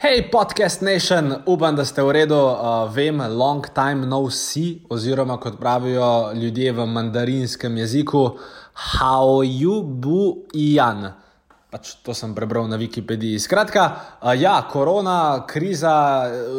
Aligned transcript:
Hej, 0.00 0.30
podcast 0.32 0.80
nation, 0.80 1.34
upam, 1.46 1.76
da 1.76 1.84
ste 1.84 2.00
v 2.00 2.12
redu. 2.16 2.32
Uh, 2.32 2.88
vem, 2.88 3.20
long 3.36 3.60
time 3.68 4.08
no 4.08 4.22
see, 4.32 4.78
oziroma 4.88 5.36
kot 5.36 5.58
pravijo 5.60 6.32
ljudje 6.32 6.72
v 6.72 6.86
mandarinskem 6.88 7.76
jeziku, 7.76 8.38
how 8.72 9.44
you 9.44 9.82
bu 9.84 10.48
ian. 10.56 11.12
Pač 11.68 12.00
to 12.00 12.16
sem 12.16 12.32
prebral 12.34 12.64
na 12.64 12.78
Wikipediji. 12.80 13.42
Skratka, 13.44 13.84
uh, 14.24 14.32
ja, 14.40 14.54
korona, 14.72 15.44
kriza, 15.44 15.92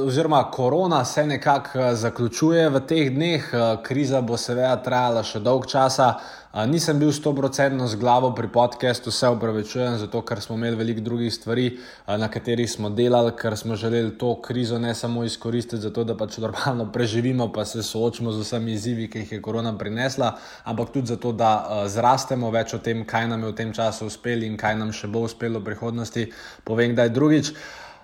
oziroma 0.05 0.43
korona 0.53 1.01
se 1.05 1.25
nekako 1.25 1.95
zaključuje 1.97 2.69
v 2.69 2.83
teh 2.85 3.09
dneh, 3.09 3.49
uh, 3.53 3.81
kriza 3.81 4.21
bo 4.21 4.37
seveda 4.37 4.77
trajala 4.85 5.25
še 5.25 5.41
dolg 5.41 5.65
časa. 5.65 6.13
Nisem 6.51 6.99
bil 6.99 7.15
100% 7.15 7.87
z 7.87 7.95
glavo 7.95 8.35
pri 8.35 8.47
podkastu, 8.51 9.11
se 9.11 9.27
upravičujem, 9.29 9.97
zato 9.97 10.19
ker 10.21 10.41
smo 10.41 10.55
imeli 10.55 10.75
veliko 10.75 11.01
drugih 11.01 11.33
stvari, 11.33 11.77
na 12.07 12.27
katerih 12.27 12.67
smo 12.71 12.89
delali, 12.89 13.31
ker 13.39 13.55
smo 13.57 13.75
želeli 13.75 14.17
to 14.17 14.33
krizo 14.41 14.79
ne 14.79 14.91
samo 14.95 15.23
izkoristiti, 15.23 15.79
zato 15.81 16.03
da 16.03 16.17
pač 16.17 16.37
normalno 16.37 16.89
preživimo, 16.91 17.47
pa 17.53 17.63
se 17.65 17.83
soočimo 17.83 18.31
z 18.31 18.43
vsemi 18.43 18.73
izzivi, 18.73 19.07
ki 19.07 19.19
jih 19.19 19.31
je 19.31 19.41
korona 19.41 19.71
prinesla, 19.77 20.33
ampak 20.63 20.91
tudi 20.91 21.07
zato, 21.07 21.31
da 21.31 21.85
zrastemo 21.87 22.49
več 22.51 22.73
o 22.73 22.79
tem, 22.83 23.05
kaj 23.07 23.29
nam 23.31 23.45
je 23.47 23.51
v 23.51 23.55
tem 23.55 23.71
času 23.73 24.09
uspelo 24.11 24.43
in 24.43 24.57
kaj 24.57 24.75
nam 24.75 24.91
še 24.91 25.07
bo 25.07 25.21
uspelo 25.23 25.59
v 25.59 25.69
prihodnosti. 25.69 26.25
Povem, 26.67 26.95
da 26.95 27.07
je 27.07 27.13
drugič. 27.15 27.53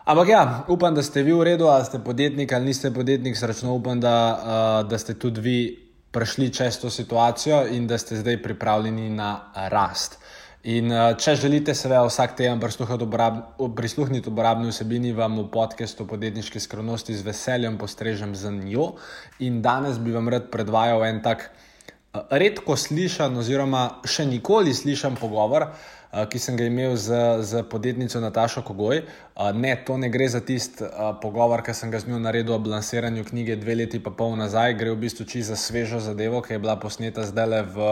Ampak 0.07 0.29
ja, 0.31 0.63
upam, 0.71 0.95
da 0.95 1.03
ste 1.03 1.19
vi 1.23 1.35
v 1.35 1.43
redu, 1.43 1.67
ali 1.67 1.83
ste 1.83 1.99
podjetnik 1.99 2.53
ali 2.53 2.71
niste 2.71 2.93
podjetnik, 2.95 3.35
srčno 3.35 3.75
upam, 3.75 3.99
da, 3.99 4.15
da 4.87 4.97
ste 4.97 5.19
tudi 5.19 5.43
vi 5.43 5.57
prišli 6.11 6.53
čez 6.53 6.79
to 6.79 6.89
situacijo 6.89 7.65
in 7.71 7.87
da 7.87 7.97
ste 7.97 8.15
zdaj 8.15 8.41
pripravljeni 8.43 9.09
na 9.09 9.51
rast. 9.71 10.19
In 10.67 10.91
uh, 10.91 11.13
če 11.15 11.35
želite, 11.39 11.71
seveda, 11.77 12.01
vsak 12.09 12.33
teden 12.35 12.59
prisluhniti 12.59 14.29
uporabni 14.29 14.71
vsebini, 14.71 15.13
vam 15.15 15.37
v 15.39 15.45
podkastu 15.53 16.07
podjetniške 16.09 16.59
skromnosti 16.59 17.15
z 17.15 17.23
veseljem 17.23 17.77
postrežem 17.77 18.33
za 18.35 18.51
njo. 18.51 18.95
In 19.39 19.61
danes 19.61 20.01
bi 20.01 20.11
vam 20.11 20.27
rad 20.27 20.49
predvajal 20.51 21.05
en 21.07 21.21
tak 21.23 21.45
uh, 21.47 22.25
redko 22.31 22.75
slišan, 22.75 23.37
oziroma 23.39 24.01
še 24.03 24.25
nikoli 24.27 24.73
slišan 24.75 25.15
pogovor, 25.21 25.69
ki 26.11 26.39
sem 26.39 26.57
ga 26.57 26.67
imel 26.67 26.95
z, 26.95 27.19
z 27.43 27.63
podjetnico 27.69 28.19
Natašo 28.19 28.61
Kogoj. 28.61 29.03
Ne, 29.53 29.75
to 29.85 29.97
ne 29.97 30.09
gre 30.09 30.29
za 30.29 30.39
tisti 30.39 30.87
pogovor, 31.21 31.61
ki 31.65 31.75
sem 31.75 31.91
ga 31.91 31.99
z 31.99 32.09
njo 32.11 32.19
naredil 32.19 32.55
ob 32.55 32.67
lansiranju 32.67 33.25
knjige 33.27 33.59
dve 33.59 33.75
leti 33.75 33.99
pa 34.03 34.11
pol 34.11 34.37
nazaj, 34.39 34.77
gre 34.79 34.95
v 34.95 35.01
bistvu 35.03 35.25
čisto 35.25 35.53
za 35.53 35.59
svežo 35.59 35.99
zadevo, 35.99 36.41
ki 36.41 36.55
je 36.55 36.63
bila 36.63 36.77
posneta 36.79 37.27
zdaj 37.27 37.47
le 37.47 37.61
v 37.63 37.91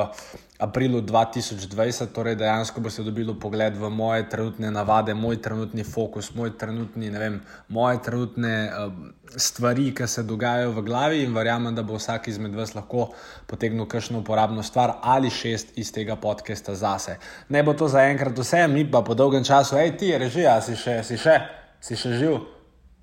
aprilu 0.59 1.01
2020, 1.01 2.13
torej 2.15 2.35
dejansko 2.39 2.79
boste 2.79 3.03
dobili 3.03 3.33
pogled 3.39 3.75
v 3.77 3.89
moje 3.89 4.29
trenutne 4.29 4.71
navade, 4.71 5.13
moj 5.13 5.41
trenutni 5.41 5.83
fokus, 5.83 6.31
moj 6.35 6.53
trenutni, 6.57 7.09
vem, 7.11 7.41
moje 7.67 7.99
trenutne 8.05 8.53
uh, 8.71 8.93
stvari, 9.35 9.91
ki 9.95 10.07
se 10.07 10.23
dogajajo 10.23 10.71
v 10.71 10.85
glavi 10.87 11.23
in 11.23 11.35
verjamem, 11.35 11.75
da 11.75 11.83
bo 11.83 11.99
vsak 11.99 12.29
izmed 12.31 12.55
vas 12.55 12.71
lahko 12.75 13.09
potegnil 13.51 13.85
kakšno 13.85 14.23
uporabno 14.23 14.63
stvar 14.63 14.95
ali 15.03 15.29
šest 15.29 15.77
iz 15.77 15.91
tega 15.91 16.15
podcasta 16.15 16.75
zase. 16.75 17.19
Ne 17.49 17.63
bo 17.63 17.73
to 17.73 17.91
zaenkrat 17.91 18.39
vse, 18.39 18.67
mi 18.67 18.87
pa 18.91 19.03
po 19.03 19.13
dolgem 19.13 19.43
času, 19.43 19.75
hej 19.75 19.97
ti, 19.99 20.15
režija, 20.17 20.61
si 20.61 20.79
še, 20.79 21.01
si 21.03 21.19
še, 21.19 21.39
si 21.83 21.99
še 21.99 22.15
živ. 22.15 22.39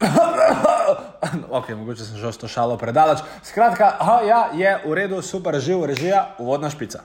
ok, 1.58 1.69
mogoče 1.77 2.05
sem 2.05 2.17
že 2.17 2.33
to 2.41 2.48
šalo 2.48 2.80
predalač. 2.80 3.20
Skratka, 3.45 3.97
aha, 4.00 4.20
ja, 4.25 4.41
je 4.56 4.78
v 4.89 4.95
redu, 4.97 5.20
super, 5.23 5.61
živ, 5.61 5.84
režija, 5.84 6.33
uvodna 6.41 6.73
špica. 6.73 7.05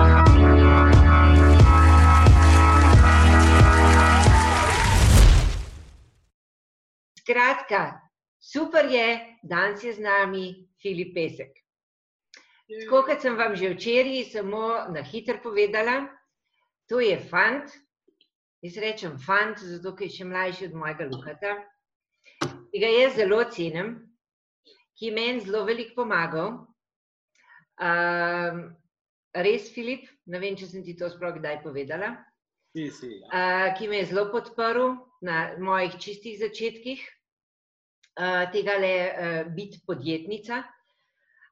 Skratka, 7.31 8.01
super 8.39 8.85
je, 8.91 9.37
danes 9.43 9.83
je 9.83 9.93
z 9.93 10.03
nami 10.03 10.67
Filip 10.81 11.13
Pesek. 11.15 11.53
Tako 12.67 13.05
kot 13.07 13.21
sem 13.23 13.37
vam 13.39 13.55
že 13.55 13.69
včeraj 13.71 14.25
samo 14.33 14.91
na 14.91 14.99
hitro 14.99 15.39
povedala, 15.39 16.11
to 16.91 16.99
je 16.99 17.15
fant, 17.31 17.71
jaz 18.59 18.75
rečem 18.83 19.15
fant, 19.15 19.55
zato 19.55 19.93
ker 19.95 20.09
je 20.09 20.15
še 20.17 20.27
mlajši 20.27 20.67
od 20.67 20.75
mojega 20.75 21.07
Lukata, 21.07 21.53
ki 22.43 22.83
ga 22.83 22.89
jaz 22.91 23.15
zelo 23.15 23.39
cenim, 23.47 23.93
ki 24.99 25.13
meni 25.15 25.45
zelo 25.47 25.63
veliko 25.63 26.03
pomagal. 26.03 26.51
Um, 27.79 28.59
res, 29.31 29.71
Filip, 29.71 30.03
ne 30.27 30.43
vem, 30.43 30.59
če 30.59 30.67
sem 30.67 30.83
ti 30.83 30.99
to 30.99 31.07
sploh 31.07 31.31
kdaj 31.39 31.63
povedala. 31.63 32.11
Si, 32.75 32.91
si, 32.91 33.15
ja. 33.23 33.31
uh, 33.31 33.71
ki 33.79 33.87
me 33.87 34.03
je 34.03 34.11
zelo 34.11 34.27
podprl 34.35 34.99
na 35.23 35.55
mojih 35.63 35.95
čistih 35.95 36.35
začetkih 36.43 37.07
tega 38.51 38.77
le 38.77 38.95
uh, 39.07 39.53
biti 39.55 39.81
podjetnica. 39.87 40.63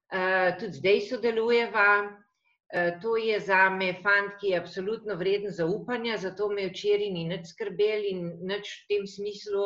Uh, 0.09 0.57
tudi 0.59 0.73
zdaj 0.81 1.05
sodelujeva. 1.09 1.91
To 3.01 3.15
je 3.17 3.39
za 3.41 3.63
me 3.73 3.95
fant, 4.03 4.35
ki 4.37 4.51
je 4.51 4.57
absolutno 4.59 5.15
vreden 5.17 5.49
zaupanja, 5.49 6.19
zato 6.21 6.51
me 6.53 6.67
včeraj 6.69 7.07
ni 7.09 7.23
nič 7.25 7.47
skrbel 7.49 8.03
in 8.05 8.19
nič 8.45 8.69
v 8.69 8.91
tem 8.91 9.07
smislu, 9.09 9.63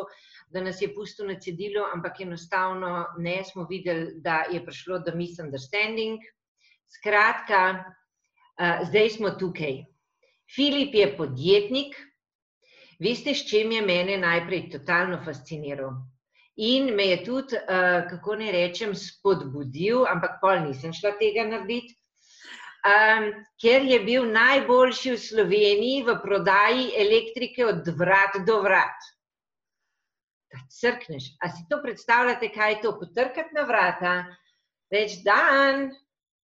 da 0.56 0.62
nas 0.64 0.80
je 0.80 0.88
pustil 0.96 1.28
na 1.28 1.36
cedilu, 1.36 1.84
ampak 1.84 2.22
enostavno 2.24 3.04
ne 3.20 3.42
smo 3.44 3.66
videli, 3.68 4.22
da 4.24 4.46
je 4.48 4.64
prišlo 4.64 5.02
do 5.04 5.12
misunderstanding. 5.20 6.24
Skratka, 6.96 7.60
uh, 7.76 8.88
zdaj 8.88 9.10
smo 9.20 9.36
tukaj. 9.36 9.84
Filip 10.56 10.96
je 10.96 11.12
podjetnik, 11.18 12.00
veste, 13.04 13.36
s 13.36 13.44
čim 13.50 13.76
je 13.76 13.84
mene 13.84 14.16
najprej 14.18 14.70
totalno 14.78 15.20
fasciniral. 15.26 15.92
In 16.56 16.94
me 16.96 17.08
je 17.08 17.24
tudi, 17.26 17.58
uh, 17.58 18.04
kako 18.10 18.36
ne 18.36 18.52
rečem, 18.52 18.94
spodbudil, 18.96 20.06
ampak 20.06 20.38
pol 20.42 20.60
nisem 20.68 20.94
šla 20.94 21.16
tega 21.18 21.48
narediti, 21.50 21.96
um, 22.86 23.32
ker 23.62 23.88
je 23.90 24.00
bil 24.06 24.28
najboljši 24.30 25.16
v 25.16 25.24
Sloveniji 25.24 26.06
v 26.06 26.16
prodaji 26.22 26.92
elektrike 27.06 27.66
od 27.66 27.90
vrat 27.98 28.38
do 28.46 28.60
vrat. 28.62 29.10
Da 30.54 30.62
crkneš. 30.70 31.34
A 31.42 31.50
si 31.50 31.66
to 31.70 31.82
predstavljate, 31.82 32.52
kaj 32.54 32.76
je 32.76 32.82
to? 32.86 32.96
Potrkati 33.00 33.58
na 33.58 33.66
vrata, 33.66 34.16
reči 34.94 35.24
dan, 35.26 35.90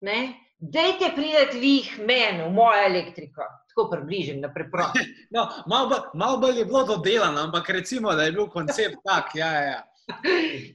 ne? 0.01 0.21
Dajte 0.59 1.13
prideti 1.15 1.59
vi 1.59 1.75
jih 1.77 1.99
meni 2.03 2.43
v 2.43 2.49
mojo 2.51 2.81
elektriko 2.89 3.45
tako 3.79 3.89
približen, 3.91 4.41
na 4.41 4.53
preprosto. 4.53 4.99
No, 5.35 5.47
malo, 5.67 6.11
malo 6.13 6.37
bolj 6.37 6.59
je 6.59 6.65
bilo 6.65 6.83
dodelano, 6.83 7.41
ampak 7.41 7.69
recimo, 7.69 8.13
da 8.15 8.23
je 8.23 8.31
bil 8.31 8.47
koncept 8.49 8.97
tak. 9.05 9.35
Ja, 9.35 9.51
ja. 9.51 9.83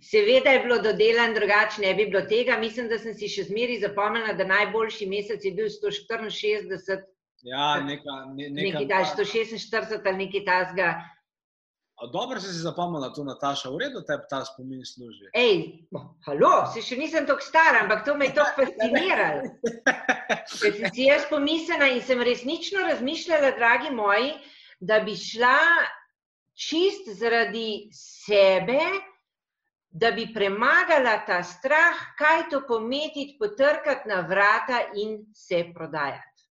Seveda 0.02 0.50
je 0.50 0.60
bilo 0.62 0.78
dodelano, 0.82 1.34
drugače 1.34 1.82
ne 1.82 1.94
bi 1.94 2.06
bilo 2.06 2.22
tega. 2.28 2.58
Mislim, 2.58 2.88
da 2.88 2.98
sem 2.98 3.14
si 3.14 3.28
še 3.28 3.48
zmeraj 3.48 3.80
zapomnila, 3.86 4.36
da 4.38 4.46
najboljši 4.46 5.08
mesec 5.10 5.44
je 5.44 5.52
bil 5.56 5.72
164. 5.72 7.02
Ja, 7.44 7.80
neka, 7.84 8.20
ne, 8.36 8.48
neka, 8.48 8.62
nekaj 8.62 8.86
daš, 8.88 9.16
146 9.18 9.98
ali 10.06 10.26
nekaj 10.26 10.44
tasga. 10.46 10.94
Dobro 12.12 12.40
si 12.40 12.46
si 12.46 12.58
zapomnila 12.58 13.12
to, 13.14 13.22
Nataša, 13.24 13.70
v 13.70 13.78
redu 13.84 14.00
te 14.02 14.16
ta 14.30 14.42
spomin 14.44 14.82
služi. 14.84 15.28
Ej, 15.38 15.86
halo, 16.26 16.66
se 16.74 16.82
še 16.82 16.98
nisem 16.98 17.26
tako 17.28 17.44
stara, 17.46 17.84
ampak 17.84 18.02
to 18.04 18.16
me 18.18 18.26
je 18.28 18.34
tako 18.34 18.54
fasciniralo. 18.64 19.52
Ker 20.58 20.74
sem 20.74 20.90
si 20.90 21.06
jaz 21.06 21.28
pomislila 21.30 21.92
in 21.94 22.02
sem 22.02 22.18
resnično 22.18 22.82
razmišljala, 22.88 23.54
dragi 23.60 23.94
moji, 23.94 24.34
da 24.82 24.98
bi 25.06 25.14
šla 25.14 25.54
čist 26.58 27.12
zaradi 27.14 27.86
sebe, 27.94 28.80
da 29.94 30.10
bi 30.10 30.26
premagala 30.34 31.20
ta 31.26 31.38
strah, 31.46 31.98
kaj 32.18 32.48
to 32.50 32.64
pometiti, 32.66 33.36
potrkati 33.38 34.08
na 34.10 34.20
vrata 34.26 34.80
in 34.98 35.20
se 35.34 35.70
prodajati. 35.74 36.42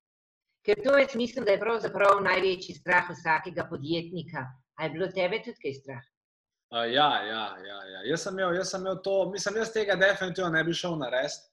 Ker 0.63 0.80
to 0.84 0.95
jaz 0.98 1.16
mislim, 1.16 1.45
da 1.45 1.51
je 1.51 1.60
pravzaprav 1.60 2.22
največji 2.24 2.75
strah 2.75 3.10
vsakega 3.12 3.68
podjetnika. 3.69 4.45
A 4.80 4.84
je 4.84 4.90
bilo 4.90 5.10
tebe 5.12 5.42
tudi 5.44 5.60
kaj 5.60 5.74
strah? 5.81 6.06
Uh, 6.74 6.88
ja, 6.88 7.10
ja, 7.28 7.44
ja, 7.68 7.80
ja. 7.92 8.06
Jaz, 8.10 8.24
sem 8.24 8.40
imel, 8.40 8.56
jaz 8.56 8.72
sem 8.72 8.81
imel 8.81 9.01
to, 9.04 9.18
mislim, 9.31 9.60
jaz 9.60 9.74
tega 9.75 10.00
definitivno 10.00 10.50
ne 10.56 10.63
bi 10.63 10.74
šel 10.74 10.95
narediti. 11.04 11.44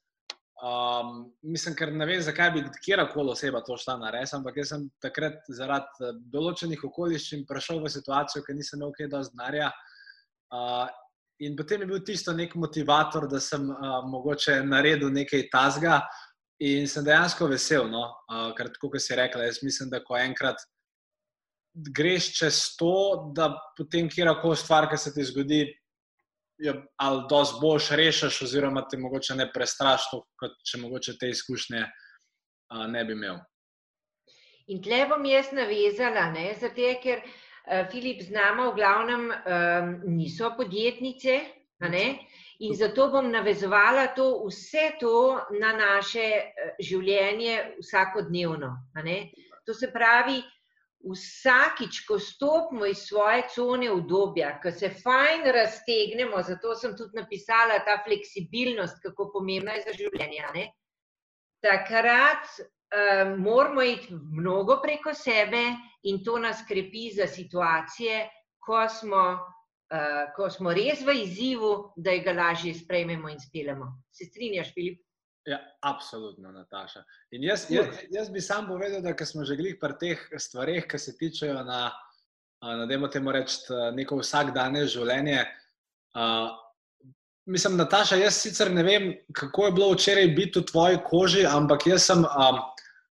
Um, 0.61 1.11
mislim, 1.41 1.75
ker 1.75 1.91
ne 1.91 2.05
vem, 2.05 2.21
zakaj 2.23 2.51
bi 2.55 2.63
kjerkoli 2.85 3.35
oseba 3.35 3.59
to 3.67 3.75
šla 3.77 3.97
narediti, 3.99 4.35
ampak 4.39 4.63
jaz 4.63 4.71
sem 4.71 4.87
takrat 5.03 5.43
zaradi 5.59 6.15
določenih 6.31 6.87
okoliščin 6.87 7.43
prišel 7.49 7.83
v 7.83 7.91
situacijo, 7.91 8.45
ker 8.47 8.55
nisem 8.55 8.79
imel 8.79 8.95
kaj 8.95 9.11
dosti 9.11 9.35
denarja. 9.35 9.71
Uh, 10.51 10.87
in 11.41 11.55
potem 11.55 11.81
je 11.81 11.87
bil 11.89 12.03
tisto 12.05 12.33
nek 12.37 12.53
motivator, 12.55 13.27
da 13.29 13.39
sem 13.41 13.63
uh, 13.69 14.01
mogoče 14.09 14.61
naredil 14.65 15.09
nekaj 15.13 15.47
tasga. 15.53 16.01
In 16.61 16.85
sem 16.85 17.01
dejansko 17.01 17.47
vesel, 17.49 17.87
no? 17.89 18.03
uh, 18.29 18.51
ker 18.57 18.69
kot 18.77 18.99
si 19.01 19.17
rekla, 19.17 19.47
jaz 19.47 19.63
mislim, 19.65 19.89
da 19.89 20.03
ko 20.05 20.17
enkrat 20.19 20.61
greš 21.73 22.27
čez 22.37 22.59
to, 22.77 23.31
da 23.33 23.49
potem 23.77 24.09
kjerkoli 24.11 24.59
stvar, 24.59 24.89
ki 24.91 24.99
se 25.01 25.13
ti 25.15 25.25
zgodi, 25.25 25.63
jo 26.61 26.75
ali 27.01 27.23
dosti 27.31 27.61
boljš 27.61 27.89
rešiš, 27.97 28.41
oziroma 28.45 28.83
te 28.85 28.99
mogoče 29.01 29.39
ne 29.39 29.47
prestrašiš, 29.49 30.21
kot 30.37 30.59
če 30.69 30.83
mogoče 30.83 31.17
te 31.17 31.31
izkušnje 31.33 31.81
uh, 31.81 32.85
ne 32.91 33.05
bi 33.07 33.17
imel. 33.17 33.41
In 34.69 34.83
tle 34.85 35.07
bom 35.09 35.25
jaz 35.25 35.49
navezala, 35.57 36.29
zato 36.61 36.93
ker 37.01 37.25
uh, 37.25 37.39
Filip 37.91 38.21
z 38.25 38.33
nami 38.33 38.67
v 38.71 38.75
glavnem 38.75 39.23
um, 39.29 39.91
niso 40.17 40.49
podjetnice. 40.57 41.39
In 42.61 42.75
zato 42.75 43.09
bom 43.09 43.31
navezovala 43.31 44.13
to, 44.13 44.45
vse 44.45 44.91
to 44.99 45.41
na 45.57 45.71
naše 45.73 46.25
eh, 46.29 46.73
življenje 46.77 47.55
vsakodnevno. 47.81 48.69
To 49.65 49.73
se 49.73 49.89
pravi, 49.89 50.37
vsakič, 51.01 52.03
ko 52.05 52.19
stopimo 52.21 52.85
iz 52.85 53.01
svoje 53.07 53.47
cone 53.49 53.89
obdobja, 53.89 54.59
ko 54.61 54.69
se 54.71 54.91
fajn 54.93 55.49
raztegnemo, 55.57 56.43
zato 56.45 56.75
sem 56.77 56.93
tudi 56.97 57.17
napisala 57.17 57.79
ta 57.85 57.97
fleksibilnost, 58.05 59.01
kako 59.01 59.31
pomembna 59.33 59.79
je 59.79 59.87
za 59.87 59.97
življenje. 59.97 60.69
Takrat 61.65 62.45
um, 62.91 63.39
moramo 63.39 63.81
iti 63.81 64.13
mnogo 64.13 64.79
preko 64.83 65.13
sebe 65.13 65.63
in 66.03 66.23
to 66.23 66.39
nas 66.39 66.63
krepi 66.67 67.09
za 67.15 67.27
situacije, 67.27 68.29
ko 68.59 68.89
smo 68.89 69.23
uh, 69.91 70.33
ko 70.35 70.49
smo 70.49 70.73
res 70.73 71.03
v 71.05 71.15
izzivu, 71.23 71.91
da 71.95 72.15
ga 72.23 72.33
lažje 72.33 72.73
sprejmemo 72.81 73.29
in 73.29 73.39
spelemo. 73.39 73.91
Se 74.11 74.25
strinjaš, 74.25 74.73
Filip? 74.73 75.01
Ja, 75.45 75.57
absolutno, 75.81 76.51
Nataša. 76.51 77.01
In 77.31 77.43
jaz, 77.43 77.65
jaz, 77.69 78.03
jaz 78.13 78.29
bi 78.29 78.41
sam 78.41 78.67
povedal, 78.67 79.01
da 79.01 79.25
smo 79.25 79.45
že 79.45 79.57
glih 79.57 79.79
pri 79.81 79.97
teh 79.99 80.25
stvareh, 80.37 80.85
ki 80.87 80.99
se 81.01 81.15
tičejo 81.17 81.63
na, 81.65 81.87
na 82.61 82.85
demo 82.85 83.09
temu 83.09 83.33
reči, 83.33 83.73
neko 83.97 84.19
vsakdanje 84.21 84.85
življenje. 84.85 85.39
Uh, 86.13 86.53
mislim, 87.49 87.79
Nataša, 87.81 88.21
jaz 88.21 88.37
sicer 88.37 88.69
ne 88.71 88.85
vem, 88.85 89.09
kako 89.33 89.65
je 89.65 89.75
bilo 89.79 89.89
včeraj 89.95 90.29
biti 90.37 90.61
v 90.61 90.69
tvoji 90.69 91.01
koži, 91.09 91.47
ampak 91.49 91.87
jaz 91.89 92.05
sem 92.11 92.21
um, 92.21 92.61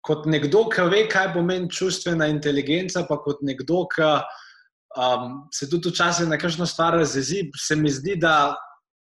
kot 0.03 0.25
nekdo, 0.27 0.65
ki 0.71 0.87
ve, 0.91 1.05
kaj 1.11 1.31
pomeni 1.33 1.69
čustvena 1.71 2.27
inteligenca, 2.31 3.05
pa 3.07 3.17
kot 3.23 3.39
nekdo, 3.45 3.85
ki 3.91 4.09
um, 4.99 5.29
se 5.53 5.69
tudi 5.71 5.93
včasih 5.93 6.27
na 6.27 6.37
kakšno 6.37 6.67
stvar 6.67 6.97
razjezi, 6.99 7.45
se 7.57 7.77
mi 7.79 7.91
zdi, 7.91 8.17
da 8.19 8.55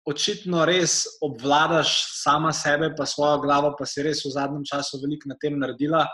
očitno 0.07 0.63
res 0.69 1.03
obvladaš 1.27 1.97
sama 2.23 2.53
sebe, 2.55 2.93
pa 2.97 3.07
svojo 3.07 3.41
glavo, 3.43 3.75
pa 3.79 3.87
si 3.87 4.05
res 4.07 4.23
v 4.25 4.31
zadnjem 4.37 4.63
času 4.71 5.03
veliko 5.03 5.33
na 5.33 5.39
tem 5.43 5.59
naredila. 5.59 6.05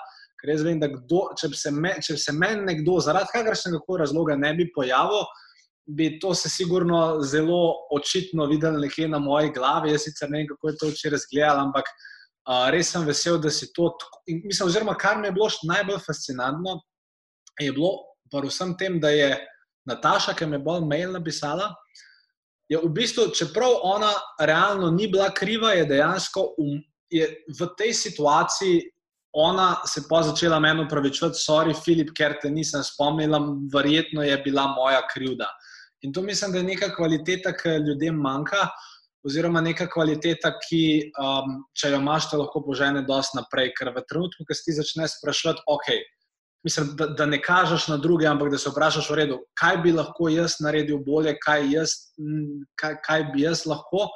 Ker 0.41 0.55
jaz 0.55 0.65
vem, 0.65 0.81
da 0.81 0.89
kdo, 0.91 1.27
če, 1.39 1.53
se 1.55 1.71
me, 1.71 1.93
če 2.03 2.17
se 2.19 2.33
meni 2.35 2.65
nekdo 2.73 2.97
zaradi 3.05 3.31
kakršnega 3.35 4.01
razloga 4.01 4.35
ne 4.41 4.55
bi 4.57 4.71
pojavil, 4.75 5.29
bi 5.87 6.17
to 6.23 6.33
se 6.35 6.49
sigurno 6.49 7.21
zelo 7.21 7.61
očitno 7.93 8.49
videl 8.49 8.81
nekje 8.81 9.11
na 9.13 9.21
moji 9.21 9.53
glavi. 9.53 9.93
Jaz 9.93 10.09
sicer 10.09 10.33
ne 10.33 10.41
vem, 10.41 10.49
kako 10.49 10.73
je 10.73 10.79
to 10.81 10.91
včeraj 10.91 11.19
razgledal, 11.19 11.61
ampak 11.61 11.85
uh, 11.85 12.09
res 12.73 12.91
sem 12.91 13.05
vesel, 13.07 13.39
da 13.39 13.51
si 13.51 13.73
to. 13.73 13.91
Mislim, 14.27 14.69
oziroma, 14.69 14.97
kar 14.99 15.19
mi 15.19 15.29
je 15.29 15.37
bilo 15.37 15.49
najbolj 15.69 16.01
fascinantno, 16.07 16.81
je 17.61 17.73
bilo 17.73 17.93
pa 18.33 18.41
vsem 18.41 18.77
tem, 18.79 19.01
da 19.01 19.11
je 19.13 19.37
Nataša, 19.87 20.33
ki 20.35 20.47
mi 20.47 20.57
je 20.57 20.65
bolj 20.65 20.87
mail 20.89 21.13
napisala, 21.13 21.69
je 22.71 22.79
v 22.81 22.89
bistvu, 22.89 23.29
čeprav 23.37 23.83
ona 23.85 24.13
realno 24.41 24.91
ni 24.91 25.09
bila 25.11 25.29
kriva, 25.35 25.75
je 25.77 25.85
dejansko 25.85 26.55
um, 26.59 26.79
je 27.13 27.27
v 27.59 27.69
tej 27.77 27.93
situaciji 27.93 28.81
ona 29.33 29.81
se 29.87 30.03
pa 30.09 30.23
začela 30.23 30.61
meni 30.61 30.85
upravičevati, 30.85 31.39
sorry, 31.41 31.75
Filip, 31.85 32.13
ker 32.17 32.37
te 32.43 32.51
nisem 32.51 32.83
spomnila, 32.85 33.41
verjetno 33.73 34.23
je 34.23 34.37
bila 34.45 34.67
moja 34.77 35.01
krivda. 35.09 35.49
In 36.03 36.13
to 36.13 36.23
mislim, 36.23 36.53
da 36.53 36.59
je 36.59 36.65
neka 36.65 36.91
kvaliteta, 36.95 37.53
ki 37.57 37.79
ljudem 37.87 38.19
manjka, 38.21 38.67
oziroma 39.27 39.61
neka 39.63 39.87
kvaliteta, 39.91 40.53
ki, 40.65 41.13
um, 41.21 41.61
če 41.79 41.93
jo 41.95 42.01
imaš, 42.03 42.31
te 42.31 42.41
lahko 42.41 42.63
požene 42.67 43.05
dosti 43.07 43.39
naprej. 43.39 43.73
Ker 43.79 43.93
v 43.95 44.03
trenutku, 44.09 44.47
ko 44.47 44.57
si 44.57 44.67
ti 44.67 44.77
začneš 44.77 45.19
sprašovati, 45.21 45.65
ok, 45.71 45.91
mislim, 46.67 46.93
da, 46.99 47.07
da 47.19 47.27
ne 47.27 47.39
kažeš 47.43 47.89
na 47.93 47.97
druge, 48.03 48.27
ampak 48.27 48.51
da 48.53 48.59
se 48.59 48.71
vprašaš 48.71 49.11
v 49.11 49.19
redu, 49.23 49.41
kaj 49.59 49.81
bi 49.85 49.95
lahko 49.95 50.31
jaz 50.33 50.59
naredil 50.65 51.03
bolje, 51.07 51.37
kaj, 51.43 51.67
jaz, 51.71 51.97
kaj, 52.79 52.99
kaj 53.07 53.29
bi 53.33 53.47
jaz 53.47 53.67
lahko. 53.67 54.09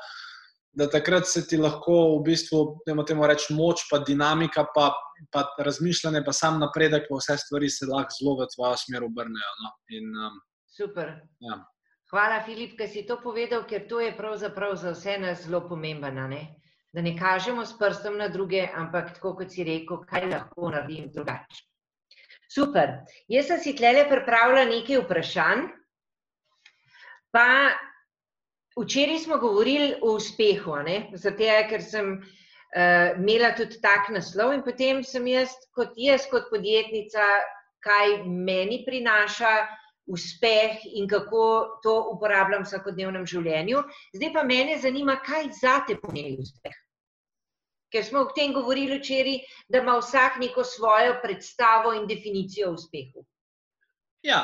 Da 0.77 0.91
takrat 0.93 1.25
se 1.25 1.41
ti 1.49 1.57
lahko 1.57 2.19
v 2.19 2.25
bistvu, 2.27 2.59
da 2.85 2.93
imamo 2.93 3.07
temu 3.09 3.25
reči, 3.27 3.55
moč, 3.57 3.87
pa 3.89 4.03
dinamika, 4.05 4.67
pa, 4.75 4.91
pa 5.33 5.47
razmišljanje, 5.65 6.21
pa 6.27 6.35
sam 6.37 6.59
napredek, 6.61 7.07
pa 7.09 7.17
vse 7.17 7.39
stvari 7.47 7.71
se 7.73 7.89
lahko 7.89 8.13
zelo 8.19 8.37
v 8.43 8.49
tvojo 8.53 8.77
smer 8.83 9.07
obrnejo. 9.07 9.55
No? 9.63 9.73
In, 9.97 10.13
um, 10.27 10.37
Super. 10.77 11.15
Ja. 11.41 11.63
Hvala, 12.11 12.43
Filip, 12.47 12.77
da 12.79 12.87
si 12.87 13.03
to 13.03 13.17
povedal, 13.19 13.65
ker 13.67 13.89
to 13.89 13.99
je 14.01 14.13
pravzaprav 14.15 14.77
za 14.79 14.93
vse 14.95 15.17
nas 15.19 15.43
zelo 15.43 15.65
pomembno. 15.69 16.29
Ne? 16.31 16.43
Da 16.95 17.03
ne 17.03 17.17
kažemo 17.19 17.65
s 17.67 17.75
prstom 17.79 18.19
na 18.19 18.29
druge, 18.29 18.69
ampak 18.75 19.17
tako 19.17 19.35
kot 19.41 19.51
si 19.51 19.65
rekel, 19.67 20.05
kaj 20.07 20.29
lahko 20.31 20.71
naredim 20.71 21.11
drugače. 21.13 21.65
Super. 22.47 22.93
Jaz 23.29 23.51
sem 23.51 23.59
si 23.59 23.75
tlele 23.77 24.05
pripravila 24.09 24.63
nekaj 24.71 25.03
vprašanj. 25.03 25.67
Pa 27.35 27.75
včeraj 28.79 29.19
smo 29.25 29.39
govorili 29.43 29.97
o 30.03 30.15
uspehu, 30.17 30.77
zato 31.13 31.49
ker 31.69 31.83
sem 31.83 32.13
uh, 32.15 33.19
imela 33.19 33.51
tudi 33.59 33.81
tak 33.83 34.13
naslov 34.15 34.55
in 34.55 34.63
potem 34.63 35.03
sem 35.05 35.27
jaz 35.27 35.59
kot, 35.75 35.99
jaz 35.99 36.31
kot 36.31 36.47
podjetnica, 36.55 37.27
kaj 37.83 38.23
meni 38.25 38.85
prinaša 38.87 39.53
uspeh 40.07 40.85
in 40.95 41.09
kako 41.09 41.81
to 41.83 41.95
uporabljam 42.15 42.63
v 42.63 42.69
vsakodnevnem 42.69 43.27
življenju. 43.27 43.83
Zdaj 44.15 44.33
pa 44.35 44.43
mene 44.47 44.79
zanima, 44.83 45.19
kaj 45.23 45.51
zate 45.61 45.97
pomeni 46.03 46.37
uspeh. 46.43 46.75
Ker 47.93 48.05
smo 48.05 48.25
o 48.27 48.31
tem 48.35 48.53
govorili 48.55 48.99
včeraj, 48.99 49.41
da 49.71 49.81
ima 49.83 49.97
vsak 49.99 50.39
neko 50.43 50.65
svojo 50.65 51.19
predstavo 51.23 51.95
in 51.95 52.07
definicijo 52.07 52.73
uspeha. 52.75 53.23
Ja, 54.27 54.41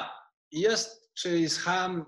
jaz, 0.50 0.86
če 1.18 1.40
izhajam 1.42 2.04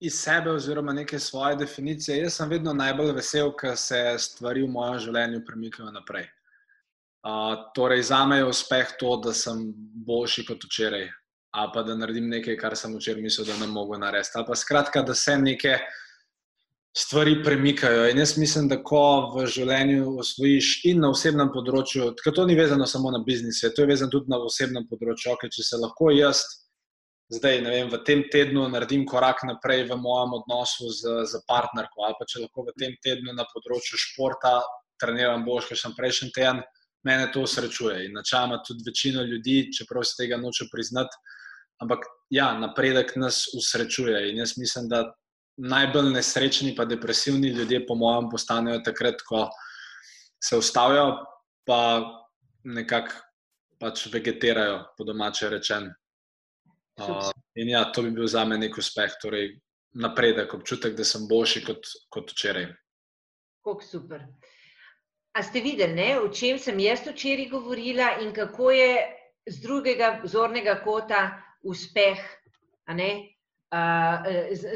iz 0.00 0.16
sebe, 0.16 0.50
oziroma 0.50 0.92
neke 0.96 1.18
svoje 1.20 1.58
definicije, 1.60 2.22
jaz 2.22 2.38
sem 2.40 2.48
vedno 2.48 2.72
najbolj 2.72 3.12
vesel, 3.18 3.52
ker 3.56 3.76
se 3.76 4.00
stvari 4.18 4.64
v 4.64 4.72
mojem 4.72 4.98
življenju 5.06 5.42
premikajo 5.46 5.92
naprej. 5.92 6.30
Uh, 7.20 7.68
torej, 7.76 8.06
za 8.08 8.22
me 8.24 8.38
je 8.40 8.46
uspeh 8.48 8.94
to, 9.00 9.18
da 9.20 9.34
sem 9.36 9.66
boljši 10.08 10.46
kot 10.48 10.64
včeraj, 10.64 11.10
ali 11.50 11.70
pa 11.74 11.82
da 11.82 11.96
naredim 11.98 12.28
nekaj, 12.30 12.56
kar 12.56 12.76
sem 12.78 12.94
včeraj 12.94 13.22
mislil, 13.22 13.46
da 13.46 13.56
ne 13.58 13.66
mogo 13.66 13.98
narediti. 13.98 14.36
Ali 14.38 14.46
pa 14.46 14.56
skratka, 14.56 15.02
da 15.02 15.14
se 15.14 15.36
nekaj 15.38 15.78
stvari 16.96 17.42
premikajo. 17.44 18.08
In 18.10 18.18
jaz 18.18 18.36
mislim, 18.38 18.68
da 18.68 18.80
ko 18.82 19.32
v 19.34 19.46
življenju 19.46 20.16
osvojiš 20.22 20.70
in 20.90 21.02
na 21.04 21.10
osebnem 21.10 21.50
področju, 21.54 22.12
tako 22.18 22.34
to 22.38 22.46
ni 22.46 22.56
vezano 22.58 22.86
samo 22.86 23.10
na 23.14 23.22
biznis, 23.26 23.62
to 23.62 23.82
je 23.82 23.90
vezano 23.90 24.10
tudi 24.10 24.30
na 24.30 24.38
osebnem 24.42 24.86
področju. 24.90 25.34
Okay, 25.36 25.52
če 25.54 25.66
se 25.66 25.78
lahko 25.78 26.10
jaz 26.14 26.42
zdaj, 27.30 27.60
vem, 27.62 27.88
v 27.90 27.98
tem 28.06 28.24
tednu 28.32 28.66
naredim 28.68 29.04
korak 29.06 29.44
naprej 29.46 29.86
v 29.86 29.96
mojem 30.02 30.34
odnosu 30.40 30.90
z, 30.90 31.14
z 31.30 31.42
partnerko, 31.46 32.02
ali 32.02 32.18
pa 32.18 32.26
če 32.26 32.42
lahko 32.42 32.66
v 32.66 32.74
tem 32.78 32.96
tednu 33.04 33.34
na 33.34 33.46
področju 33.52 33.98
športa 33.98 34.58
treniram 35.00 35.46
boljš, 35.46 35.70
kot 35.70 35.82
sem 35.82 35.94
prejšnji 35.96 36.30
teden. 36.34 36.62
Mene 37.06 37.30
to 37.32 37.46
srečuje 37.48 38.02
in 38.04 38.12
načela 38.12 38.58
tudi 38.66 38.84
večino 38.84 39.22
ljudi, 39.24 39.70
čeprav 39.72 40.04
se 40.04 40.18
tega 40.18 40.36
noče 40.36 40.66
priznati. 40.68 41.16
Ampak 41.80 42.04
ja, 42.30 42.52
napredek 42.58 43.16
nas 43.16 43.46
usrečuje 43.56 44.30
in 44.30 44.42
jaz 44.42 44.58
mislim, 44.58 44.88
da 44.88 45.04
najbolj 45.60 46.12
nesrečni, 46.12 46.74
pa 46.76 46.84
depresivni 46.84 47.48
ljudje, 47.48 47.86
po 47.86 47.94
mojem, 47.94 48.30
postanejo 48.30 48.80
takrat, 48.84 49.22
ko 49.26 49.48
se 50.44 50.56
ustavijo, 50.56 51.16
pa 51.66 51.80
nekako 52.64 53.16
pač 53.80 54.06
vegetirajo, 54.12 54.84
po 54.96 55.04
domače 55.04 55.48
rečen. 55.48 55.88
Uh, 57.00 57.30
in 57.56 57.72
ja, 57.72 57.86
to 57.92 58.02
bi 58.04 58.10
bil 58.12 58.28
za 58.28 58.44
me 58.44 58.58
nek 58.60 58.76
uspeh, 58.78 59.16
torej 59.22 59.54
napredek, 59.96 60.52
občutek, 60.54 60.94
da 60.96 61.04
sem 61.04 61.24
boljši 61.28 61.64
kot, 61.64 61.88
kot 62.12 62.32
včeraj. 62.32 62.68
Kako 63.64 63.84
super. 63.84 64.26
A 65.32 65.42
ste 65.42 65.62
videli, 65.64 65.94
ne, 65.94 66.10
o 66.20 66.28
čem 66.28 66.58
sem 66.58 66.78
jaz 66.80 67.06
včeraj 67.06 67.48
govorila 67.52 68.18
in 68.20 68.34
kako 68.36 68.70
je 68.74 68.92
z 69.48 69.62
drugega 69.62 70.20
zornega 70.28 70.80
kota 70.84 71.22
uspeh? 71.62 72.18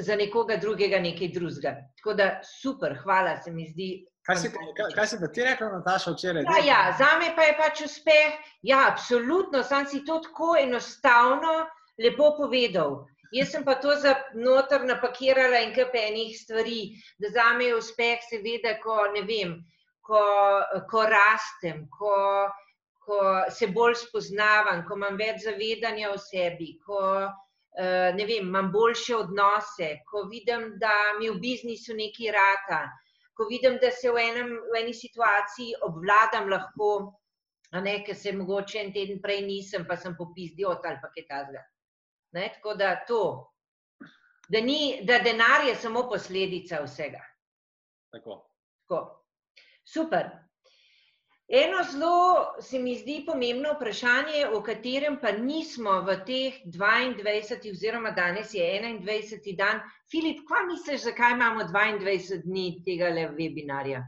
za 0.01 0.17
nekoga 0.17 0.57
drugega 0.57 0.99
nekaj 0.99 1.29
drugega. 1.29 1.77
Tako 1.99 2.15
da 2.15 2.41
super, 2.61 2.97
hvala, 3.03 3.41
se 3.43 3.51
mi 3.51 3.67
zdi. 3.67 4.07
Kaj 4.27 4.37
si, 4.37 4.49
kaj, 4.77 4.93
kaj 4.95 5.07
si 5.07 5.17
ti 5.35 5.45
rekla, 5.45 5.69
Nataša, 5.69 6.13
včeraj? 6.15 6.45
Ja, 6.45 6.61
ja, 6.67 6.97
za 6.99 7.19
me 7.19 7.35
pa 7.37 7.43
je 7.43 7.57
pač 7.59 7.83
uspeh. 7.85 8.39
Ja, 8.63 8.87
absolutno, 8.93 9.63
sam 9.63 9.87
si 9.87 10.05
to 10.05 10.21
tako 10.25 10.55
enostavno 10.61 11.67
lepo 11.99 12.37
povedal. 12.39 13.05
Jaz 13.35 13.51
sem 13.51 13.65
pa 13.65 13.75
to 13.75 13.97
za 13.99 14.15
noter 14.35 14.85
napakirala 14.87 15.59
in 15.67 15.75
kar 15.75 15.91
enih 15.93 16.37
stvari, 16.39 16.95
da 17.19 17.29
za 17.35 17.53
me 17.59 17.65
je 17.65 17.77
uspeh, 17.77 18.23
seveda, 18.31 18.79
ko, 18.83 19.01
vem, 19.27 19.57
ko, 20.01 20.23
ko 20.91 21.03
rastem, 21.11 21.89
ko, 21.91 22.15
ko 23.05 23.21
se 23.51 23.67
bolj 23.67 23.95
spoznavam, 24.07 24.85
ko 24.89 24.97
imam 24.99 25.17
več 25.21 25.45
zavedanja 25.45 26.11
o 26.13 26.19
sebi, 26.19 26.75
ko 26.85 27.01
uh, 27.25 28.11
vem, 28.17 28.31
imam 28.49 28.71
boljše 28.73 29.17
odnose, 29.17 29.91
ko 30.11 30.25
vidim, 30.31 30.75
da 30.81 30.93
mi 31.19 31.31
v 31.31 31.41
biznisu 31.43 31.97
nekaj 31.99 32.33
rata, 32.35 32.81
ko 33.35 33.49
vidim, 33.51 33.79
da 33.83 33.91
se 33.91 34.11
v, 34.11 34.23
enem, 34.31 34.53
v 34.73 34.81
eni 34.83 34.95
situaciji 34.95 35.81
obvladam 35.87 36.49
lahko, 36.51 36.91
a 37.75 37.81
ne, 37.83 37.99
ker 38.07 38.17
se 38.17 38.33
mogoče 38.33 38.79
en 38.81 38.93
teden 38.95 39.21
prej 39.23 39.43
nisem, 39.47 39.87
pa 39.89 39.97
sem 39.99 40.15
popizdil 40.17 40.71
ali 40.71 41.01
pa 41.03 41.11
kaj 41.11 41.27
takega. 41.27 41.65
Tako 42.35 42.75
da 42.79 42.95
to, 43.07 43.25
da, 44.49 44.61
ni, 44.61 45.01
da 45.07 45.19
denar 45.23 45.67
je 45.67 45.75
samo 45.75 46.07
posledica 46.11 46.83
vsega. 46.85 47.23
Tako. 48.15 48.41
Tako. 48.85 49.01
Super. 49.85 50.31
Eno 51.49 51.83
zelo 51.93 52.57
se 52.61 52.79
mi 52.79 52.95
zdi 52.99 53.23
pomembno 53.27 53.75
vprašanje, 53.75 54.47
o 54.57 54.63
katerem 54.63 55.19
pa 55.21 55.33
nismo 55.33 56.01
v 56.01 56.17
teh 56.25 56.55
22, 56.65 57.71
oziroma 57.71 58.11
danes 58.11 58.55
je 58.55 58.65
21. 58.65 59.57
dan. 59.57 59.83
Filip, 60.11 60.41
kaj 60.49 60.65
misliš, 60.71 61.03
zakaj 61.05 61.37
imamo 61.37 61.67
22 61.69 62.41
dni 62.47 62.81
tega 62.87 63.13
webinarja? 63.37 64.07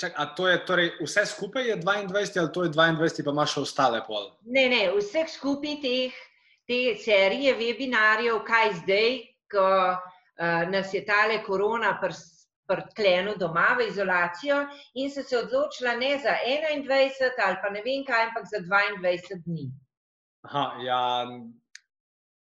Čak, 0.00 0.12
a 0.16 0.26
to 0.34 0.48
je 0.48 0.58
torej 0.66 0.90
vse 0.98 1.26
skupaj 1.26 1.68
je 1.68 1.76
22, 1.76 2.40
ali 2.40 2.52
to 2.52 2.64
je 2.64 2.70
22, 2.70 3.24
pa 3.24 3.30
imaš 3.30 3.54
še 3.54 3.60
ostale 3.60 4.02
pol? 4.06 4.32
Ne, 4.42 4.66
ne, 4.68 4.82
vseh 4.98 5.30
skupaj 5.30 5.78
teh, 5.78 6.22
te 6.66 6.82
serije 6.98 7.54
webinarjev, 7.54 8.42
kaj 8.42 8.80
zdaj, 8.82 9.18
ko 9.46 9.66
uh, 9.94 10.62
nas 10.74 10.90
je 10.90 11.06
tale 11.06 11.38
korona 11.46 11.94
prst 12.02 12.33
prtleno 12.66 13.34
doma 13.36 13.74
v 13.78 13.88
izolacijo 13.88 14.64
in 14.94 15.10
so 15.10 15.22
se 15.22 15.38
odločila 15.38 15.96
ne 15.96 16.18
za 16.22 16.36
21 16.46 17.44
ali 17.46 17.60
pa 17.62 17.70
ne 17.70 17.82
vem 17.84 18.04
kaj, 18.06 18.28
ampak 18.28 18.48
za 18.50 18.62
22 18.64 19.42
dni. 19.44 19.68
Aha, 20.44 20.64
ja. 20.84 21.26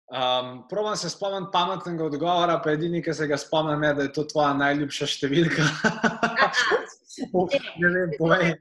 Um, 0.06 0.68
Probam 0.70 0.96
se 0.96 1.10
spomniti 1.10 1.50
pametnega 1.54 2.06
odgovora, 2.06 2.60
pa 2.64 2.72
edini, 2.72 3.02
ki 3.02 3.14
se 3.14 3.28
ga 3.28 3.38
spomnim, 3.38 3.84
je, 3.84 3.94
da 3.94 4.06
je 4.06 4.14
to 4.14 4.24
tvoja 4.30 4.54
najljubša 4.54 5.08
številka. 5.10 5.66
ne 7.82 7.90
vem, 7.90 8.14
povej. 8.20 8.54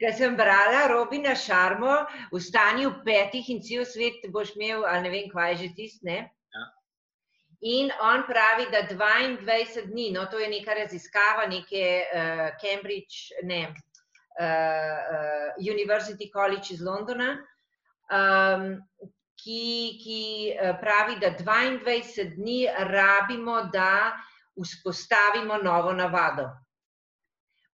Ker 0.00 0.14
sem 0.16 0.36
brala 0.38 0.86
Robina 0.88 1.34
Šarmo 1.36 1.96
v 2.32 2.40
stanju 2.40 2.92
petih 3.04 3.50
in 3.52 3.60
cel 3.62 3.84
svet 3.84 4.22
boš 4.32 4.54
imel, 4.54 4.86
ali 4.88 5.08
ne 5.08 5.12
vem, 5.12 5.26
kaj 5.32 5.50
je 5.52 5.58
že 5.64 5.68
tist, 5.76 6.02
ne? 6.06 6.22
In 7.66 7.90
on 8.00 8.26
pravi, 8.28 8.66
da 8.70 8.82
22 8.94 9.86
dni, 9.86 10.10
no 10.12 10.26
to 10.26 10.38
je 10.38 10.48
neka 10.52 10.74
raziskava, 10.74 11.46
neke 11.48 12.04
uh, 12.12 12.50
Cambridge, 12.60 13.32
ne, 13.42 13.62
uh, 14.36 14.44
uh, 14.44 15.54
University 15.56 16.28
College 16.30 16.74
iz 16.74 16.82
Londona, 16.84 17.38
um, 18.12 18.66
ki, 19.40 19.96
ki 20.02 20.24
pravi, 20.80 21.16
da 21.22 21.30
22 21.38 22.34
dni 22.34 22.66
rabimo, 22.90 23.70
da 23.72 24.12
vzpostavimo 24.60 25.56
novo 25.62 25.92
navado. 25.92 26.50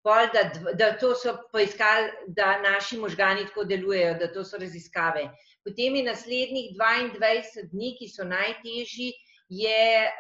Pol, 0.05 0.29
da, 0.35 0.43
da 0.77 0.91
to 0.99 1.15
so 1.15 1.33
poiskali, 1.53 2.13
da 2.27 2.59
naši 2.61 2.99
možgani 3.01 3.47
tako 3.49 3.65
delujejo, 3.65 4.19
da 4.21 4.29
to 4.33 4.45
so 4.45 4.61
raziskave. 4.61 5.31
Potem 5.65 5.97
je 5.97 6.05
naslednjih 6.05 6.77
22 6.77 7.65
dni, 7.73 7.95
ki 7.97 8.11
so 8.13 8.29
najtežji, 8.29 9.09
je 9.49 10.11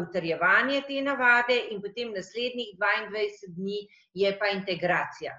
utrjevanje 0.00 0.80
te 0.86 1.02
navade, 1.02 1.58
in 1.70 1.82
potem 1.82 2.12
naslednjih 2.14 2.76
22 2.78 3.54
dni 3.56 3.80
je 4.14 4.32
pa 4.38 4.48
integracija. 4.54 5.34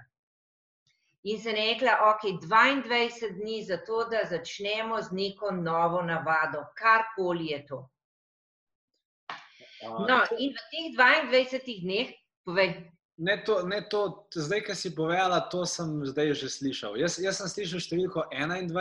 In 1.28 1.40
se 1.42 1.52
rekla, 1.52 1.98
ok, 2.12 2.42
22 2.44 3.32
dni 3.40 3.64
za 3.64 3.78
to, 3.78 4.06
da 4.12 4.24
začnemo 4.30 5.02
z 5.02 5.12
neko 5.12 5.52
novo 5.52 6.02
navado, 6.02 6.66
karkoli 6.78 7.46
je 7.52 7.66
to. 7.68 7.80
No, 9.84 10.22
in 10.40 10.54
v 10.56 10.62
teh 10.72 10.86
22 10.96 11.82
dneh, 11.84 12.14
povej. 12.46 12.92
Ne 13.18 13.44
to, 13.44 13.64
ne 13.68 13.82
to, 13.90 14.28
zdaj, 14.36 14.62
ki 14.62 14.76
si 14.76 14.96
povedala, 14.96 15.42
to 15.50 15.66
sem 15.66 16.06
zdaj 16.06 16.34
že 16.38 16.50
slišal. 16.50 16.98
Jaz, 17.02 17.18
jaz 17.20 17.42
sem 17.42 17.50
slišal 17.50 17.82
številko 17.82 18.28
21, 18.32 18.72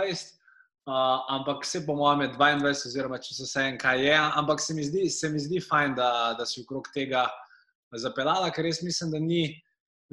Uh, 0.87 1.19
ampak 1.35 1.65
vse 1.67 1.81
po 1.87 1.97
mojem 1.99 2.21
je 2.21 2.29
22, 2.39 2.71
oziroma 2.87 3.19
če 3.19 3.35
se 3.35 3.43
vse 3.43 3.63
en 3.73 3.79
kaj 3.79 4.05
je. 4.07 4.19
Ampak 4.39 4.61
se 4.63 4.75
mi 4.75 4.85
zdi, 4.87 5.09
se 5.11 5.27
mi 5.33 5.41
zdi 5.43 5.59
fajn, 5.59 5.97
da, 5.99 6.11
da 6.39 6.47
si 6.47 6.61
okrog 6.63 6.87
tega 6.95 7.25
zapeljala, 7.91 8.53
ker 8.55 8.63
res 8.69 8.85
mislim, 8.87 9.11
da 9.11 9.19
ni, 9.19 9.49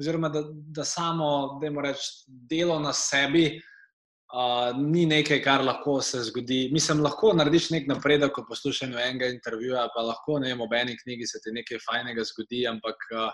oziroma 0.00 0.32
da, 0.34 0.42
da 0.74 0.82
samo, 0.82 1.28
da 1.60 1.70
jim 1.70 1.78
rečem, 1.78 2.34
delo 2.50 2.80
na 2.82 2.90
sebi 2.90 3.44
uh, 3.54 4.74
ni 4.80 5.06
nekaj, 5.06 5.44
kar 5.46 5.62
lahko 5.62 6.00
se 6.02 6.24
zgodi. 6.26 6.64
Mislim, 6.74 7.04
lahko 7.06 7.30
narediš 7.38 7.70
nek 7.70 7.86
napredek, 7.92 8.34
ko 8.34 8.42
poslušaš 8.48 8.90
enega 8.90 9.30
intervjuja, 9.30 9.86
pa 9.94 10.02
lahko 10.10 10.40
ne 10.42 10.50
vem, 10.50 10.66
ob 10.66 10.74
eni 10.74 10.98
knjigi 11.04 11.30
se 11.30 11.38
ti 11.44 11.54
nekaj 11.54 11.86
fajnega 11.86 12.26
zgodi, 12.34 12.66
ampak. 12.74 13.12
Uh, 13.14 13.30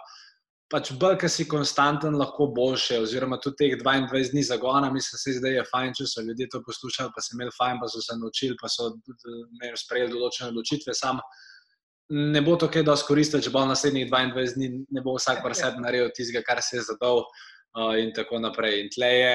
pač 0.71 0.93
bolj, 0.95 1.17
ki 1.19 1.29
si 1.29 1.47
konstanten, 1.51 2.15
lahko 2.19 2.47
boljše. 2.55 3.01
Oziroma, 3.03 3.41
tudi 3.43 3.59
teh 3.65 3.77
22 3.81 4.31
dni 4.33 4.43
zagona, 4.47 4.91
mislim, 4.95 5.41
da 5.43 5.55
je 5.57 5.67
fajn, 5.67 5.95
če 5.99 6.07
so 6.07 6.25
ljudje 6.27 6.47
to 6.53 6.63
poslušali, 6.67 7.11
pa 7.15 7.25
so 7.25 7.35
imeli 7.35 7.55
fajn, 7.57 7.81
pa 7.83 7.89
so 7.91 8.03
se 8.05 8.19
naučili, 8.21 8.59
pa 8.61 8.71
so 8.71 8.93
sprejeli 9.83 10.13
določene 10.15 10.53
odločitve. 10.53 10.95
Sam 10.95 11.19
ne 12.11 12.43
bo 12.47 12.57
to 12.59 12.71
kaj 12.71 12.87
dosti 12.87 13.09
koristiti, 13.09 13.47
če 13.47 13.55
bo 13.55 13.65
naslednjih 13.67 14.09
22 14.11 14.55
dni 14.57 14.71
ne 14.95 15.03
bo 15.03 15.17
vsak 15.19 15.43
par 15.43 15.55
sebi 15.59 15.83
naredil 15.83 16.15
tistega, 16.15 16.45
kar 16.47 16.63
se 16.63 16.79
je 16.79 16.87
zadal 16.93 17.23
uh, 17.23 17.93
in 17.99 18.15
tako 18.15 18.39
naprej. 18.43 18.81
In 18.85 18.95
tle 18.95 19.11
je, 19.15 19.35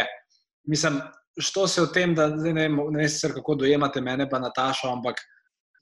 mislim, 0.72 1.00
što 1.39 1.68
se 1.68 1.84
o 1.84 1.92
tem, 1.92 2.15
da 2.15 2.30
ne 2.32 2.54
vem, 2.56 2.80
ne 2.96 3.04
vem 3.04 3.12
sicer, 3.12 3.36
kako 3.36 3.60
dojemate 3.63 4.01
mene, 4.01 4.27
pa 4.32 4.39
Natašo, 4.39 4.88
ampak 4.92 5.20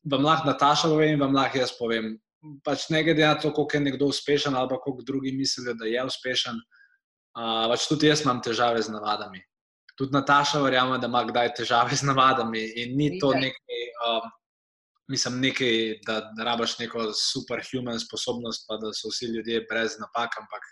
vam 0.09 0.25
lahko 0.25 0.49
Nataša 0.49 0.89
pove 0.89 1.11
in 1.13 1.21
vam 1.21 1.33
lahko 1.33 1.61
jaz 1.61 1.73
povem 1.77 2.15
pač 2.63 2.89
ne 2.89 3.03
glede 3.03 3.25
na 3.25 3.35
to, 3.39 3.53
koliko 3.53 3.77
je 3.77 3.81
nekdo 3.81 4.05
uspešen 4.11 4.55
ali 4.55 4.69
koliko 4.69 5.03
drugi 5.03 5.31
mislijo, 5.31 5.73
da 5.73 5.85
je 5.85 6.05
uspešen. 6.05 6.59
Uh, 7.33 7.65
pač 7.71 7.87
tudi 7.89 8.07
jaz 8.07 8.21
imam 8.21 8.41
težave 8.43 8.81
z 8.81 8.93
navadami. 8.93 9.41
Tudi 9.97 10.13
Nataša 10.13 10.61
verjame, 10.61 10.99
da 11.01 11.07
ima 11.07 11.23
kdaj 11.25 11.53
težave 11.57 11.95
z 11.95 12.05
navadami 12.05 12.61
in 12.81 12.95
ni 12.97 13.19
to 13.21 13.31
nekaj, 13.33 13.81
um, 14.07 14.29
mislim, 15.09 15.39
nekaj 15.41 15.99
da, 16.05 16.19
da 16.37 16.47
rabaš 16.49 16.77
neko 16.79 17.11
superhuman 17.17 17.99
sposobnost, 17.99 18.65
pa 18.69 18.77
da 18.77 18.93
so 18.93 19.09
vsi 19.09 19.31
ljudje 19.33 19.65
brez 19.69 19.97
napak. 20.01 20.37
Ampak 20.41 20.69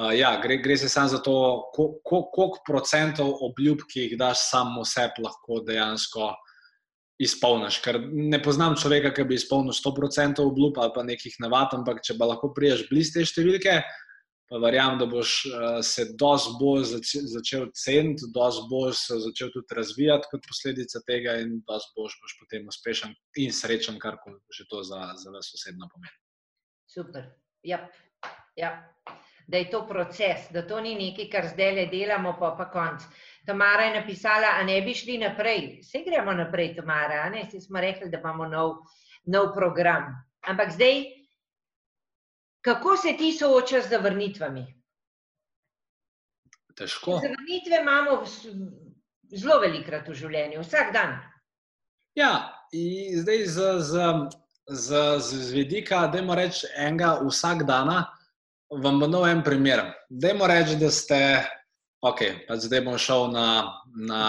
uh, 0.00 0.12
ja, 0.16 0.34
gre, 0.42 0.58
gre 0.64 0.76
se 0.76 0.88
samo 0.88 1.08
za 1.08 1.22
to, 1.24 1.36
koliko 1.76 2.00
ko, 2.04 2.22
ko 2.34 2.64
procentov 2.68 3.32
obljub, 3.48 3.86
ki 3.88 4.08
jih 4.08 4.18
daš 4.20 4.48
samo 4.50 4.84
sebi, 4.84 5.24
lahko 5.24 5.62
dejansko 5.64 6.34
izpolniš. 7.20 7.80
Ker 7.84 7.98
ne 8.12 8.40
poznam 8.42 8.76
človeka, 8.78 9.12
ki 9.14 9.26
bi 9.28 9.36
izpolnil 9.38 9.74
100% 9.76 10.42
obljub 10.44 10.78
ali 10.78 10.94
pa 10.94 11.04
nekih 11.06 11.36
navad, 11.44 11.74
ampak 11.76 12.00
če 12.06 12.16
pa 12.18 12.30
lahko 12.30 12.52
priješ 12.56 12.86
blizu 12.90 13.18
te 13.18 13.26
številke, 13.28 13.76
pa 14.52 14.60
verjamem, 14.60 14.98
da 15.00 15.06
boš 15.08 15.34
uh, 15.48 15.78
se 15.86 16.10
dosti 16.20 16.56
bolj 16.60 16.82
začel, 17.32 17.70
ceniti, 17.78 18.28
dosti 18.34 18.66
bolj 18.68 18.92
se 19.00 19.16
začel 19.24 19.52
tudi 19.54 19.78
razvijati 19.78 20.28
kot 20.32 20.44
posledica 20.48 21.00
tega, 21.08 21.38
in 21.40 21.60
dosti 21.68 21.96
bolj 21.96 22.18
boš 22.20 22.36
potem 22.40 22.68
uspešen 22.68 23.14
in 23.40 23.54
srečen, 23.56 24.00
kar 24.02 24.18
že 24.52 24.68
to 24.68 24.82
za, 24.84 25.00
za 25.16 25.32
vas 25.32 25.48
osebno 25.56 25.88
pomeni. 25.92 26.18
Super. 26.92 27.30
Ja. 27.64 27.86
Ja. 28.56 28.76
Da 29.48 29.58
je 29.58 29.70
to 29.70 29.86
proces, 29.88 30.50
da 30.52 30.62
to 30.68 30.80
ni 30.80 30.94
nekaj, 30.94 31.30
kar 31.32 31.48
zdaj 31.48 31.72
le 31.74 31.86
delamo, 31.90 32.36
pa 32.38 32.52
pa 32.58 32.68
konc. 32.70 33.08
Tamara 33.46 33.82
je 33.82 34.00
napisala, 34.00 34.54
a 34.58 34.62
ne 34.62 34.80
bi 34.82 34.94
šli 34.94 35.18
naprej. 35.18 35.80
Vse 35.82 36.04
gremo 36.06 36.32
naprej, 36.32 36.76
Tamara, 36.76 37.28
ne? 37.30 37.44
Vsi 37.48 37.60
smo 37.60 37.80
rekli, 37.80 38.10
da 38.10 38.18
imamo 38.18 38.46
nov, 38.48 38.76
nov 39.26 39.52
program. 39.54 40.12
Ampak 40.46 40.70
zdaj, 40.72 41.02
kako 42.60 42.96
se 42.96 43.16
ti 43.18 43.32
soočaš 43.32 43.84
z 43.84 43.90
zavrnitvami? 43.96 44.64
Težko. 46.74 47.18
Zavrnitve 47.22 47.80
imamo 47.82 48.22
zelo 49.32 49.58
velikrat 49.60 50.08
v 50.08 50.14
življenju, 50.14 50.62
vsak 50.62 50.92
dan. 50.94 51.18
Ja, 52.14 52.52
in 52.72 53.18
zdaj 53.20 53.46
z, 53.46 53.68
z, 53.88 54.06
z, 54.68 55.02
z 55.18 55.50
vidika, 55.52 56.06
da 56.06 56.20
imamo 56.20 56.38
reči 56.38 56.70
enega 56.76 57.16
vsak 57.24 57.66
dana, 57.68 58.04
vam 58.70 59.00
bo 59.00 59.08
nov 59.10 59.26
en 59.28 59.42
primer. 59.42 59.82
Dajmo 60.08 60.46
reči, 60.46 60.78
da 60.80 60.90
ste 60.90 61.18
ok, 62.02 62.20
pa 62.48 62.56
zdaj 62.58 62.82
bom 62.86 62.98
šel 62.98 63.30
na, 63.32 63.46
na, 64.08 64.24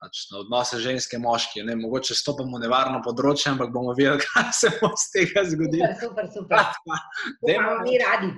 pač 0.00 0.26
na 0.32 0.42
odnose 0.44 0.80
ženske 0.82 1.16
in 1.16 1.24
moške. 1.24 1.64
Ne, 1.64 1.76
mogoče 1.80 2.16
stopimo 2.16 2.58
v 2.58 2.64
nevarno 2.66 3.00
področje, 3.04 3.50
ampak 3.54 3.72
bomo 3.74 3.96
videli, 3.96 4.20
kaj 4.26 4.52
se 4.56 4.72
bo 4.78 4.92
z 4.94 5.10
tega 5.16 5.44
zgodilo. 5.48 5.90
Super, 6.00 6.30
super. 6.32 6.64
super. 6.76 7.04
Dejmo, 7.46 7.78
mi 7.86 8.00
radi. 8.00 8.32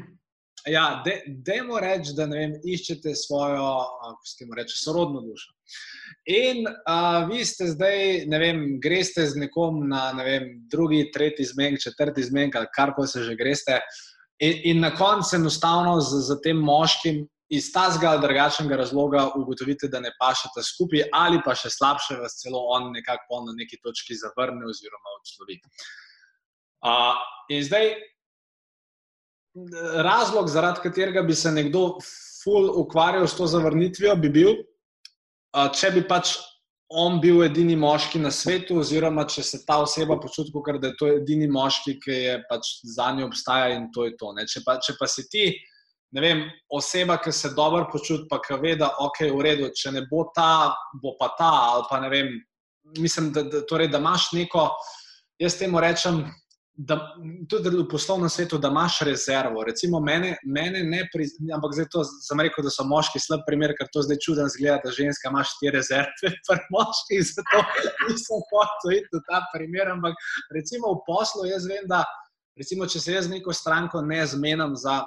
ja, 0.70 1.02
dajmo 1.46 1.80
reči, 1.82 2.14
da 2.14 2.28
vem, 2.30 2.54
iščete 2.62 3.16
svojo, 3.18 3.72
kako 4.04 4.30
se 4.30 4.38
temu 4.38 4.58
reče, 4.60 4.78
sorodno 4.78 5.24
dušo. 5.26 5.50
In 6.30 6.62
uh, 6.68 7.24
vi 7.26 7.42
ste 7.48 7.66
zdaj, 7.72 8.28
ne 8.30 8.38
vem, 8.38 8.64
greste 8.82 9.24
z 9.26 9.42
nekom 9.42 9.80
na 9.90 10.12
ne 10.14 10.26
vem, 10.26 10.48
drugi, 10.70 11.08
tretji 11.10 11.48
zmen, 11.50 11.80
četrti 11.82 12.22
zmen, 12.28 12.52
kar 12.52 12.94
pa 12.94 13.06
se 13.10 13.24
že 13.26 13.34
greste. 13.34 13.80
In, 14.42 14.60
in 14.70 14.80
na 14.84 14.92
koncu 14.94 15.36
enostavno 15.36 15.98
z, 16.00 16.22
z 16.28 16.38
tem 16.44 16.62
moškim 16.62 17.24
iz 17.52 17.68
tazga 17.72 18.10
ali 18.10 18.22
drugačnega 18.22 18.76
razloga 18.80 19.26
ugotovite, 19.36 19.88
da 19.92 20.00
ne 20.00 20.12
pašete 20.20 20.62
skupaj, 20.64 21.04
ali 21.12 21.40
pa 21.44 21.54
še 21.58 21.70
slabše, 21.70 22.16
vas 22.22 22.38
celo 22.40 22.62
on 22.72 22.90
nekako 22.94 23.42
na 23.48 23.52
neki 23.58 23.80
točki 23.84 24.16
zavrne 24.16 24.64
oziroma 24.70 25.16
odslovi. 25.18 25.58
Uh, 26.82 27.20
in 27.52 27.60
zdaj 27.64 27.92
razlog, 30.02 30.48
zaradi 30.48 30.80
katerega 30.82 31.22
bi 31.22 31.34
se 31.34 31.52
nekdo 31.52 31.98
ful 32.42 32.70
ukvarjal 32.80 33.28
s 33.28 33.36
to 33.36 33.46
zavrnitvijo, 33.46 34.16
bi 34.16 34.30
bil, 34.32 34.54
če 35.52 35.90
bi 35.92 36.02
pač 36.08 36.38
on 36.92 37.20
bil 37.20 37.42
edini 37.44 37.76
moški 37.76 38.20
na 38.20 38.30
svetu, 38.32 38.78
oziroma 38.80 39.24
če 39.28 39.42
se 39.44 39.60
ta 39.66 39.78
oseba 39.80 40.18
počuti, 40.20 40.52
da 40.80 40.88
je 40.90 40.96
to 40.98 41.08
edini 41.08 41.48
moški, 41.48 41.98
ki 42.00 42.16
je 42.16 42.34
pač 42.48 42.72
za 42.84 43.12
njo 43.12 43.28
obstaja 43.30 43.76
in 43.76 43.90
to 43.92 44.04
je 44.04 44.16
to. 44.16 44.32
Če 44.48 44.64
pa, 44.64 44.76
če 44.80 44.96
pa 44.98 45.08
si 45.08 45.28
ti. 45.28 45.46
Ne 46.12 46.20
vem, 46.20 46.42
oseba, 46.68 47.16
ki 47.16 47.32
se 47.32 47.54
dobro 47.56 47.86
počuti, 47.92 48.26
pa 48.28 48.36
ki 48.42 48.58
ve, 48.60 48.74
da 48.76 48.90
je 48.90 49.06
okay, 49.06 49.30
v 49.32 49.44
redu, 49.46 49.70
če 49.72 49.94
ne 49.96 50.04
bo 50.10 50.26
ta, 50.36 50.74
bo 51.00 51.14
pa 51.20 51.30
ta. 51.38 51.52
Pa 51.88 52.00
ne 52.02 52.10
vem, 52.12 52.34
mislim, 52.98 53.32
da, 53.32 53.46
da, 53.48 53.62
torej, 53.68 53.88
da 53.88 54.00
imaš 54.02 54.28
neko, 54.36 54.68
jaz 55.40 55.56
temu 55.56 55.80
rečem, 55.80 56.20
da, 56.74 56.96
tudi 57.48 57.70
v 57.70 57.84
poslovnem 57.88 58.28
svetu, 58.28 58.58
da 58.58 58.68
imaš 58.68 59.00
rezervo. 59.08 59.64
Recimo, 59.64 60.00
mene, 60.00 60.34
mene 60.44 60.82
ne 60.84 61.02
priznam, 61.14 61.56
ampak 61.56 61.74
zdaj 61.76 61.88
to 61.92 62.04
sem 62.04 62.40
rekel, 62.40 62.64
da 62.64 62.72
so 62.72 62.84
moški 62.88 63.20
slab 63.20 63.44
primer, 63.46 63.74
ker 63.78 63.88
to 63.92 64.04
zdaj 64.04 64.20
čudno 64.24 64.48
zgleda, 64.52 64.80
da 64.84 64.92
ženska 64.92 65.32
ima 65.32 65.44
štiri 65.48 65.76
rezerve, 65.76 66.32
pa 66.48 66.58
moški 66.72 67.22
zato 67.28 67.64
nisem 68.08 68.44
hotel 68.52 68.98
iti 68.98 69.16
v 69.16 69.24
ta 69.28 69.42
primer. 69.54 69.92
Ampak 69.96 70.16
recimo 70.52 70.94
v 70.96 71.04
poslu 71.08 71.48
jaz 71.50 71.68
vem, 71.68 71.84
da 71.88 72.04
recimo, 72.58 72.88
če 72.88 73.00
se 73.00 73.18
jaz 73.18 73.28
z 73.28 73.36
neko 73.36 73.52
stranko 73.56 74.04
ne 74.04 74.24
zmenim 74.26 74.76
za, 74.76 75.02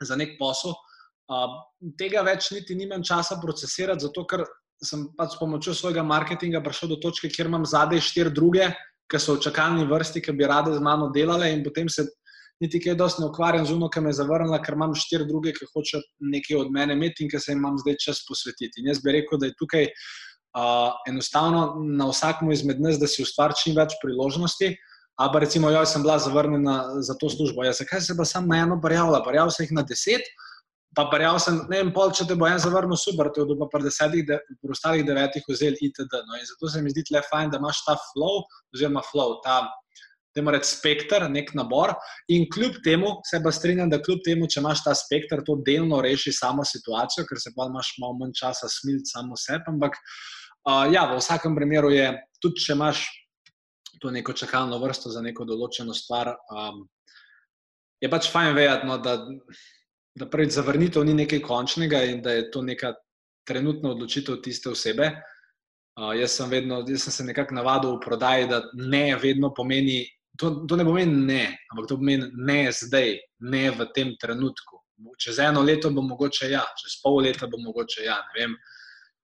za 0.00 0.16
nek 0.16 0.36
posel, 0.38 0.72
uh, 0.72 1.58
tega 1.98 2.22
več 2.26 2.50
niti 2.54 2.74
nimam 2.74 3.04
časa 3.04 3.40
procesirati, 3.42 4.06
zato 4.06 4.24
ker 4.26 4.44
sem 4.80 5.10
pač 5.16 5.34
s 5.34 5.40
pomočjo 5.40 5.74
svojega 5.76 6.02
marketinga 6.02 6.62
prišel 6.64 6.94
do 6.94 7.00
točke, 7.02 7.28
kjer 7.28 7.50
imam 7.50 7.66
zadaj 7.68 8.00
štiri 8.00 8.32
druge 8.32 8.70
ki 9.10 9.18
so 9.18 9.34
v 9.36 9.42
čakalni 9.42 9.84
vrsti, 9.90 10.22
ki 10.22 10.32
bi 10.38 10.46
rade 10.46 10.72
z 10.72 10.80
mano 10.80 11.10
delale, 11.10 11.50
in 11.50 11.64
potem 11.66 11.90
se 11.90 12.06
niti 12.62 12.78
kaj 12.78 12.94
dosti 12.94 13.22
ne 13.22 13.30
ukvarjam 13.30 13.66
z 13.66 13.74
uno, 13.74 13.88
ki 13.90 14.00
me 14.04 14.12
je 14.12 14.20
zavrnila, 14.20 14.60
ker 14.62 14.76
imam 14.78 14.94
štiri 14.94 15.26
druge, 15.26 15.52
ki 15.56 15.66
hočejo 15.74 16.02
nekaj 16.20 16.60
od 16.60 16.70
mene 16.70 16.94
imeti 16.94 17.24
in 17.24 17.30
ki 17.32 17.40
se 17.40 17.52
jim 17.52 17.58
imam 17.58 17.78
zdaj 17.80 17.98
čas 18.04 18.22
posvetiti. 18.28 18.80
In 18.80 18.92
jaz 18.92 19.02
bi 19.02 19.16
rekel, 19.16 19.40
da 19.40 19.50
je 19.50 19.56
tukaj 19.58 19.88
uh, 19.88 20.92
enostavno 21.10 21.80
na 21.82 22.06
vsakmu 22.12 22.52
izmed 22.54 22.80
nas, 22.80 23.00
da 23.00 23.10
si 23.10 23.24
ustvari 23.26 23.56
čim 23.58 23.74
več 23.80 23.96
priložnosti. 24.04 24.76
Ampak, 25.20 25.42
recimo, 25.44 25.68
jaz 25.68 25.92
sem 25.92 26.02
bila 26.02 26.16
zavrnjena 26.18 27.02
za 27.04 27.14
to 27.20 27.28
službo. 27.28 27.64
Ja, 27.64 27.74
zakaj 27.76 28.00
se 28.00 28.16
pa 28.16 28.24
sam 28.24 28.46
na 28.48 28.62
eno 28.64 28.78
barjavila? 28.80 29.20
Barjavila 29.24 29.52
sem 29.52 29.66
jih 29.66 29.74
na 29.76 29.82
deset, 29.84 30.24
pa 30.96 31.04
barjal 31.12 31.36
sem, 31.42 31.58
ne 31.68 31.82
vem, 31.82 31.90
pol, 31.92 32.14
če 32.16 32.24
te 32.30 32.36
bo 32.38 32.48
en 32.48 32.58
zavrnil, 32.58 32.96
super, 32.98 33.28
to 33.34 33.44
je 33.44 33.58
pa 33.60 33.68
pri 33.70 33.84
desetih, 33.84 34.24
de, 34.30 34.38
pri 34.62 34.72
ostalih 34.74 35.04
devetih 35.04 35.44
vzel 35.50 35.76
itd. 35.76 36.16
No, 36.24 36.38
in 36.40 36.48
zato 36.48 36.72
se 36.72 36.80
mi 36.82 36.94
zdi 36.94 37.04
le 37.12 37.22
fajn, 37.28 37.52
da 37.52 37.60
imaš 37.60 37.84
ta 37.84 37.98
flow, 38.08 38.42
oziroma 38.72 39.04
flow, 39.10 39.36
ta, 39.44 39.60
da 40.32 40.42
imaš 40.42 40.72
spektr, 40.72 41.28
nek 41.28 41.52
nabor. 41.58 41.92
In 42.32 42.48
kljub 42.48 42.80
temu, 42.86 43.12
se 43.28 43.42
pa 43.44 43.52
strinjam, 43.52 43.92
da 43.92 44.00
kljub 44.00 44.24
temu, 44.24 44.48
če 44.48 44.64
imaš 44.64 44.86
ta 44.88 44.96
spektr, 44.96 45.44
to 45.44 45.60
delno 45.66 46.00
reši 46.00 46.32
samo 46.32 46.64
situacijo, 46.64 47.28
ker 47.28 47.44
se 47.44 47.52
pa 47.52 47.68
imaš 47.68 47.92
malo 48.00 48.16
manj 48.24 48.32
časa 48.40 48.72
smiliti 48.72 49.12
samo 49.12 49.36
sebe. 49.36 49.68
Ampak 49.68 50.00
uh, 50.00 50.88
ja, 50.90 51.10
v 51.12 51.20
vsakem 51.20 51.60
primeru 51.60 51.92
je, 51.92 52.08
tudi 52.40 52.64
če 52.64 52.78
imaš 52.78 53.04
to 54.00 54.10
neko 54.10 54.32
čakalno 54.32 54.78
vrsto 54.80 55.12
za 55.12 55.20
neko 55.22 55.44
določeno 55.44 55.94
stvar, 55.94 56.32
um, 56.50 56.86
je 58.00 58.08
pač 58.08 58.30
fajn 58.32 58.54
vedeti, 58.56 58.88
no, 58.88 58.96
da 58.98 59.18
da 60.14 60.28
pravi, 60.30 60.50
zavrnitev 60.50 61.04
ni 61.04 61.14
nekaj 61.14 61.42
končnega 61.42 62.02
in 62.04 62.22
da 62.22 62.32
je 62.32 62.50
to 62.50 62.62
neka 62.62 62.94
trenutna 63.46 63.90
odločitev 63.90 64.40
tiste 64.42 64.70
osebe. 64.70 65.10
Uh, 66.00 66.12
jaz, 66.16 66.36
sem 66.38 66.50
vedno, 66.50 66.80
jaz 66.88 67.06
sem 67.06 67.12
se 67.12 67.24
nekako 67.24 67.54
navadil 67.54 67.96
v 67.96 68.02
prodaji, 68.04 68.48
da 68.48 68.62
ne 68.74 69.16
vedno 69.22 69.52
pomeni, 69.54 70.04
to, 70.38 70.50
to 70.68 70.76
ne 70.76 70.84
pomeni 70.84 71.24
ne, 71.26 71.42
ampak 71.72 71.88
to 71.88 71.98
pomeni 72.00 72.30
ne 72.36 72.60
zdaj, 72.72 73.16
ne 73.52 73.64
v 73.70 73.88
tem 73.94 74.14
trenutku. 74.20 74.80
Čez 75.20 75.38
eno 75.40 75.62
leto 75.64 75.90
bo 75.90 76.02
mogoče 76.04 76.50
ja, 76.50 76.62
čez 76.76 76.98
pol 77.02 77.22
leta 77.24 77.48
bo 77.48 77.60
mogoče 77.60 78.04
ja. 78.04 78.18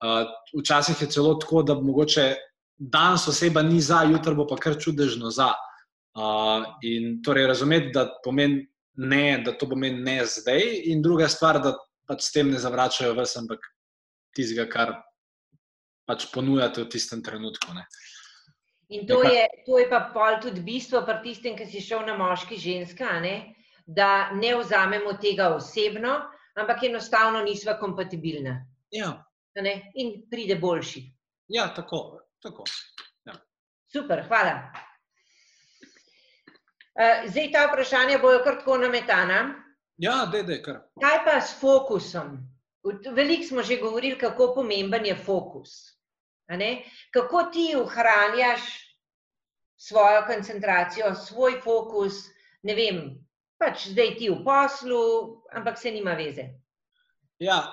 Uh, 0.04 0.28
včasih 0.60 1.02
je 1.02 1.08
celo 1.08 1.36
tako, 1.40 1.64
da 1.64 1.76
mogoče 1.80 2.28
danes 2.78 3.28
oseba 3.28 3.62
ni 3.62 3.82
za, 3.82 4.04
jutro 4.04 4.36
bo 4.36 4.48
pa 4.48 4.58
kar 4.58 4.78
čudežno 4.80 5.32
za. 5.32 5.54
Uh, 6.14 6.66
in 6.82 7.22
torej 7.26 7.48
razumeti, 7.48 7.92
da 7.94 8.06
pomeni 8.24 8.68
ne, 8.96 9.42
da 9.46 9.58
to 9.58 9.70
pomeni 9.70 10.04
ne 10.04 10.26
zdaj, 10.26 10.62
in 10.92 11.02
druga 11.02 11.28
stvar, 11.28 11.58
da 11.62 11.74
pač 12.08 12.28
s 12.28 12.32
tem 12.32 12.52
ne 12.52 12.60
zavračajo 12.60 13.16
vas, 13.18 13.34
ampak 13.40 13.66
tistega, 14.36 14.68
kar 14.70 14.94
pač 16.06 16.28
ponujate 16.34 16.84
v 16.84 16.90
tistem 16.92 17.24
trenutku. 17.24 17.74
Ne. 17.74 17.86
In 18.94 19.08
to 19.08 19.24
je, 19.24 19.48
to 19.66 19.80
je 19.80 19.88
pa 19.90 20.04
pol 20.14 20.38
tudi 20.44 20.62
bistvo 20.62 21.02
pri 21.08 21.22
tistem, 21.24 21.58
ki 21.58 21.66
si 21.66 21.82
šel 21.82 22.06
na 22.06 22.18
moški 22.20 22.60
ženska, 22.60 23.20
ne? 23.24 23.56
da 23.84 24.32
ne 24.32 24.54
vzamemo 24.56 25.18
tega 25.20 25.50
osebno, 25.56 26.14
ampak 26.56 26.86
enostavno 26.88 27.42
nisva 27.44 27.76
kompatibilna. 27.80 28.62
Ja. 28.96 29.26
In 30.00 30.14
pride 30.32 30.56
boljši. 30.56 31.02
Ja, 31.52 31.68
tako. 31.76 32.23
Tako. 32.44 32.64
Ja. 33.26 33.34
Super, 33.92 34.24
hvala. 34.28 34.72
Eh, 36.94 37.28
zdaj 37.28 37.52
ta 37.52 37.68
vprašanja 37.72 38.20
bojo 38.22 38.44
kar 38.44 38.60
tako 38.60 38.78
nametana. 38.78 39.40
Ja, 39.98 40.26
da 40.32 40.38
je 40.38 40.62
kar. 40.64 40.82
Kaj 41.02 41.20
pa 41.26 41.42
s 41.42 41.56
fokusom? 41.60 42.38
Veliko 43.16 43.48
smo 43.48 43.64
že 43.64 43.80
govorili, 43.82 44.18
kako 44.20 44.54
pomemben 44.56 45.06
je 45.06 45.16
fokus. 45.16 45.94
Kako 47.12 47.44
ti 47.54 47.74
ohranjaš 47.76 48.62
svojo 49.78 50.26
koncentracijo, 50.28 51.16
svoj 51.16 51.62
fokus, 51.64 52.14
ne 52.62 52.76
vem, 52.76 53.00
pač 53.58 53.88
zdaj 53.88 54.16
ti 54.20 54.30
v 54.30 54.44
poslu, 54.44 55.00
ampak 55.56 55.80
se 55.80 55.92
nima 55.92 56.14
veze. 56.14 56.44
Ja, 57.40 57.64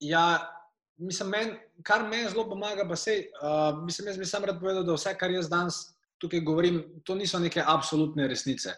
ja 0.00 0.59
mislim, 1.00 1.28
men, 1.28 1.54
kar 1.82 2.04
meni 2.08 2.28
zelo 2.28 2.44
pomaga, 2.48 2.84
pa 2.88 2.96
se, 2.96 3.16
uh, 3.42 3.84
mislim, 3.84 4.08
jaz 4.08 4.18
bi 4.18 4.26
sam 4.28 4.44
rad 4.44 4.60
povedal, 4.60 4.84
da 4.84 4.94
vse, 4.94 5.14
kar 5.18 5.30
jaz 5.30 5.48
danes 5.48 5.80
tukaj 6.20 6.40
govorim, 6.44 6.82
to 7.04 7.14
niso 7.14 7.38
neke 7.38 7.62
absolutne 7.66 8.28
resnice. 8.28 8.74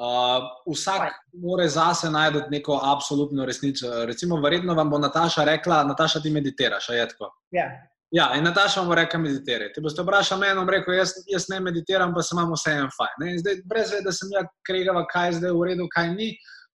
Uh, 0.00 0.46
vsak 0.72 1.12
mora 1.42 1.66
zase 1.68 2.10
najti 2.10 2.40
neko 2.50 2.80
absolutno 2.82 3.44
resnico. 3.44 3.90
Recimo, 4.08 4.40
verjetno 4.40 4.74
vam 4.74 4.90
bo 4.90 4.98
Nataša 4.98 5.44
rekla, 5.44 5.84
Nataša 5.84 6.22
ti 6.24 6.30
meditiraš, 6.30 6.88
a 6.90 6.94
je 6.94 7.08
tako. 7.08 7.32
Ja. 7.50 7.66
Ja, 8.10 8.32
in 8.34 8.44
Nataša 8.44 8.80
vam 8.80 8.88
bo 8.88 8.94
rekla, 8.94 9.20
meditiraj. 9.20 9.72
Ti 9.72 9.80
boste 9.84 10.02
vprašali 10.02 10.40
meni, 10.40 10.64
rekel, 10.70 10.94
jaz, 10.94 11.12
jaz 11.28 11.46
ne 11.52 11.60
meditiram, 11.60 12.14
pa 12.14 12.22
se 12.22 12.34
imamo 12.34 12.56
vse 12.56 12.72
en 12.78 12.88
fajn. 12.96 13.36
Zdaj, 13.44 13.60
brez 13.68 13.92
veda, 13.92 14.08
da 14.08 14.16
sem 14.16 14.32
jaz 14.32 14.48
kregava, 14.66 15.04
kaj 15.12 15.28
je 15.28 15.36
zdaj 15.42 15.54
v 15.58 15.68
redu, 15.68 15.88
kaj 15.92 16.14
ni. 16.14 16.32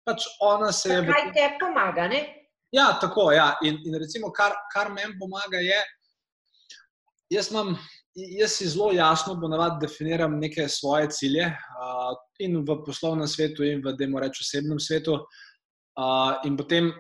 Pač 0.05 0.27
ona 0.43 0.73
se 0.75 0.91
je. 0.91 1.05
Kaj 1.07 1.31
te 1.37 1.47
pomaga? 1.61 2.09
Ne? 2.11 2.42
Ja, 2.73 2.99
tako. 3.01 3.31
Ja. 3.33 3.53
In, 3.63 3.79
in 3.85 3.99
recimo, 4.01 4.33
kar, 4.33 4.55
kar 4.75 4.93
meni 4.93 5.19
pomaga, 5.21 5.61
je, 5.61 5.81
jaz 7.31 7.51
imam 7.51 7.77
jaz 8.15 8.51
si 8.51 8.69
zelo 8.69 8.93
jasno 8.93 9.41
ponavadi 9.41 9.87
definiram 9.87 10.39
neke 10.39 10.69
svoje 10.69 11.11
cilje 11.11 11.47
uh, 11.47 12.17
in 12.39 12.59
v 12.61 12.77
poslovnem 12.87 13.29
svetu, 13.29 13.65
in 13.65 13.81
v 13.85 13.97
demo 13.97 14.21
reči 14.21 14.45
osebnem 14.45 14.81
svetu. 14.81 15.17
Uh, 15.97 16.41
in 16.45 16.57
potem, 16.57 16.93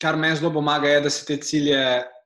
kar 0.00 0.16
meni 0.16 0.36
zelo 0.36 0.52
pomaga, 0.52 0.88
je, 0.88 1.00
da 1.00 1.10
si 1.10 1.26
te 1.26 1.36
cilje, 1.36 1.80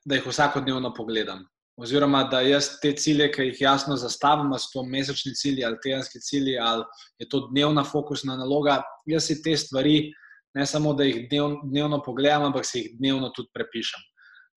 da 0.05 0.19
jih 0.19 0.27
vsakodnevno 0.27 0.93
pogledam. 0.95 1.45
Oziroma, 1.79 2.25
da 2.27 2.41
jaz 2.43 2.73
te 2.83 2.91
cilje, 2.99 3.29
ki 3.31 3.53
jih 3.53 3.61
jasno 3.61 3.97
zastavim, 3.97 4.51
ali 4.51 4.59
so 4.59 4.73
to 4.73 4.83
mesečni 4.83 5.35
cilji 5.39 5.65
ali 5.65 5.79
tedenski 5.83 6.21
cilji, 6.21 6.57
ali 6.59 6.83
je 7.23 7.29
to 7.29 7.47
dnevna 7.53 7.85
fokusna 7.87 8.37
naloga, 8.37 8.81
jaz 9.07 9.29
si 9.31 9.39
te 9.43 9.55
stvari, 9.57 10.09
ne 10.57 10.67
samo 10.67 10.95
da 10.97 11.05
jih 11.05 11.27
dnev, 11.31 11.61
dnevno 11.69 12.03
pogledam, 12.05 12.49
ampak 12.49 12.67
si 12.67 12.81
jih 12.81 12.93
dnevno 12.99 13.33
tudi 13.37 13.51
prepišem. 13.55 14.01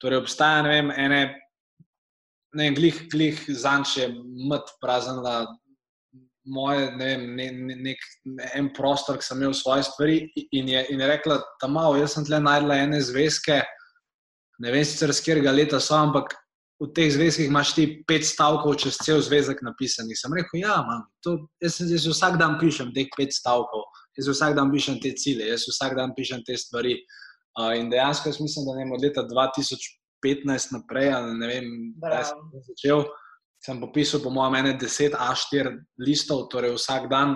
Torej, 0.01 0.21
obstaja 0.23 0.63
vem, 0.65 0.91
ene 0.91 1.21
ne 2.53 2.67
vem, 2.67 2.75
glih, 2.75 3.03
glih 3.11 3.41
zanče, 3.47 4.09
mat 4.49 4.71
praznila 4.81 5.45
moje, 6.51 6.89
ne 6.97 7.05
vem, 7.05 7.25
ne, 7.35 7.47
ne, 7.51 7.75
nek 7.85 8.01
en 8.57 8.71
prostor, 8.75 9.19
ki 9.19 9.27
sem 9.27 9.41
imel 9.41 9.53
svoje 9.55 9.85
stvari 9.87 10.17
in 10.51 10.71
je, 10.71 10.85
in 10.91 11.03
je 11.03 11.09
rekla, 11.13 11.37
da 11.61 11.69
malo, 11.69 11.99
jaz 12.01 12.15
sem 12.15 12.25
tle 12.27 12.41
najdla 12.41 12.79
ene 12.87 13.01
zvezke, 13.05 13.61
ne 14.61 14.73
vem 14.73 14.85
sicer, 14.85 15.13
z 15.13 15.23
katerega 15.23 15.53
leta 15.55 15.79
so, 15.79 15.95
ampak 15.97 16.33
v 16.81 16.89
teh 16.97 17.11
zvezkih 17.13 17.45
imaš 17.45 17.75
ti 17.77 17.83
pet 18.09 18.25
stavkov 18.25 18.79
čez 18.81 18.97
cel 19.05 19.21
zvezek 19.21 19.61
napisanih. 19.61 20.17
Sem 20.17 20.33
rekel, 20.33 20.63
ja, 20.63 20.79
mam, 20.81 21.05
to, 21.21 21.37
jaz, 21.61 21.77
jaz 21.77 22.07
vsak 22.09 22.39
dan 22.41 22.57
pišem 22.57 22.89
teh 22.95 23.05
pet 23.13 23.35
stavkov 23.35 23.85
jaz 24.17 24.27
vsak 24.27 24.55
dan 24.55 24.71
pišem 24.71 24.99
te 24.99 25.13
cilje, 25.15 25.47
jaz 25.47 25.65
vsak 25.67 25.95
dan 25.95 26.15
pišem 26.15 26.43
te 26.47 26.57
stvari. 26.57 26.99
Uh, 27.59 27.73
in 27.75 27.89
dejansko, 27.91 28.31
jaz 28.31 28.39
mislim, 28.39 28.65
da 28.67 28.77
ne 28.77 28.93
od 28.95 29.01
leta 29.03 29.23
2015 29.27 30.71
naprej, 30.71 31.11
ne 31.35 31.47
vem, 31.49 31.65
kdaj 31.99 32.29
sem 32.29 32.61
začel, 32.69 33.03
sem 33.59 33.81
popisal, 33.81 34.21
po 34.23 34.31
mojem, 34.31 34.71
10 34.79 35.17
A4 35.19 35.73
listov, 35.99 36.47
torej 36.47 36.77
vsak 36.77 37.09
dan 37.11 37.35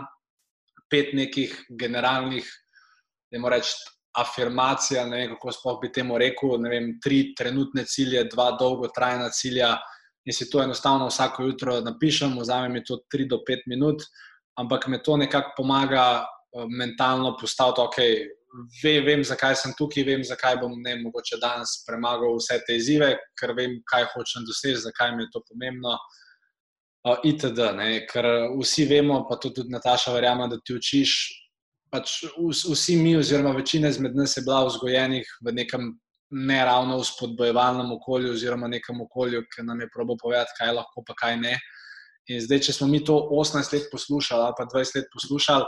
pet 0.91 1.11
nekih 1.17 1.51
generalnih, 1.79 2.47
da 3.27 3.41
moramo 3.43 3.59
reči, 3.59 3.75
afirmacij, 4.17 4.99
ne 5.09 5.17
vem, 5.17 5.33
kako 5.35 5.51
sploh 5.51 5.79
bi 5.81 5.91
temu 5.91 6.17
rekel, 6.17 6.55
ne 6.61 6.69
vem, 6.69 6.87
tri 7.03 7.33
trenutne 7.37 7.85
cilje, 7.89 8.23
dva 8.31 8.51
dolgotrajna 8.59 9.29
cilja. 9.29 9.75
In 10.25 10.33
si 10.33 10.47
to 10.49 10.61
enostavno 10.63 11.07
vsako 11.07 11.43
jutro 11.43 11.75
napišem, 11.85 12.33
vzame 12.39 12.69
mi 12.69 12.83
to 12.83 12.97
3 13.13 13.27
do 13.29 13.43
5 13.45 13.67
minut, 13.69 14.01
ampak 14.57 14.87
me 14.87 14.97
to 15.03 15.17
nekako 15.17 15.53
pomaga 15.57 16.25
uh, 16.25 16.65
mentalno 16.65 17.35
postaviti, 17.37 17.81
ok, 17.81 17.97
ve, 18.83 18.99
vem, 19.05 19.23
zakaj 19.23 19.55
sem 19.61 19.73
tukaj, 19.77 20.03
vem, 20.07 20.23
zakaj 20.23 20.57
bom 20.63 20.73
ne 20.81 20.95
mogoče 21.03 21.37
danes 21.41 21.77
premagal 21.85 22.39
vse 22.39 22.57
te 22.65 22.79
izzive, 22.79 23.11
ker 23.37 23.53
vem, 23.53 23.77
kaj 23.91 24.07
hočem 24.15 24.47
doseči, 24.47 24.87
zakaj 24.87 25.15
mi 25.15 25.27
je 25.27 25.33
to 25.33 25.43
pomembno. 25.49 25.97
Uh, 27.05 27.19
itd. 27.23 27.59
Ne? 27.77 27.89
Ker 28.09 28.25
vsi 28.57 28.87
vemo, 28.89 29.19
pa 29.29 29.37
tudi 29.37 29.67
Nataša 29.69 30.13
verjame, 30.15 30.47
da 30.49 30.57
ti 30.57 30.73
učiš. 30.73 31.11
Pač 31.93 32.23
vsi 32.71 32.97
mi, 32.97 33.15
oziroma 33.17 33.53
večina 33.55 33.89
izmed 33.89 34.15
nas, 34.17 34.37
je 34.37 34.43
bila 34.43 34.65
vzgojenih 34.65 35.37
v 35.45 35.53
nekem 35.53 35.93
ne 36.35 36.65
ravno 36.65 37.03
spodbojevalnem 37.03 37.91
okolju, 37.91 38.33
oziroma 38.33 38.67
nekem 38.67 39.01
okolju, 39.01 39.43
ki 39.53 39.63
nam 39.63 39.81
je 39.81 39.89
probo 39.93 40.17
povedati, 40.21 40.57
kaj 40.57 40.73
lahko, 40.73 41.03
pa 41.07 41.13
kaj 41.21 41.37
ne. 41.39 41.55
In 42.33 42.41
zdaj, 42.41 42.63
če 42.67 42.73
smo 42.73 42.87
mi 42.89 43.03
to 43.05 43.13
18 43.31 43.73
let 43.73 43.89
poslušali, 43.91 44.41
ali 44.41 44.57
pa 44.57 44.65
20 44.65 44.97
let 44.97 45.09
poslušali, 45.13 45.65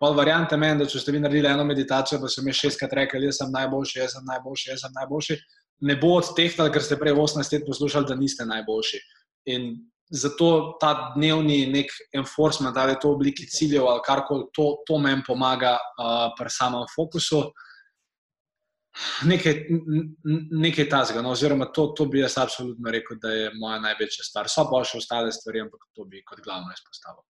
pa 0.00 0.10
variante 0.16 0.56
meni, 0.56 0.80
da 0.80 0.88
če 0.88 1.02
ste 1.02 1.12
vi 1.12 1.20
naredili 1.20 1.50
eno 1.50 1.64
meditacijo, 1.68 2.20
pa 2.22 2.28
so 2.32 2.42
mi 2.42 2.56
šestkrat 2.56 2.96
rekli, 2.96 3.26
jaz 3.28 3.42
sem 3.42 3.52
najboljši, 3.52 3.98
jaz 4.00 4.16
sem 4.16 4.24
najboljši, 4.32 4.70
jaz 4.70 4.84
sem 4.86 4.96
najboljši, 4.96 5.36
ne 5.90 5.96
bo 6.00 6.14
od 6.16 6.32
teh, 6.36 6.56
ker 6.56 6.82
ste 6.84 6.96
prej 7.00 7.12
18 7.12 7.56
let 7.56 7.66
poslušali, 7.68 8.08
da 8.08 8.16
niste 8.16 8.48
najboljši. 8.48 9.00
In 9.52 9.74
zato 10.10 10.76
ta 10.80 11.12
dnevni 11.14 11.66
nek 11.70 11.92
enforcement, 12.14 12.76
ali 12.76 12.92
je 12.92 13.00
to 13.00 13.08
v 13.08 13.18
obliki 13.18 13.46
ciljev 13.46 13.86
ali 13.88 14.02
karkoli, 14.06 14.48
to, 14.52 14.82
to 14.86 14.98
meni 14.98 15.22
pomaga 15.26 15.76
uh, 15.78 16.32
pri 16.38 16.50
samem 16.50 16.86
fokusu 16.94 17.44
nekaj, 19.24 19.54
nekaj 20.50 20.88
tasga. 20.90 21.22
No, 21.22 21.30
oziroma, 21.30 21.70
to, 21.72 21.86
to 21.96 22.06
bi 22.10 22.20
jaz 22.20 22.38
absolutno 22.38 22.90
rekel, 22.90 23.18
da 23.22 23.32
je 23.32 23.52
moja 23.60 23.78
največja 23.80 24.26
stvar. 24.26 24.50
So 24.50 24.66
pa 24.70 24.82
še 24.84 24.98
ostale 24.98 25.32
stvari, 25.32 25.62
ampak 25.66 25.86
to 25.94 26.06
bi 26.10 26.24
kot 26.26 26.42
glavno 26.44 26.74
izpostavil. 26.74 27.22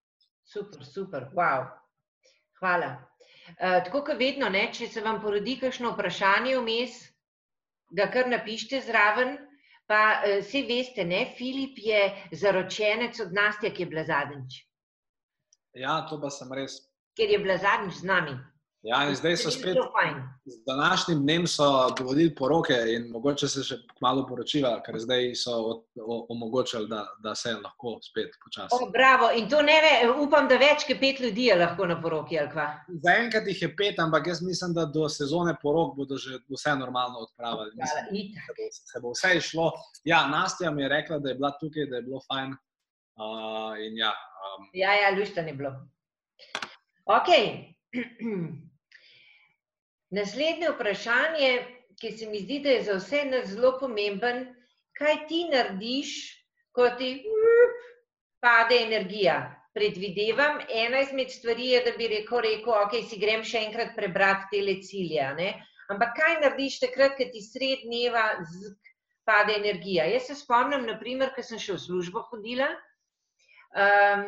Super, 0.51 0.87
super, 0.87 1.29
wow. 1.37 1.69
Hvala. 2.61 2.97
Uh, 3.51 3.79
tako 3.85 4.03
kot 4.07 4.19
vedno, 4.19 4.49
ne, 4.49 4.69
če 4.73 4.89
se 4.91 5.05
vam 5.05 5.21
porodi 5.23 5.59
kakšno 5.61 5.93
vprašanje 5.95 6.57
vmes, 6.59 6.99
ga 7.97 8.09
kar 8.13 8.31
napišite 8.31 8.83
zraven. 8.87 9.37
Pa 9.91 10.23
vsi 10.23 10.63
veste, 10.69 11.05
ne, 11.05 11.25
Filip 11.35 11.79
je 11.83 12.01
zaročenec 12.39 13.19
od 13.25 13.33
nas, 13.35 13.59
ki 13.59 13.73
je 13.75 13.87
bila 13.91 14.05
zadnjič. 14.07 14.61
Ja, 15.75 15.97
to 16.07 16.21
pa 16.23 16.31
sem 16.31 16.53
res. 16.55 16.77
Ker 17.19 17.31
je 17.35 17.39
bila 17.43 17.57
zadnjič 17.59 17.99
z 17.99 18.07
nami. 18.07 18.37
Ja, 18.83 19.03
in 19.09 19.17
zdaj 19.17 19.37
so 19.37 19.51
spet. 19.51 19.77
Z 20.45 20.65
današnjim 20.67 21.19
dnem 21.23 21.47
so 21.47 21.91
dovolili 21.99 22.35
poroke 22.35 22.75
in 22.89 23.11
mogoče 23.13 23.49
se 23.49 23.63
še 23.65 23.77
malo 24.01 24.23
poročiva, 24.29 24.71
ker 24.87 24.97
zdaj 24.99 25.35
so 25.37 25.57
omogočili, 26.33 26.89
da, 26.89 27.03
da 27.21 27.35
se 27.37 27.53
lahko 27.61 27.99
spet 28.03 28.39
počasi. 28.45 28.73
Oh, 28.73 28.89
bravo, 28.93 29.29
in 29.37 29.49
to 29.49 29.61
ne 29.63 29.77
ve, 29.85 29.93
upam, 30.25 30.49
da 30.49 30.57
več 30.57 30.87
kot 30.89 30.97
pet 31.01 31.21
ljudi 31.21 31.51
je 31.51 31.59
lahko 31.61 31.87
na 31.91 31.99
poroki. 32.01 32.39
Zaenkrat 33.05 33.51
jih 33.53 33.61
je 33.67 33.69
pet, 33.77 34.01
ampak 34.01 34.33
jaz 34.33 34.41
mislim, 34.43 34.73
da 34.73 34.87
do 34.89 35.09
sezone 35.13 35.55
porok 35.63 35.93
bodo 35.97 36.17
že 36.17 36.41
vse 36.49 36.73
normalno 36.81 37.27
odpravili. 37.29 37.77
Mislim, 37.77 38.33
se, 38.33 38.55
bo, 38.57 38.71
se 38.73 39.05
bo 39.05 39.13
vse 39.13 39.35
išlo. 39.43 39.69
Ja, 40.05 40.25
Nastja 40.29 40.71
mi 40.71 40.83
je 40.83 40.89
rekla, 40.89 41.19
da 41.19 41.29
je 41.29 41.35
bila 41.35 41.53
tukaj, 41.61 41.87
da 41.93 42.01
je 42.01 42.09
bilo 42.09 42.23
fajn. 42.25 42.57
Uh, 43.21 43.77
ja, 43.93 44.17
um... 44.57 44.71
ja, 44.73 44.97
ja, 45.03 45.13
lušta 45.19 45.43
ni 45.45 45.53
bilo. 45.53 45.77
Okay. 47.05 47.77
Naslednje 50.11 50.73
vprašanje, 50.75 51.51
ki 52.01 52.11
se 52.19 52.27
mi 52.27 52.41
zdi, 52.43 52.59
da 52.65 52.75
je 52.75 52.83
za 52.89 52.97
vse 52.99 53.25
nas 53.29 53.47
zelo 53.53 53.77
pomemben, 53.79 54.43
kaj 54.99 55.27
ti 55.29 55.45
narediš, 55.53 56.15
ko 56.75 56.89
ti 56.99 57.13
pade 58.43 58.81
energija? 58.87 59.39
Predvidevam, 59.75 60.59
ena 60.75 61.05
izmed 61.05 61.31
stvari 61.31 61.69
je, 61.69 61.83
da 61.87 61.93
bi 61.99 62.09
rekel, 62.11 62.41
rekel 62.43 62.75
ok, 62.75 62.97
si 63.07 63.21
grem 63.23 63.45
še 63.47 63.63
enkrat 63.69 63.95
prebrati 63.95 64.59
te 64.67 64.75
cilje. 64.83 65.29
Ne? 65.39 65.53
Ampak 65.95 66.17
kaj 66.19 66.41
narediš 66.43 66.81
takrat, 66.83 67.15
ko 67.19 67.29
ti 67.31 67.43
sred 67.45 67.87
dneva 67.87 68.25
pade 69.31 69.55
energija? 69.61 70.09
Jaz 70.11 70.27
se 70.27 70.39
spomnim, 70.43 70.89
naprimer, 70.91 71.31
ko 71.37 71.47
sem 71.47 71.63
še 71.63 71.77
v 71.77 71.85
službo 71.85 72.25
hodila, 72.33 72.67
um, 73.79 74.27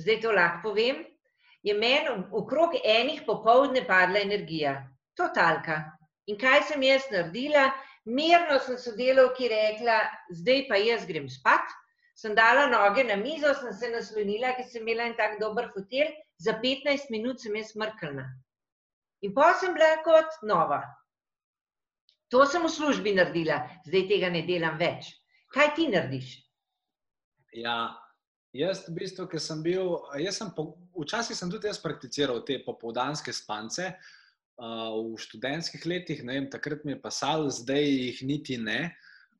zdaj 0.00 0.20
to 0.24 0.32
lahko 0.32 0.70
povem, 0.70 1.04
je 1.62 1.74
meni 1.74 2.22
okrog 2.32 2.76
enih 2.84 3.22
popoldne 3.26 3.84
padla 3.86 4.22
energija, 4.22 4.78
totalka. 5.16 5.82
In 6.28 6.38
kaj 6.38 6.62
sem 6.70 6.82
jaz 6.82 7.08
naredila? 7.12 7.70
Mirno 8.08 8.56
sem 8.64 8.78
sodelovki 8.80 9.48
rekla, 9.52 9.98
zdaj 10.32 10.64
pa 10.68 10.78
jaz 10.80 11.04
grem 11.08 11.28
spat. 11.28 11.66
Sem 12.16 12.34
dala 12.34 12.66
noge 12.66 13.04
na 13.04 13.16
mizo, 13.16 13.52
sem 13.54 13.72
se 13.72 13.90
naslonila, 13.92 14.54
ker 14.56 14.66
sem 14.66 14.82
imela 14.82 15.06
en 15.06 15.14
tak 15.16 15.36
dober 15.40 15.68
hotel, 15.74 16.08
za 16.42 16.56
15 16.62 17.10
minut 17.14 17.40
sem 17.40 17.54
jaz 17.56 17.74
smrkala. 17.74 18.24
In 19.22 19.34
pa 19.34 19.52
sem 19.60 19.74
bila 19.74 19.98
kot 20.06 20.40
nova. 20.42 20.82
To 22.32 22.44
sem 22.46 22.64
v 22.64 22.72
službi 22.72 23.14
naredila, 23.16 23.62
zdaj 23.86 24.04
tega 24.10 24.32
ne 24.32 24.42
delam 24.46 24.76
več. 24.80 25.12
Kaj 25.54 25.74
ti 25.76 25.88
narediš? 25.88 26.34
Ja, 27.56 27.96
Jaz, 28.58 28.80
v 28.88 28.96
bistvu, 28.96 29.28
ki 29.30 29.38
sem 29.38 29.60
bil, 29.62 29.92
jaz 30.18 30.40
sem 30.40 30.48
včasih 30.98 31.36
sem 31.38 31.50
tudi 31.52 31.68
jaz 31.70 31.78
prakticiral 31.78 32.40
te 32.46 32.56
popoldanske 32.64 33.30
spance 33.30 33.84
uh, 33.86 34.96
v 34.98 35.18
študentskih 35.22 35.84
letih, 35.86 36.24
ne 36.26 36.34
vem, 36.34 36.48
takrat 36.50 36.82
mi 36.82 36.96
je 36.96 37.02
pasal, 37.02 37.46
zdaj 37.54 37.86
jih 37.86 38.22
niti 38.26 38.56
ne. 38.58 38.80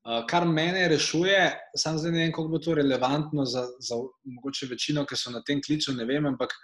Uh, 0.06 0.22
kar 0.30 0.46
mene 0.46 0.84
rešuje, 0.92 1.40
sam 1.74 1.98
zdaj 1.98 2.14
ne 2.14 2.20
vem, 2.22 2.34
kako 2.36 2.52
bo 2.52 2.60
to 2.62 2.76
relevantno 2.78 3.42
za, 3.42 3.64
za 3.82 3.98
mogoče 4.36 4.70
večino, 4.70 5.02
ki 5.02 5.18
so 5.18 5.34
na 5.34 5.42
tem 5.42 5.58
klicu, 5.66 5.96
ne 5.98 6.06
vem, 6.06 6.30
ampak 6.30 6.54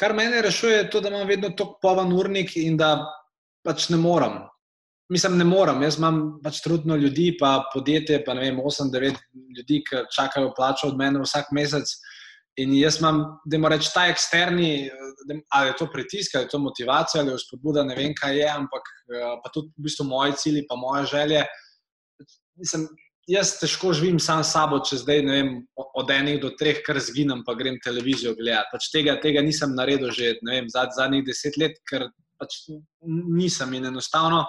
kar 0.00 0.16
mene 0.16 0.40
rešuje 0.48 0.78
je 0.78 0.88
to, 0.90 1.04
da 1.04 1.12
imam 1.12 1.28
vedno 1.28 1.52
tok 1.52 1.76
povan 1.84 2.14
urnik 2.16 2.56
in 2.56 2.80
da 2.80 2.94
pač 3.66 3.90
ne 3.92 4.00
morem. 4.00 4.40
Mislim, 5.12 5.36
ne 5.36 5.44
morem. 5.44 5.82
Jaz 5.84 5.98
imam 6.00 6.22
pač 6.44 6.62
trudno 6.64 6.96
ljudi, 6.96 7.34
pa 7.40 7.66
podjetje, 7.74 8.22
pa 8.24 8.34
ne 8.34 8.46
vem, 8.46 8.60
8-9 8.64 9.18
ljudi, 9.58 9.82
ki 9.84 10.06
čakajo 10.14 10.54
plačo 10.56 10.88
od 10.88 10.96
mene 10.96 11.20
vsak 11.20 11.52
mesec. 11.52 11.90
In 12.60 12.72
jaz 12.76 12.98
imam, 13.00 13.22
da 13.48 13.58
moram 13.60 13.80
reči, 13.80 13.90
ta 13.94 14.06
eksterni, 14.12 14.88
ali 15.56 15.70
je 15.70 15.76
to 15.78 15.86
pritisk, 15.92 16.34
ali 16.36 16.44
je 16.44 16.52
to 16.52 16.58
motivacija, 16.60 17.22
ali 17.22 17.32
je 17.32 17.38
spodbuda, 17.44 17.84
ne 17.88 17.96
vem, 17.96 18.12
kaj 18.16 18.36
je, 18.38 18.48
ampak 18.52 18.90
pa 19.44 19.52
tudi 19.52 19.72
v 19.76 19.86
bistvu 19.86 20.08
moje 20.08 20.36
cilje, 20.40 20.64
pa 20.68 20.76
moje 20.80 21.06
želje. 21.12 21.44
Mislim, 22.60 22.88
jaz 23.28 23.54
težko 23.60 23.92
živim 23.96 24.20
sam 24.20 24.42
s 24.44 24.52
sabo, 24.52 24.80
če 24.84 25.00
zdaj 25.04 25.24
vem, 25.28 25.54
od 25.76 26.12
enih 26.12 26.40
do 26.42 26.52
treh, 26.60 26.82
kar 26.84 27.00
zginem, 27.00 27.40
pa 27.46 27.56
grem 27.56 27.80
televizijo 27.84 28.34
gledati. 28.36 28.72
Pač 28.72 28.90
tega, 28.92 29.16
tega 29.20 29.44
nisem 29.44 29.72
naredil 29.76 30.12
že 30.12 30.36
vem, 30.44 30.68
zadnjih 30.72 31.24
deset 31.24 31.56
let, 31.60 31.80
ker 31.88 32.08
pač 32.40 32.64
nisem 33.04 33.72
in 33.80 33.88
enostavno. 33.92 34.44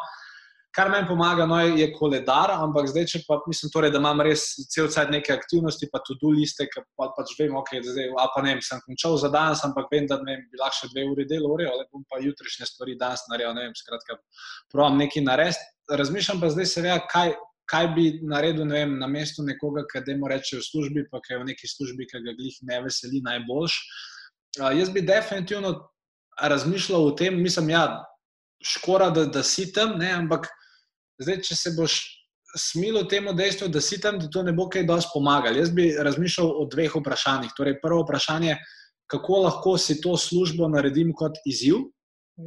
Kar 0.73 0.89
meni 0.89 1.05
pomaga, 1.05 1.45
no, 1.45 1.59
je 1.61 1.85
koledar, 1.93 2.49
ampak 2.57 2.87
zdaj, 2.89 3.03
če 3.11 3.19
pa 3.27 3.35
mislim, 3.45 3.69
torej, 3.69 3.91
da 3.93 3.99
imam 4.01 4.23
res 4.25 4.47
cel 4.73 4.87
cel 4.89 5.11
neke 5.13 5.29
aktivnosti, 5.29 5.85
pa 5.91 5.99
tudi 6.01 6.31
liste, 6.33 6.65
ki 6.65 6.81
pa, 6.97 7.11
pač 7.13 7.35
vem, 7.37 7.53
ok, 7.59 7.75
zdaj, 7.85 8.07
a 8.17 8.25
pa 8.33 8.41
ne 8.41 8.55
vem, 8.55 8.61
sem 8.65 8.81
končal 8.87 9.19
za 9.21 9.29
danes, 9.29 9.61
ampak 9.67 9.91
vem, 9.93 10.07
da 10.09 10.17
ne 10.23 10.31
vem, 10.31 10.47
bi 10.49 10.57
lahko 10.57 10.79
še 10.79 10.89
dve 10.89 11.03
uri 11.11 11.27
delal, 11.29 11.53
ali 11.61 11.85
bom 11.93 12.01
pa 12.09 12.17
jutrišnje 12.23 12.65
stvari 12.71 12.97
danes 12.97 13.21
naredil, 13.29 13.53
ne 13.53 13.67
vem, 13.67 13.75
skratka, 13.77 14.17
provam 14.73 14.97
nekaj 14.97 15.27
narediti. 15.27 15.67
Razmišljam 15.93 16.41
pa 16.41 16.49
zdaj 16.55 16.69
seveda, 16.71 16.97
kaj, 17.11 17.35
kaj 17.69 17.91
bi 17.93 18.07
naredil, 18.33 18.65
vem, 18.73 18.97
na 18.97 19.11
mestu 19.11 19.45
nekoga, 19.45 19.85
ki 19.93 20.01
da 20.09 20.17
mu 20.17 20.31
reče 20.31 20.57
v 20.57 20.65
službi, 20.71 21.05
pa 21.13 21.21
ki 21.21 21.35
je 21.35 21.39
v 21.43 21.47
neki 21.51 21.69
službi, 21.69 22.09
ki 22.09 22.23
ga 22.25 22.33
glih 22.39 22.57
ne 22.71 22.81
veseli 22.87 23.21
najboljš. 23.29 23.77
Uh, 24.57 24.71
jaz 24.73 24.89
bi 24.89 25.05
definitivno 25.05 25.75
razmišljal 26.41 27.07
o 27.11 27.13
tem, 27.13 27.37
mislim, 27.45 27.69
ja, 27.77 27.85
škoda, 28.65 29.13
da, 29.13 29.29
da 29.29 29.45
si 29.45 29.69
tam, 29.73 29.99
ne, 30.01 30.09
ampak 30.17 30.49
Zdaj, 31.21 31.41
če 31.45 31.55
se 31.55 31.73
boš 31.77 31.97
smilo 32.57 33.03
temu 33.09 33.33
dejstvu, 33.33 33.67
da 33.73 33.81
si 33.81 33.99
tam, 34.01 34.19
da 34.21 34.29
to 34.29 34.43
ne 34.45 34.53
bo 34.53 34.67
kaj 34.69 34.85
dosti 34.89 35.11
pomagalo. 35.13 35.57
Jaz 35.57 35.71
bi 35.73 35.89
razmišljal 35.93 36.51
o 36.61 36.67
dveh 36.69 36.95
vprašanjih. 36.95 37.53
Torej, 37.57 37.79
prvo 37.81 38.03
vprašanje 38.03 38.53
je, 38.53 38.59
kako 39.13 39.41
lahko 39.47 39.77
si 39.77 39.99
to 40.01 40.17
službo 40.17 40.67
naredim 40.69 41.11
kot 41.17 41.37
izziv, 41.49 41.81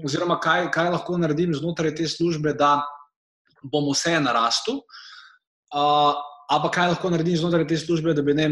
oziroma 0.05 0.39
kaj, 0.43 0.71
kaj 0.75 0.93
lahko 0.95 1.19
naredim 1.19 1.55
znotraj 1.55 1.95
te 1.99 2.07
službe, 2.11 2.55
da 2.59 2.81
bom 3.63 3.91
vse 3.93 4.17
narastel. 4.23 4.81
Uh, 5.75 6.15
Ali 6.47 6.63
pa 6.63 6.71
kaj 6.71 6.89
lahko 6.95 7.11
naredim 7.11 7.37
znotraj 7.37 7.67
te 7.67 7.77
službe, 7.79 8.15
da 8.15 8.23
bi 8.23 8.35
ne, 8.35 8.49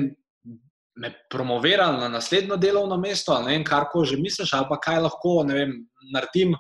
me 0.98 1.11
promovirali 1.31 2.00
na 2.03 2.09
naslednjo 2.09 2.57
delovno 2.57 2.96
mesto, 2.98 3.33
ali 3.33 3.44
ne 3.44 3.53
vem, 3.53 3.64
kar 3.64 3.87
ko 3.92 4.05
že 4.05 4.18
misliš, 4.18 4.53
ali 4.53 4.66
pa 4.68 4.81
kaj 4.81 5.00
lahko 5.07 5.42
vem, 5.46 5.77
naredim. 6.14 6.57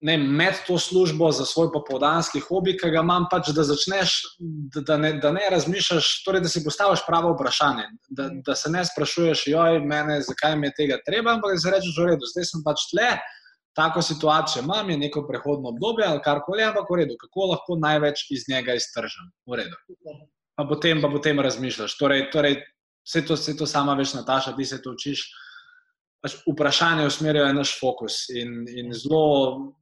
Ne, 0.00 0.14
med 0.18 0.54
to 0.66 0.76
službo 0.78 1.32
za 1.34 1.42
svoj 1.44 1.72
popoldanski 1.72 2.38
hobi, 2.40 2.76
ki 2.78 2.90
ga 2.94 3.00
imam, 3.02 3.24
pač, 3.30 3.48
da 3.54 3.64
začneš, 3.66 4.12
da, 4.86 4.94
ne, 4.96 5.16
da 5.18 5.32
ne 5.34 5.48
razmišljaš, 5.50 6.10
torej, 6.22 6.44
da 6.44 6.50
si 6.52 6.62
postaviš 6.62 7.02
pravo 7.06 7.32
vprašanje. 7.32 7.88
Da, 8.14 8.28
da 8.46 8.54
se 8.54 8.70
ne 8.70 8.84
sprašuješ, 8.86 9.42
joj, 9.50 9.80
mene, 9.82 10.20
zakaj 10.22 10.54
mi 10.56 10.70
je 10.70 10.76
tega 10.76 11.00
treba, 11.06 11.34
ampak 11.34 11.56
da 11.56 11.62
si 11.64 11.72
rečeš, 11.74 11.98
v 11.98 12.06
redu, 12.12 12.30
zdaj 12.30 12.46
sem 12.46 12.62
pač 12.66 12.84
tle, 12.92 13.08
tako 13.78 14.02
situacijo 14.02 14.62
imam, 14.62 14.90
je 14.90 14.98
neko 14.98 15.24
prehodno 15.26 15.72
obdobje 15.74 16.06
ali 16.06 16.22
karkoli, 16.22 16.62
ampak 16.66 16.86
v 16.90 17.00
redu, 17.02 17.18
kako 17.18 17.50
lahko 17.52 17.78
največ 17.82 18.22
iz 18.34 18.46
njega 18.48 18.78
iztržem. 18.78 19.32
V 19.50 19.58
redu. 19.58 19.76
Pa 20.54 20.66
potem, 20.70 21.02
pa 21.02 21.10
potem 21.10 21.42
razmišljaš. 21.42 21.98
Torej, 21.98 22.24
torej, 22.30 22.60
vse 23.06 23.24
to, 23.26 23.34
vse 23.34 23.56
to 23.58 23.66
sama 23.66 23.98
veš, 23.98 24.14
Nataša, 24.14 24.54
ti 24.56 24.66
se 24.66 24.78
to 24.82 24.94
učiš. 24.94 25.26
Pač 26.22 26.38
vprašanje 26.46 27.06
usmerjajo 27.06 27.52
naš 27.54 27.76
fokus 27.80 28.24
in, 28.34 28.62
in 28.66 28.94
zelo 28.94 29.74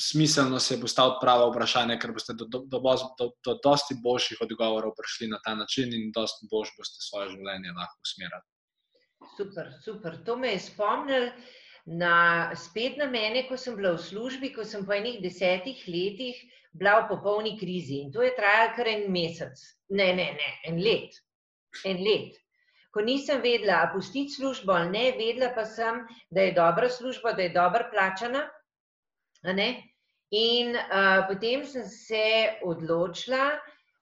smiselno 0.00 0.58
se 0.58 0.74
je 0.74 0.80
postaviti 0.80 1.18
pravo 1.22 1.50
vprašanje, 1.50 1.98
ker 1.98 2.12
boste 2.12 2.34
do, 2.38 2.44
do, 2.44 2.62
do, 2.70 2.80
do, 3.18 3.30
do 3.44 3.54
dosti 3.64 3.96
boljših 4.02 4.42
odgovorov 4.46 4.94
prišli 4.98 5.28
na 5.28 5.40
ta 5.44 5.54
način 5.54 5.94
in 5.94 6.12
dosti 6.14 6.48
boljš 6.50 6.74
boste 6.78 7.02
svoje 7.10 7.30
življenje 7.34 7.74
lahko 7.76 7.98
usmerjali. 8.06 8.46
Super, 9.36 9.72
super. 9.84 10.18
To 10.26 10.36
me 10.36 10.52
je 10.54 10.60
spomnil 10.68 11.30
na, 11.86 12.50
spet 12.56 12.98
na 12.98 13.10
mene, 13.10 13.46
ko 13.48 13.56
sem 13.56 13.76
bila 13.76 13.96
v 13.96 14.02
službi, 14.02 14.52
ko 14.54 14.64
sem 14.64 14.86
po 14.86 14.94
enih 14.94 15.22
desetih 15.22 15.82
letih 15.88 16.38
bila 16.72 17.00
v 17.00 17.08
popolni 17.14 17.56
krizi 17.58 18.04
in 18.04 18.12
to 18.12 18.22
je 18.22 18.36
trajalo 18.36 18.76
kar 18.76 18.90
en 18.92 19.08
mesec. 19.12 19.64
Ne, 19.88 20.12
ne, 20.14 20.30
ne, 20.36 20.52
en 20.68 20.78
let 20.84 21.16
en 21.84 22.02
let. 22.02 22.36
Ko 22.90 23.02
nisem 23.04 23.42
vedela, 23.44 23.82
ali 23.82 23.92
pustiti 23.92 24.32
službo 24.32 24.72
ali 24.72 24.90
ne, 24.90 25.04
vedela 25.18 25.52
pa 25.54 25.64
sem, 25.68 26.00
da 26.30 26.46
je 26.46 26.54
dobra 26.56 26.88
služba, 26.88 27.32
da 27.32 27.42
je 27.42 27.54
dobro 27.54 27.84
plačana. 27.92 28.48
In 30.30 30.76
uh, 30.76 31.24
potem 31.28 31.64
sem 31.64 31.84
se 31.88 32.58
odločila, 32.62 33.56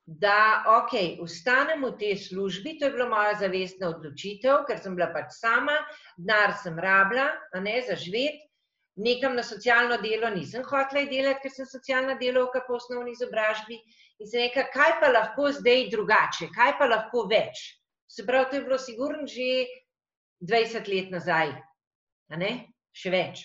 da 0.07 0.63
ok, 0.67 1.19
ostanem 1.23 1.83
v 1.83 1.97
tej 1.99 2.17
službi, 2.31 2.79
to 2.79 2.87
je 2.87 2.95
bila 2.95 3.09
moja 3.11 3.35
zavestna 3.43 3.91
odločitev, 3.91 4.63
ker 4.67 4.79
sem 4.79 4.95
bila 4.95 5.11
pač 5.11 5.35
sama, 5.35 5.75
denar 6.19 6.55
sem 6.63 6.79
rabila, 6.79 7.31
ne, 7.59 7.81
za 7.83 7.99
živeti. 7.99 8.43
Nekam 8.97 9.35
na 9.37 9.43
socialno 9.43 9.99
delo 10.01 10.31
nisem 10.33 10.63
hotela 10.65 11.05
delati, 11.11 11.43
ker 11.43 11.53
sem 11.53 11.67
socialna 11.69 12.15
delovka 12.17 12.63
po 12.67 12.79
osnovni 12.79 13.13
izobražbi. 13.13 13.77
In 14.23 14.31
se 14.31 14.47
nekaj, 14.47 14.71
kaj 14.73 14.95
pa 15.03 15.11
lahko 15.13 15.51
zdaj 15.53 15.91
drugače, 15.93 16.49
kaj 16.55 16.79
pa 16.79 16.89
lahko 16.89 17.27
več. 17.29 17.67
Se 18.09 18.25
pravi, 18.25 18.49
to 18.51 18.57
je 18.57 18.65
bilo 18.65 18.79
sigurno 18.79 19.27
že 19.29 19.67
20 20.41 20.89
let 20.89 21.13
nazaj, 21.13 21.53
a 22.31 22.41
ne? 22.41 22.53
Še 22.97 23.13
več. 23.13 23.45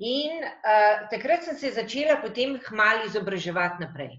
In 0.00 0.40
uh, 0.40 1.08
takrat 1.12 1.44
sem 1.44 1.56
se 1.60 1.70
začela 1.76 2.16
potem 2.22 2.54
hmali 2.56 3.04
izobraževati 3.04 3.84
naprej. 3.84 4.14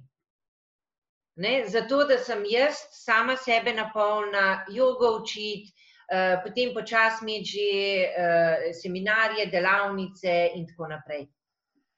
Ne? 1.42 1.66
Zato, 1.66 2.04
da 2.06 2.20
sem 2.22 2.44
jaz 2.46 2.78
sama 2.94 3.34
sebe 3.38 3.74
napolna, 3.74 4.62
jogo 4.70 5.10
učiti, 5.18 5.72
uh, 6.14 6.38
potem 6.44 6.70
počas 6.76 7.24
imeti 7.26 7.50
že 7.50 7.72
uh, 8.06 8.68
seminarje, 8.78 9.48
delavnice 9.50 10.52
in 10.54 10.68
tako 10.70 10.92
naprej. 10.92 11.26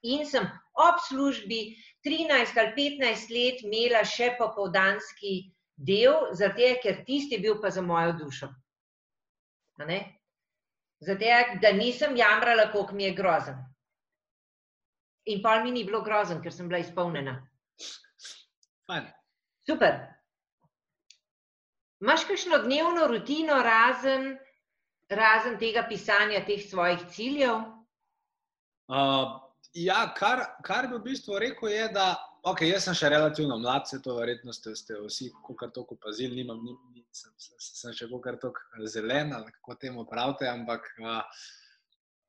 In 0.08 0.24
sem 0.24 0.48
ob 0.80 1.04
službi 1.04 1.76
13 2.08 2.56
ali 2.56 2.72
15 2.72 3.36
let 3.36 3.60
imela 3.68 4.00
še 4.04 4.32
popoldanski 4.40 5.52
del, 5.76 6.32
zato 6.32 6.72
ker 6.80 7.04
tisti 7.04 7.36
je 7.36 7.44
bil 7.44 7.60
pa 7.60 7.68
za 7.68 7.84
mojo 7.84 8.16
dušo. 8.16 8.48
Zato, 11.04 11.36
da 11.60 11.72
nisem 11.76 12.16
jamrala, 12.16 12.70
koliko 12.72 12.94
mi 12.94 13.04
je 13.04 13.14
grozen. 13.14 13.73
In 15.32 15.42
pa 15.42 15.58
mi 15.64 15.70
ni 15.72 15.84
bilo 15.84 16.02
grozen, 16.04 16.42
ker 16.42 16.52
sem 16.52 16.68
bila 16.68 16.82
izpolnjena. 16.82 17.38
Fajn. 18.88 19.06
Super. 19.64 20.00
Imaš 22.04 22.26
kakšno 22.28 22.58
dnevno 22.66 23.06
rutino, 23.08 23.56
razen, 23.64 24.34
razen 25.08 25.56
tega 25.58 25.86
pisanja 25.88 26.44
teh 26.44 26.60
svojih 26.60 27.06
ciljev? 27.14 27.62
Uh, 28.92 29.40
Ja, 29.74 30.04
kar, 30.14 30.38
kar 30.62 30.86
bi 30.86 30.94
v 30.94 31.02
bistvu 31.02 31.38
rekel, 31.42 31.72
je, 31.72 31.86
da 31.96 32.12
okay, 32.46 32.68
jaz 32.70 32.84
sem 32.86 32.94
še 32.94 33.08
relativno 33.10 33.56
mlad, 33.58 33.88
se 33.90 33.98
to 34.02 34.14
verjetno 34.14 34.54
ste, 34.54 34.70
ste 34.78 34.94
vsi 35.02 35.32
kar 35.58 35.72
tako 35.74 35.96
opazili, 35.98 36.36
nimam, 36.38 36.60
ni, 36.62 36.76
ni, 36.94 37.02
sem, 37.10 37.32
sem, 37.42 37.56
sem 37.58 37.96
še 37.98 38.06
kar 38.22 38.38
tako 38.38 38.86
zelen, 38.86 39.34
kako 39.58 39.76
temu 39.82 40.06
pravite. 40.06 40.46
Ampak 40.46 40.86
uh, 41.02 41.42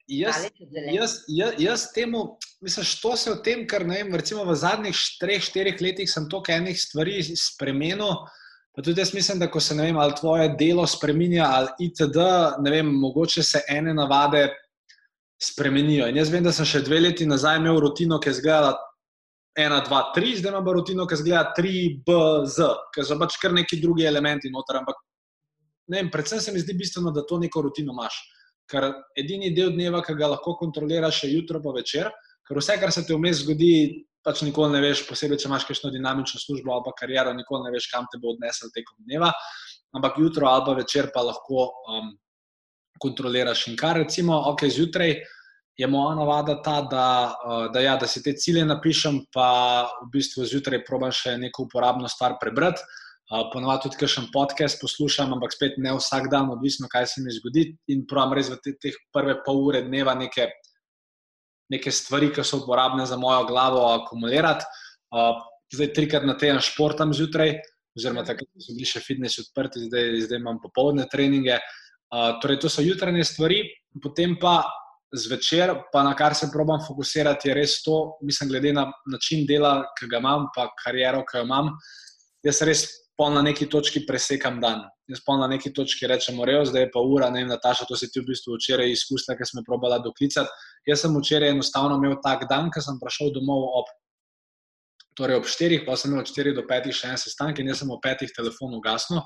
jaz, 0.08 0.48
jaz, 0.94 1.14
jaz, 1.28 1.54
jaz 1.58 1.86
temu, 1.94 2.38
mislim, 2.62 2.86
što 2.86 3.16
se 3.18 3.32
v 3.32 3.42
tem, 3.44 3.68
ker 3.68 3.86
ne 3.88 4.04
vem, 4.04 4.16
recimo 4.16 4.46
v 4.46 4.56
zadnjih 4.56 4.98
treh, 5.20 5.44
štirih 5.44 5.82
letih 5.82 6.10
sem 6.12 6.30
toliko 6.30 6.52
enih 6.52 6.80
stvari 6.80 7.24
spremenil. 7.24 8.26
Pa 8.76 8.84
tudi 8.84 9.00
jaz 9.02 9.14
mislim, 9.14 9.40
da 9.40 9.48
ko 9.52 9.60
se 9.60 9.76
ne 9.76 9.88
vem, 9.88 9.98
ali 9.98 10.14
tvoje 10.20 10.50
delo 10.60 10.88
spremenja, 10.88 11.46
ali 11.48 11.88
itd., 11.88 12.26
ne 12.60 12.72
vem, 12.72 12.90
mogoče 13.00 13.44
se 13.44 13.62
ene 13.72 13.94
navade 13.94 14.50
spremenijo. 15.42 16.10
In 16.10 16.18
jaz 16.20 16.30
vem, 16.32 16.44
da 16.44 16.52
sem 16.52 16.68
še 16.68 16.84
dve 16.84 17.00
leti 17.00 17.28
nazaj 17.28 17.60
imel 17.62 17.80
rutino, 17.80 18.20
ki 18.20 18.30
je 18.30 18.38
izgledala 18.38 18.76
1, 19.60 19.88
2, 19.88 20.02
3, 20.16 20.36
zdaj 20.42 20.52
imam 20.52 20.70
rutino, 20.76 21.08
ki 21.08 21.16
izgleda 21.16 21.54
3, 21.58 21.74
B, 22.04 22.16
Z, 22.52 22.68
ker 22.96 23.08
so 23.08 23.16
pač 23.20 23.38
kar 23.40 23.56
neki 23.56 23.80
drugi 23.80 24.04
elementi 24.08 24.52
noter. 24.52 24.82
Ampak 24.82 25.00
vem, 25.92 26.10
predvsem 26.12 26.42
se 26.44 26.52
mi 26.52 26.60
zdi 26.60 26.76
bistveno, 26.76 27.14
da 27.16 27.24
to 27.24 27.40
neko 27.40 27.64
rutino 27.64 27.96
imaš. 27.96 28.20
Ker 28.70 28.88
edini 29.18 29.52
del 29.54 29.76
dneva, 29.76 30.02
ki 30.02 30.16
ga 30.18 30.32
lahko 30.34 30.56
kontroliraš, 30.58 31.24
je 31.24 31.36
jutro 31.36 31.62
pa 31.62 31.74
večer, 31.76 32.10
ker 32.48 32.58
vse, 32.58 32.80
kar 32.82 32.94
se 32.94 33.06
ti 33.06 33.14
vmes 33.14 33.44
zgodi, 33.44 33.76
pač 34.26 34.42
nikoli 34.42 34.74
ne 34.74 34.82
veš, 34.82 35.06
posebej, 35.06 35.38
če 35.42 35.50
imaš 35.50 35.68
kakšno 35.70 35.92
dinamično 35.94 36.42
službo 36.42 36.74
ali 36.74 36.86
pa 36.88 36.96
kariero, 36.98 37.34
nikoli 37.38 37.68
ne 37.68 37.74
veš, 37.76 37.92
kam 37.92 38.10
te 38.10 38.18
bo 38.22 38.34
odnesel 38.34 38.74
tekom 38.74 38.98
dneva. 39.06 39.30
Ampak 39.96 40.18
jutro 40.20 40.50
ali 40.50 40.66
pa 40.66 40.74
večer 40.82 41.12
pa 41.14 41.22
lahko 41.24 41.70
um, 41.70 42.10
kontroliraš. 43.02 43.68
In 43.70 43.78
kar 43.78 44.00
recimo, 44.02 44.38
ok, 44.50 44.66
zjutraj 44.74 45.14
je 45.78 45.88
moja 45.88 46.16
navada 46.18 46.58
ta, 46.64 46.80
da, 46.90 47.08
uh, 47.36 47.66
da, 47.72 47.84
ja, 47.86 47.96
da 48.02 48.08
si 48.08 48.24
te 48.24 48.34
cilje 48.34 48.66
napišem, 48.66 49.22
pa 49.34 49.86
v 50.02 50.10
bistvu 50.18 50.48
zjutraj 50.50 50.82
probiš 50.88 51.22
še 51.28 51.38
neko 51.46 51.68
uporabno 51.70 52.10
stvar 52.12 52.40
prebrati. 52.42 52.82
Uh, 53.26 53.48
ponovadi 53.50 53.88
tudi 53.88 53.98
kakšen 54.04 54.28
podcast 54.30 54.78
poslušam, 54.78 55.32
ampak 55.34 55.56
spet 55.56 55.80
ne 55.82 55.96
vsak 55.98 56.28
dan, 56.30 56.52
odvisno 56.54 56.86
kaj 56.92 57.08
se 57.10 57.24
mi 57.26 57.34
zgodi. 57.34 57.72
In 57.90 58.04
pravim 58.06 58.36
res 58.38 58.52
v 58.54 58.60
te, 58.62 58.76
teh 58.78 58.98
prve 59.14 59.40
pol 59.46 59.64
ure 59.66 59.82
dneva 59.82 60.14
neke, 60.14 60.46
neke 61.74 61.90
stvari, 61.90 62.30
ki 62.30 62.46
so 62.46 62.60
uporabne 62.62 63.08
za 63.10 63.18
mojo 63.18 63.48
glavo, 63.50 63.82
akumulirati. 63.96 64.68
Uh, 65.10 65.40
zdaj 65.74 65.90
trikrat 65.98 66.28
na 66.30 66.36
teden 66.38 66.62
športam 66.62 67.16
zjutraj, 67.18 67.56
oziroma 67.98 68.22
takrat 68.28 68.50
so 68.62 68.76
bili 68.76 68.86
še 68.86 69.02
fitnesi 69.02 69.42
odprti, 69.42 69.88
zdaj, 69.88 70.12
zdaj 70.28 70.42
imam 70.44 70.60
popoldne 70.62 71.08
treninge. 71.10 71.58
Uh, 72.14 72.36
torej, 72.44 72.60
to 72.62 72.70
so 72.70 72.86
jutranje 72.86 73.26
stvari, 73.26 73.64
potem 74.04 74.36
pa 74.38 74.60
zvečer, 75.16 75.74
pa 75.90 76.04
na 76.06 76.14
kar 76.14 76.36
se 76.38 76.52
probujem 76.54 76.84
fokusirati, 76.86 77.50
je 77.50 77.58
res 77.58 77.80
to, 77.82 78.20
mislim, 78.22 78.52
glede 78.54 78.76
na 78.76 78.86
način 79.10 79.48
dela, 79.50 79.80
ki 79.98 80.12
ga 80.12 80.22
imam, 80.22 80.46
pa 80.54 80.68
kariero, 80.84 81.24
ki 81.26 81.40
jo 81.40 81.48
imam. 81.48 81.72
Jaz 82.46 82.62
res 82.68 82.86
pol 83.18 83.34
na 83.34 83.42
neki 83.42 83.68
točki 83.72 84.04
presekam 84.08 84.60
dan. 84.62 84.86
Jaz 85.08 85.22
pol 85.26 85.40
na 85.40 85.48
neki 85.48 85.72
točki 85.74 86.08
rečem, 86.10 86.40
rejo, 86.44 86.66
zdaj 86.68 86.88
je 86.88 86.92
pa 86.94 87.00
ura, 87.00 87.30
ne 87.32 87.44
vem, 87.44 87.52
Nataša, 87.52 87.88
to 87.88 87.98
si 88.00 88.10
ti 88.12 88.20
v 88.20 88.32
bistvu 88.32 88.58
včeraj 88.58 88.92
izkusila, 88.92 89.38
ker 89.38 89.48
sem 89.48 89.64
probala 89.68 90.00
doklicati. 90.04 90.52
Jaz 90.90 91.06
sem 91.06 91.14
včeraj 91.16 91.54
enostavno 91.54 92.00
imel 92.02 92.18
tak 92.24 92.48
dan, 92.50 92.72
ker 92.74 92.84
sem 92.84 93.00
prišel 93.02 93.32
domov 93.36 93.70
ob. 93.82 93.94
Torej, 95.16 95.40
ob 95.40 95.48
4, 95.48 95.86
pa 95.88 95.96
sem 95.96 96.12
imel 96.12 96.26
od 96.26 96.32
4 96.32 96.56
do 96.58 96.66
5 96.68 96.92
še 96.92 97.14
en 97.14 97.20
sestanek, 97.22 97.62
in 97.64 97.72
jaz 97.72 97.84
sem 97.84 97.92
ob 97.94 98.04
5 98.04 98.36
telefonu 98.36 98.82
gasno 98.84 99.24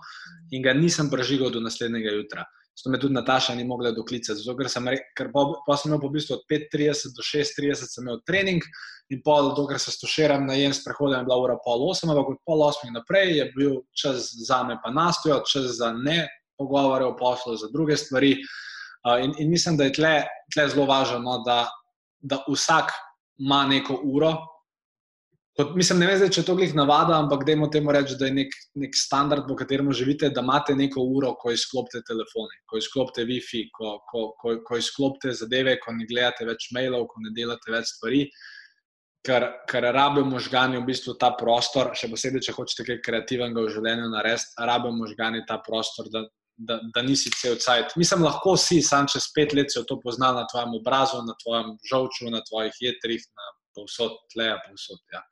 in 0.54 0.62
ga 0.62 0.76
nisem 0.78 1.10
prežigal 1.10 1.50
do 1.50 1.64
naslednjega 1.66 2.14
jutra. 2.14 2.46
Zato 2.80 2.90
me 2.90 3.00
tudi 3.00 3.14
Nataša 3.14 3.56
ni 3.56 3.64
mogla 3.68 3.92
doklicati. 3.92 4.40
Zato, 4.40 4.56
ker 4.56 4.70
sem, 4.72 4.86
re, 4.88 5.02
ker 5.18 5.34
po, 5.34 5.60
po 5.66 5.76
sem 5.76 5.92
imel 5.92 6.00
po 6.00 6.10
bistvu 6.14 6.38
od 6.38 6.46
5:30 6.48 7.12
do 7.18 7.26
6:30 7.28 7.92
sem 7.92 8.06
imel 8.08 8.22
trening 8.24 8.64
in 9.12 9.22
pol, 9.26 9.52
dokler 9.58 9.80
se 9.84 9.92
stoširam 9.92 10.46
na 10.48 10.56
jem 10.56 10.74
sprehodem, 10.74 11.26
bila 11.28 11.42
ura 11.44 11.58
pol 11.66 11.84
8, 11.90 12.08
ampak 12.08 12.30
od 12.38 12.40
pol 12.48 12.64
8 12.64 12.94
naprej 12.96 13.36
je 13.38 13.52
bil 13.58 13.76
čas 13.92 14.32
za 14.48 14.64
me 14.64 14.78
pa 14.84 14.94
nastojo, 14.96 15.42
čas 15.44 15.76
za 15.76 15.92
ne 15.92 16.28
pogovore 16.58 17.06
o 17.06 17.18
poslu, 17.18 17.58
za 17.58 17.68
druge 17.74 17.98
stvari. 17.98 18.38
Uh, 19.08 19.20
in, 19.24 19.34
in 19.40 19.50
mislim, 19.50 19.78
da 19.78 19.88
je 19.88 19.94
tle, 19.94 20.16
tle 20.54 20.68
zelo 20.70 20.86
važno, 20.86 21.20
no, 21.20 21.38
da, 21.44 21.66
da 22.20 22.44
vsak 22.48 22.92
ima 23.40 23.66
neko 23.68 24.00
uro, 24.04 24.34
Kot, 25.60 25.74
mislim, 25.76 25.98
ne 26.00 26.08
vem, 26.08 26.16
zdaj, 26.22 26.30
če 26.38 26.42
to 26.48 26.54
glih 26.56 26.72
navada, 26.72 27.18
ampak 27.20 27.42
dajmo 27.44 27.68
temu 27.68 27.92
reči, 27.92 28.16
da 28.16 28.30
je 28.30 28.36
nek, 28.38 28.54
nek 28.80 28.94
standard, 28.96 29.44
v 29.44 29.58
katerem 29.60 29.90
živite, 29.92 30.30
da 30.32 30.40
imate 30.46 30.72
neko 30.72 31.04
uro, 31.04 31.34
ko 31.36 31.52
izklopite 31.52 32.00
telefone, 32.08 32.62
ko 32.64 32.80
izklopite 32.80 33.26
WiFi, 33.28 33.66
ko, 33.76 33.98
ko, 34.08 34.22
ko, 34.40 34.54
ko 34.64 34.78
izklopite 34.80 35.34
zadeve, 35.36 35.74
ko 35.84 35.92
ne 35.98 36.06
gledate 36.08 36.48
več 36.48 36.70
mailov, 36.78 37.10
ko 37.12 37.26
ne 37.26 37.34
delate 37.36 37.74
več 37.76 37.92
stvari. 37.92 38.22
Ker, 39.28 39.50
ker 39.68 39.90
rabijo 39.92 40.30
možgani 40.30 40.80
v 40.80 40.86
bistvu 40.88 41.18
ta 41.20 41.34
prostor, 41.36 41.90
še 41.92 42.08
posebej, 42.08 42.46
če 42.46 42.56
hočete 42.56 42.86
kaj 42.88 43.02
kreativnega 43.10 43.66
v 43.66 43.74
življenju 43.74 44.14
narediti, 44.14 44.56
rabijo 44.70 44.94
možgani 44.96 45.44
ta 45.50 45.58
prostor, 45.66 46.08
da 46.14 46.24
da, 46.60 46.76
da 46.94 47.02
nisi 47.02 47.32
cel 47.32 47.56
cajt. 47.60 47.94
Mislim, 47.96 48.24
lahko 48.28 48.58
si, 48.60 48.82
sam 48.84 49.08
čez 49.08 49.30
pet 49.36 49.54
let 49.56 49.72
si 49.72 49.80
to 49.88 49.96
poznal 50.04 50.36
na 50.36 50.46
tvojem 50.52 50.74
obrazu, 50.76 51.22
na 51.24 51.36
tvojem 51.40 51.76
žolču, 51.88 52.28
na 52.34 52.42
tvojih 52.44 52.76
jetrih, 52.84 53.24
na 53.32 53.52
povsod 53.78 54.18
tle, 54.34 54.50
povsod. 54.66 55.00
Ja. 55.16 55.24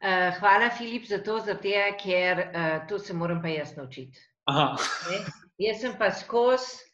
Uh, 0.00 0.30
hvala, 0.38 0.70
Filip, 0.72 1.04
za 1.04 1.18
to, 1.20 1.40
za 1.44 1.54
te, 1.60 1.76
ker 2.00 2.38
uh, 2.46 2.86
to 2.88 2.98
se 2.98 3.12
moram 3.14 3.42
pa 3.42 3.48
jaz 3.52 3.74
naučiti. 3.76 4.18
Jaz 5.60 5.82
sem 5.82 5.92
pa 5.98 6.08
skozi. 6.10 6.90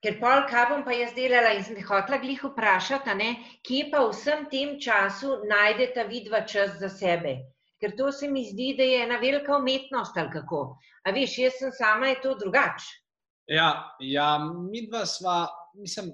Ker 0.00 0.16
pol, 0.20 0.46
kaj 0.48 0.66
bom 0.70 0.82
pa 0.84 0.94
jaz 0.96 1.10
delala 1.12 1.52
in 1.52 1.64
sem 1.64 1.76
te 1.76 1.82
hotla 1.84 2.16
glih 2.22 2.40
vprašati, 2.40 3.14
ne, 3.18 3.30
kje 3.64 3.90
pa 3.92 4.00
v 4.00 4.14
vsem 4.14 4.46
tem 4.52 4.78
času 4.80 5.42
najdete 5.48 6.06
vidva 6.08 6.40
čas 6.48 6.78
za 6.80 6.88
sebe? 6.88 7.34
Ker 7.80 7.92
to 7.96 8.08
se 8.12 8.28
mi 8.28 8.46
zdi, 8.48 8.70
da 8.76 8.84
je 8.84 9.02
ena 9.04 9.18
velika 9.20 9.56
umetnost 9.56 10.16
ali 10.16 10.32
kako. 10.32 10.62
A 11.04 11.12
veš, 11.12 11.36
jaz 11.38 11.58
sem 11.60 11.72
sama, 11.76 12.08
je 12.08 12.20
to 12.24 12.32
drugače. 12.40 12.88
Ja, 13.52 13.96
ja 14.00 14.38
mi 14.40 14.86
dva 14.88 15.04
sva, 15.06 15.48
mislim, 15.76 16.12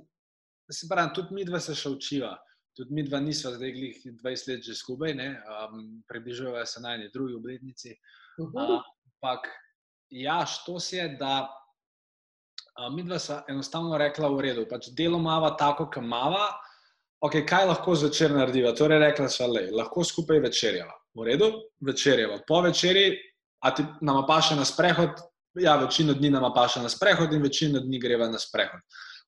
da 0.67 0.75
se 0.75 0.87
pravi, 0.91 1.15
tudi 1.15 1.35
mi 1.35 1.47
dva 1.47 1.61
se 1.63 1.75
še 1.75 1.95
učiva. 1.95 2.35
Tudi 2.77 2.95
mi 2.95 3.03
dva 3.03 3.21
nisva 3.25 3.55
zdaj 3.57 3.73
glih 3.73 4.01
20 4.07 4.51
let 4.51 4.65
že 4.65 4.75
skupaj, 4.75 5.15
um, 5.17 6.03
približujeva 6.09 6.67
se 6.67 6.81
na 6.81 6.95
eni 6.95 7.09
drugi 7.13 7.35
obletnici. 7.35 7.95
Ampak, 8.41 9.47
uh, 9.47 9.63
ja, 10.11 10.47
što 10.47 10.81
se 10.81 10.97
je, 10.97 11.09
da 11.09 11.49
mi 12.93 13.03
dva 13.03 13.19
sva 13.19 13.45
enostavno 13.49 13.99
rekla, 13.99 14.29
v 14.29 14.41
redu, 14.41 14.67
pač 14.71 14.91
delo 14.97 15.19
mava 15.19 15.55
tako, 15.57 15.89
kot 15.93 16.05
mava, 16.05 16.51
okay, 17.25 17.47
kaj 17.49 17.67
lahko 17.73 17.95
zvečer 17.97 18.35
narediva. 18.37 18.75
Torej, 18.77 19.01
rekla 19.01 19.29
sva, 19.33 19.49
le, 19.51 19.69
lahko 19.73 20.05
skupaj 20.05 20.43
večerjava. 20.45 20.93
V 21.17 21.25
redu, 21.25 21.51
večerjava. 21.81 22.43
Po 22.49 22.61
večerji, 22.61 23.17
a 23.65 23.75
ti 23.75 23.85
nama 24.01 24.27
paše 24.29 24.57
na 24.57 24.65
sprehod, 24.65 25.17
ja, 25.61 25.77
večino 25.81 26.15
dni 26.15 26.31
nama 26.31 26.53
paše 26.55 26.83
na 26.85 26.89
sprehod 26.93 27.33
in 27.33 27.43
večino 27.43 27.81
dni 27.81 28.01
greva 28.01 28.29
na 28.29 28.39
sprehod. 28.39 28.85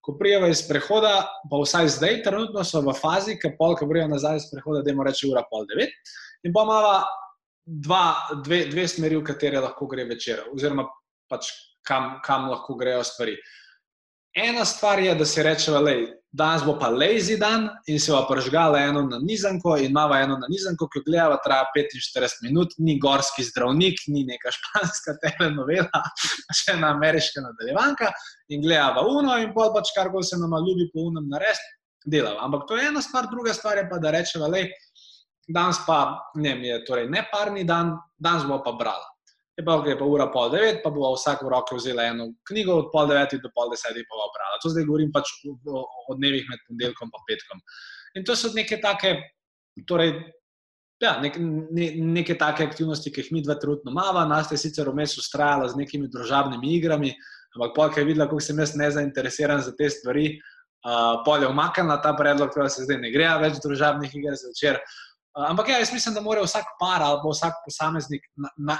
Ko 0.09 0.15
prijeva 0.17 0.49
iz 0.49 0.63
prehoda, 0.65 1.27
pa 1.51 1.59
vsaj 1.61 1.91
zdaj, 1.99 2.23
trenutno 2.25 2.63
so 2.65 2.81
v 2.81 2.95
fazi, 2.97 3.37
ki 3.37 3.53
polka 3.59 3.85
prijeva 3.85 4.09
nazaj 4.15 4.39
iz 4.41 4.47
prehoda, 4.49 4.81
da 4.81 4.95
ima 4.95 5.05
reči 5.05 5.29
ura 5.29 5.43
pol 5.51 5.69
devet, 5.69 5.93
in 6.49 6.55
pa 6.55 6.65
imamo 6.65 6.95
dve, 8.47 8.63
dve 8.73 8.87
smeri, 8.89 9.19
v 9.21 9.27
katere 9.29 9.61
lahko 9.61 9.87
gre 9.91 10.09
večer, 10.09 10.47
oziroma 10.55 10.87
pač 11.29 11.53
kam, 11.85 12.15
kam 12.25 12.49
lahko 12.49 12.79
grejo 12.81 13.05
stvari. 13.05 13.37
Ena 14.33 14.65
stvar 14.65 15.03
je, 15.05 15.13
da 15.15 15.29
si 15.29 15.45
rečemo, 15.45 15.83
da 15.85 15.93
danes 16.39 16.63
bo 16.63 16.77
pa 16.79 16.89
lazy 16.89 17.37
dan 17.39 17.67
in 17.91 17.99
se 18.01 18.13
bo 18.13 18.21
pržgala 18.29 18.79
eno 18.79 19.03
na 19.03 19.19
nizanko 19.19 19.77
in 19.77 19.91
ima 19.91 20.07
eno 20.23 20.39
na 20.39 20.47
nizanko, 20.51 20.89
ki 20.89 21.01
jo 21.01 21.07
gledava, 21.09 21.39
traja 21.45 21.67
45 21.75 22.45
minut, 22.47 22.77
ni 22.79 22.99
gorski 22.99 23.45
zdravnik, 23.45 23.99
ni 24.07 24.25
neka 24.29 24.53
španska 24.59 25.17
telenovela, 25.25 26.03
še 26.55 26.77
ena 26.77 26.93
ameriška 26.95 27.43
nadaljevanka 27.43 28.13
in 28.55 28.63
gledava 28.63 29.05
uno 29.07 29.37
in 29.43 29.53
pol 29.57 29.75
pač 29.75 29.93
kar 29.97 30.13
se 30.23 30.39
nam 30.39 30.57
ljubi 30.63 30.91
po 30.95 31.09
unem 31.11 31.29
narediti, 31.29 31.75
delava. 32.07 32.45
Ampak 32.47 32.69
to 32.69 32.79
je 32.79 32.89
ena 32.89 33.03
stvar, 33.03 33.27
druga 33.31 33.55
stvar 33.55 33.77
je 33.77 33.89
pa, 33.91 33.99
da 33.99 34.15
rečemo, 34.15 34.49
da 34.49 34.65
danes 35.49 35.79
pa 35.87 36.01
ne, 36.37 36.57
je 36.67 36.85
torej 36.85 37.09
neparni 37.11 37.65
dan, 37.65 37.97
danes 38.19 38.47
bo 38.47 38.63
pa 38.63 38.73
brala 38.73 39.18
je 39.59 39.65
pa 39.65 39.75
gre 39.83 39.97
pa 39.99 40.07
ura 40.07 40.29
pol 40.31 40.53
devet, 40.55 40.79
pa 40.85 40.91
bo 40.95 41.11
vsak 41.17 41.43
v 41.43 41.51
roke 41.51 41.75
vzela 41.75 42.07
eno 42.07 42.31
knjigo 42.47 42.77
od 42.79 42.91
pol 42.93 43.09
devetih 43.11 43.43
do 43.43 43.51
pol 43.55 43.73
desetih, 43.73 44.07
pa 44.07 44.15
bo 44.15 44.31
brala. 44.31 44.61
To 44.63 44.71
zdaj 44.71 44.87
govorim 44.87 45.11
pač 45.11 45.33
o, 45.51 45.83
o 45.83 46.15
dnevih 46.15 46.47
med 46.47 46.63
ponedeljkom 46.69 47.11
in 47.11 47.25
petkom. 47.27 47.63
In 48.15 48.25
to 48.25 48.37
so 48.39 48.53
neke 48.55 48.79
take, 48.79 49.17
torej, 49.83 50.15
ja, 51.03 51.17
nek, 51.19 51.41
ne, 51.75 51.91
neke 51.99 52.39
take 52.39 52.63
aktivnosti, 52.71 53.11
ki 53.11 53.25
jih 53.25 53.33
mi 53.35 53.43
dva 53.43 53.59
trenutno 53.59 53.91
imamo. 53.91 54.23
Nas 54.31 54.53
je 54.55 54.61
sicer 54.63 54.87
vmes 54.87 55.19
ustrajala 55.19 55.67
z 55.73 55.81
nekimi 55.83 56.07
družabnimi 56.07 56.79
igrami, 56.79 57.11
ampak 57.59 57.75
pol, 57.75 57.91
ki 57.91 58.05
je 58.05 58.09
videla, 58.13 58.31
kako 58.31 58.47
sem 58.47 58.63
jaz 58.63 58.77
nezainteresiran 58.79 59.67
za 59.67 59.75
te 59.75 59.91
stvari. 59.91 60.39
Uh, 60.87 61.19
Polje 61.27 61.51
umaknila 61.51 61.99
ta 61.99 62.15
predlog, 62.15 62.55
da 62.55 62.71
se 62.71 62.87
zdaj 62.87 63.01
ne 63.03 63.11
gre 63.11 63.27
več 63.43 63.59
družabnih 63.59 64.15
iger 64.15 64.39
zvečer. 64.39 64.79
Uh, 64.79 65.08
Ampak 65.37 65.69
ja, 65.69 65.79
jaz 65.79 65.93
mislim, 65.93 66.15
da 66.15 66.21
mora 66.21 66.43
vsak 66.43 66.65
par 66.81 67.03
ali 67.03 67.21
vsak 67.23 67.61
posameznik 67.67 68.25
na, 68.37 68.51
na, 68.57 68.79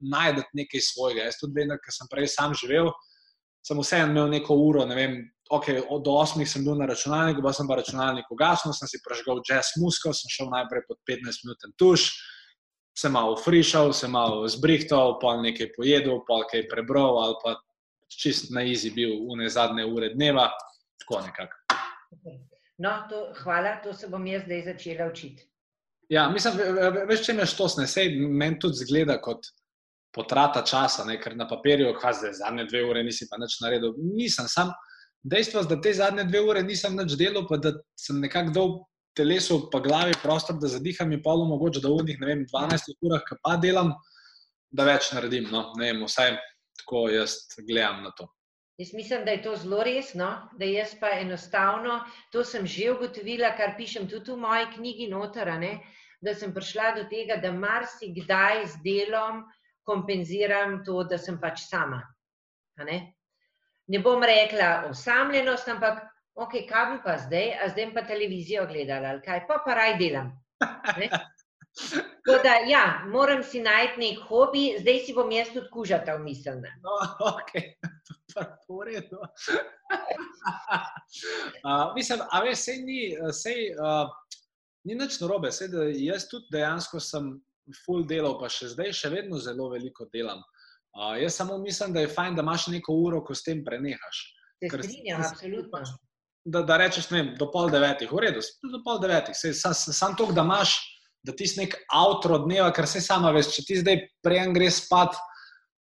najti 0.00 0.46
nekaj 0.62 0.80
svojega. 0.80 1.26
Jaz 1.28 1.40
tudi 1.40 1.60
vem, 1.60 1.74
ker 1.76 1.92
sem 1.92 2.08
prej 2.10 2.30
sam 2.32 2.54
živel, 2.56 2.92
sem 3.66 3.80
vseeno 3.80 4.14
imel 4.14 4.30
neko 4.32 4.56
uro. 4.56 4.86
Ne 4.88 4.96
vem, 4.96 5.18
okay, 5.50 5.82
od 5.82 6.06
8 6.06 6.46
sem 6.46 6.64
bil 6.64 6.78
na 6.78 6.86
računalniku, 6.88 7.42
pa 7.44 7.52
sem 7.52 7.68
pa 7.68 7.76
računalnik 7.80 8.30
ugasnil, 8.32 8.72
sem 8.76 8.88
si 8.88 9.02
prežgal 9.04 9.42
jazz 9.44 9.74
musko, 9.82 10.14
sem 10.16 10.32
šel 10.32 10.48
najprej 10.54 10.86
pod 10.88 11.00
15 11.10 11.44
minut 11.44 11.68
tuš, 11.76 12.06
sem 12.96 13.12
malo 13.12 13.36
frišal, 13.36 13.92
sem 13.92 14.12
malo 14.14 14.48
zbrihtal, 14.48 15.18
pa 15.20 15.36
nekaj 15.42 15.72
pojedel, 15.76 16.22
pa 16.28 16.44
nekaj 16.44 16.68
prebral 16.70 17.18
ali 17.18 17.36
pa 17.44 17.58
čist 18.10 18.50
na 18.54 18.64
izi 18.66 18.90
bil 18.90 19.12
v 19.28 19.42
ne 19.42 19.48
zadnje 19.50 19.86
ure 19.86 20.14
dneva. 20.14 20.50
Tako 21.02 21.20
nekako. 21.26 21.56
No, 22.80 23.04
to, 23.10 23.28
hvala, 23.42 23.76
to 23.84 23.92
se 23.92 24.08
bom 24.08 24.24
jaz 24.26 24.46
zdaj 24.48 24.62
začela 24.72 25.06
učiti. 25.12 25.49
Ja, 26.10 26.26
mislim, 26.30 26.56
veš, 27.08 27.24
če 27.28 27.34
me 27.38 27.46
to 27.46 27.68
snese, 27.70 28.08
meni 28.18 28.58
tudi 28.58 28.82
zgleda 28.82 29.20
kot 29.22 29.46
potrata 30.14 30.64
časa, 30.66 31.04
ne? 31.06 31.20
ker 31.22 31.36
na 31.38 31.46
papirju, 31.46 31.92
kaj 32.00 32.16
zdaj, 32.18 32.32
zadnje 32.40 32.64
dve 32.70 32.82
ure 32.88 33.02
nisi 33.06 33.28
pa 33.30 33.38
nič 33.38 33.60
naredil. 33.62 33.94
Nisem 34.16 34.48
sam. 34.50 34.72
Dejstvo 35.22 35.62
je, 35.62 35.68
da 35.70 35.78
te 35.80 35.92
zadnje 35.94 36.24
dve 36.26 36.42
ure 36.42 36.64
nisem 36.66 36.96
nič 36.98 37.14
delal, 37.20 37.46
pa 37.46 37.60
da 37.62 37.76
sem 37.98 38.18
nekako 38.18 38.54
dal 38.56 38.74
telesu 39.14 39.60
pa 39.70 39.78
glavi 39.84 40.16
prostor, 40.22 40.58
da 40.58 40.70
zadiham 40.72 41.12
in 41.14 41.22
polo 41.22 41.46
mogoče, 41.50 41.82
da 41.84 41.92
v 41.94 42.02
njih, 42.08 42.18
ne 42.22 42.26
vem, 42.32 42.44
12 42.50 43.06
urah, 43.06 43.22
ki 43.28 43.38
pa 43.44 43.54
delam, 43.62 43.94
da 44.74 44.86
več 44.90 45.12
naredim. 45.14 45.46
No? 45.54 45.68
Ne 45.78 45.92
vem, 45.92 46.02
vsaj 46.10 46.34
tako 46.82 47.06
jaz 47.14 47.38
gledam 47.68 48.02
na 48.02 48.10
to. 48.18 48.26
Jaz 48.80 48.94
mislim, 48.96 49.24
da 49.24 49.30
je 49.36 49.42
to 49.44 49.54
zelo 49.60 49.82
resno, 49.84 50.28
da 50.58 50.64
jaz 50.64 50.94
pa 51.00 51.10
enostavno, 51.20 52.00
to 52.32 52.42
sem 52.44 52.66
že 52.66 52.90
ugotovila, 52.94 53.52
kar 53.58 53.74
pišem 53.76 54.08
tudi 54.08 54.32
v 54.32 54.40
moji 54.40 54.70
knjigi 54.74 55.08
Notara, 55.12 55.58
ne, 55.60 55.74
da 56.20 56.34
sem 56.34 56.52
prišla 56.54 56.92
do 56.98 57.06
tega, 57.08 57.36
da 57.40 57.52
marsikdaj 57.52 58.66
z 58.66 58.82
delom 58.84 59.44
kompenziram 59.86 60.82
to, 60.84 61.02
da 61.04 61.18
sem 61.18 61.40
pač 61.40 61.64
sama. 61.68 62.02
Ne? 62.80 63.00
ne 63.90 63.98
bom 63.98 64.22
rekla 64.22 64.86
osamljenost, 64.90 65.68
ampak 65.68 66.04
ok, 66.34 66.52
kaj 66.68 66.86
bi 66.92 66.98
pa 67.04 67.16
zdaj, 67.18 67.48
a 67.64 67.68
zdaj 67.72 67.90
pa 67.94 68.04
televizijo 68.06 68.66
gledala 68.70 69.14
ali 69.14 69.22
kaj, 69.24 69.46
pa 69.48 69.58
pa 69.64 69.74
raj 69.74 69.96
delam. 69.98 70.32
Da, 72.44 72.54
ja, 72.68 73.02
moram 73.06 73.42
si 73.42 73.60
najti 73.62 74.00
nek 74.00 74.22
hobi, 74.28 74.64
zdaj 74.80 74.98
si 75.06 75.14
bom 75.14 75.30
jaz 75.32 75.52
tudi 75.54 75.70
kužata 75.72 76.16
v 76.18 76.24
mislih. 76.24 76.72
No, 76.84 76.96
ok, 77.30 77.52
to 78.34 78.40
je 78.42 78.84
redo. 78.88 79.22
uh, 81.64 81.86
mislim, 81.96 82.20
a 82.30 82.42
veš, 82.44 82.58
sej 82.66 82.82
ni, 82.84 83.00
sej, 83.32 83.70
uh, 83.78 84.10
ni 84.84 84.96
nič 84.96 85.20
narobe, 85.20 85.52
sedaj 85.52 85.92
da 85.92 86.00
jaz 86.00 86.26
tudi 86.30 86.48
dejansko 86.54 87.00
sem 87.04 87.34
full 87.84 88.06
delal, 88.08 88.38
pa 88.40 88.48
še 88.52 88.72
zdaj 88.72 88.94
še 88.96 89.10
vedno 89.12 89.38
zelo 89.42 89.68
veliko 89.72 90.08
delam. 90.12 90.42
Uh, 90.90 91.14
jaz 91.20 91.36
samo 91.38 91.58
mislim, 91.62 91.92
da 91.94 92.02
je 92.02 92.10
fajn, 92.10 92.34
da 92.34 92.42
imaš 92.42 92.66
neko 92.72 92.96
uro, 92.98 93.20
ko 93.22 93.34
s 93.34 93.44
tem 93.46 93.62
prenehaš. 93.64 94.22
Strinjam, 94.64 95.22
absolutno. 95.22 95.82
Da, 96.44 96.62
da 96.66 96.78
rečeš, 96.80 97.10
ne 97.12 97.18
vem, 97.18 97.28
do 97.38 97.46
pol 97.52 97.70
devetih, 97.70 98.10
v 98.10 98.24
redu, 98.24 98.42
do 98.72 98.80
pol 98.84 98.98
devetih. 99.02 99.36
Sam, 99.36 99.76
sam 99.76 100.16
to, 100.18 100.26
da 100.34 100.42
imaš, 100.42 100.74
da 101.22 101.34
ti 101.36 101.46
si 101.46 101.60
nek 101.60 101.76
avtor 101.94 102.40
dneva, 102.46 102.70
ker 102.74 102.88
se 102.90 103.02
sama 103.04 103.30
veš, 103.36 103.52
če 103.54 103.66
ti 103.68 103.76
zdaj 103.82 104.00
prejem 104.24 104.56
greš 104.56 104.86
spat, 104.86 105.20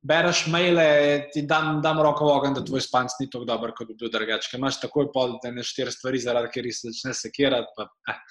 bereš 0.05 0.45
maile, 0.51 0.85
ti 1.33 1.45
dam, 1.47 1.79
dam 1.83 2.03
roko 2.03 2.27
v 2.27 2.35
ogen, 2.35 2.59
da 2.59 2.63
tvoj 2.67 2.83
spanc 2.85 3.15
ni 3.19 3.27
tako 3.31 3.47
dober, 3.49 3.73
kot 3.75 3.89
bi 3.89 3.97
bil 3.99 4.11
drugače. 4.13 4.51
Ker 4.51 4.61
imaš 4.61 4.81
takoj 4.83 5.09
pol, 5.15 5.39
da 5.41 5.51
ne 5.55 5.65
štiri 5.65 5.95
stvari, 5.95 6.21
zaradi 6.21 6.51
katerih 6.51 6.75
se 6.75 6.91
začne 6.91 7.15
sekirati. 7.17 7.73
Pa, 7.79 7.89
eh 8.11 8.21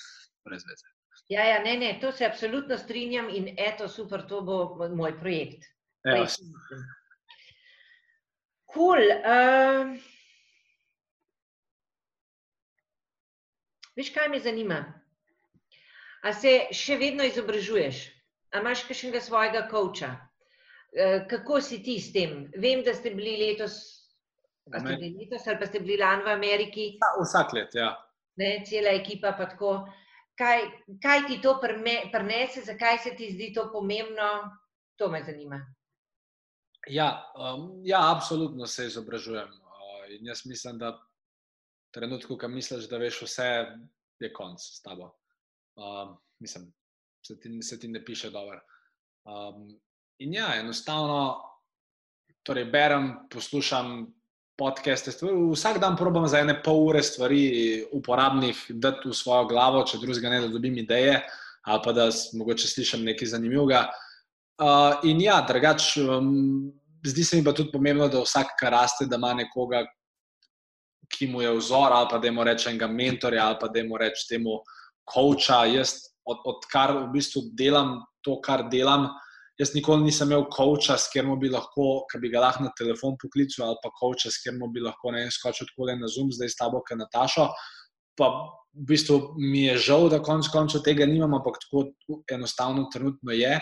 brez 0.48 0.64
veze. 0.68 0.88
Ja, 1.28 1.44
ja, 1.44 1.58
ne, 1.62 1.76
ne, 1.76 1.98
to 2.00 2.12
se 2.12 2.26
absolutno 2.26 2.78
strinjam 2.78 3.28
in 3.28 3.50
eto, 3.56 3.88
super, 3.88 4.24
to 4.28 4.40
bo 4.42 4.88
moj 4.96 5.18
projekt. 5.20 5.66
Ja. 6.04 6.24
Cool. 8.72 9.10
Uh, 9.12 9.96
veš, 13.96 14.12
kaj 14.14 14.30
me 14.32 14.40
zanima? 14.40 14.78
A 16.24 16.32
se 16.32 16.54
še 16.72 16.96
vedno 17.00 17.26
izobražuješ? 17.28 18.06
A 18.52 18.62
imaš 18.62 18.86
kakšnega 18.88 19.20
svojega 19.24 19.66
koča? 19.68 20.14
Uh, 20.96 21.28
kako 21.28 21.60
si 21.60 21.82
ti 21.84 21.98
s 22.00 22.12
tem? 22.16 22.46
Vem, 22.56 22.84
da 22.86 22.96
ste 22.96 23.12
bili 23.12 23.36
letos, 23.42 23.78
ste 24.64 24.96
bili 24.96 25.12
letos 25.18 25.44
ali 25.46 25.60
pa 25.60 25.68
ste 25.68 25.84
bili 25.84 26.00
lani 26.00 26.24
v 26.24 26.34
Ameriki. 26.36 26.90
Ja, 26.96 27.14
vsak 27.20 27.56
let, 27.56 27.76
ja. 27.76 27.92
Ne, 28.40 28.62
cela 28.64 28.96
ekipa 28.96 29.34
pa 29.36 29.48
tako 29.50 29.72
kaj, 30.38 30.62
kaj 31.02 31.26
ti 31.26 31.40
to 31.42 31.58
prenese, 32.12 32.62
zakaj 32.64 32.98
se 32.98 33.16
ti 33.16 33.32
zdi 33.32 33.52
to 33.54 33.68
pomembno, 33.72 34.30
to 34.96 35.08
me 35.10 35.22
zanima. 35.24 35.60
Ja, 36.88 37.32
um, 37.34 37.80
ja 37.84 38.14
absolutno 38.14 38.66
se 38.66 38.86
izobražujem. 38.86 39.48
Uh, 39.48 40.04
in 40.14 40.26
jaz 40.26 40.46
mislim, 40.46 40.78
da 40.78 40.90
v 40.90 41.00
trenutku, 41.94 42.38
ko 42.38 42.48
misliš, 42.48 42.88
da 42.88 42.98
veš 42.98 43.22
vse, 43.22 43.48
je 44.20 44.32
konc 44.32 44.62
s 44.62 44.82
tabo. 44.82 45.10
Uh, 45.76 46.16
mislim, 46.40 46.72
se 47.26 47.40
ti, 47.40 47.62
se 47.62 47.80
ti 47.80 47.88
ne 47.88 48.04
piše 48.04 48.30
dobro. 48.30 48.60
Um, 49.24 49.80
in 50.18 50.34
ja, 50.34 50.54
enostavno 50.60 51.42
torej 52.42 52.64
berem, 52.64 53.12
poslušam 53.30 54.06
podcaste. 54.58 55.12
Vsak 55.54 55.78
dan 55.78 55.96
probujem 55.96 56.28
za 56.28 56.42
ene 56.42 56.56
pol 56.62 56.88
ure 56.90 57.02
stvari 57.02 57.84
uporabnih, 57.94 58.64
da 58.74 58.96
v 59.04 59.14
svojo 59.14 59.46
glavo, 59.48 59.84
če 59.86 60.00
drugega 60.02 60.32
ne, 60.32 60.40
da 60.46 60.50
dobim 60.52 60.76
ideje 60.82 61.20
ali 61.68 61.80
pa 61.84 61.92
da 61.92 62.06
mogoče 62.38 62.68
slišim 62.68 63.02
nekaj 63.04 63.28
zanimivega. 63.34 63.82
Uh, 64.58 65.02
in 65.04 65.20
ja, 65.20 65.36
drugač, 65.44 65.98
um, 66.00 66.70
zdi 67.04 67.24
se 67.24 67.36
mi 67.36 67.44
pa 67.44 67.52
tudi 67.52 67.68
pomembno, 67.74 68.06
da 68.08 68.22
vsak, 68.22 68.54
kar 68.58 68.72
raste, 68.72 69.04
da 69.06 69.18
ima 69.20 69.34
nekoga, 69.36 69.82
ki 71.12 71.28
mu 71.28 71.42
je 71.42 71.52
vzor, 71.58 71.92
ali 71.92 72.08
pa 72.10 72.18
da 72.22 72.32
mu 72.32 72.46
reče 72.46 72.70
enega 72.70 72.88
mentorja, 72.88 73.44
ali 73.50 73.58
pa 73.60 73.68
da 73.74 73.84
mu 73.84 74.00
reče 74.00 74.26
temu 74.30 74.56
coacha. 75.12 75.66
Jaz, 75.68 75.92
od, 76.24 76.40
odkar 76.54 76.94
v 76.96 77.04
bistvu 77.12 77.44
delam 77.58 77.98
to, 78.24 78.38
kar 78.40 78.64
delam, 78.72 79.10
Jaz 79.58 79.72
nikoli 79.74 80.04
nisem 80.06 80.30
imel 80.30 80.44
coacha, 80.54 80.94
s 80.94 81.10
katerim 81.10 81.34
bi 81.40 81.48
lahko, 81.50 82.04
ki 82.10 82.20
bi 82.22 82.30
ga 82.30 82.44
lahko 82.44 82.62
na 82.62 82.70
telefon 82.78 83.16
poklical, 83.18 83.66
ali 83.66 83.80
pa 83.82 83.90
coacha, 83.98 84.30
s 84.30 84.38
katerim 84.44 84.70
bi 84.74 84.84
lahko 84.84 85.10
ne 85.14 85.24
skočil 85.34 85.66
tako 85.72 85.88
le 85.88 85.96
na 85.98 86.10
Zoom, 86.10 86.30
zdaj 86.30 86.52
s 86.52 86.58
tabo, 86.60 86.82
ki 86.86 86.94
je 86.94 87.00
Nataša. 87.02 87.48
Pa 88.18 88.28
v 88.78 88.86
bistvu 88.86 89.18
mi 89.42 89.64
je 89.66 89.74
žal, 89.88 90.06
da 90.12 90.22
konec 90.22 90.46
koncev 90.54 90.84
tega 90.86 91.06
nimam, 91.10 91.34
ampak 91.40 91.58
tako 91.64 91.88
enostavno 92.30 92.86
trenutno 92.92 93.34
je. 93.34 93.58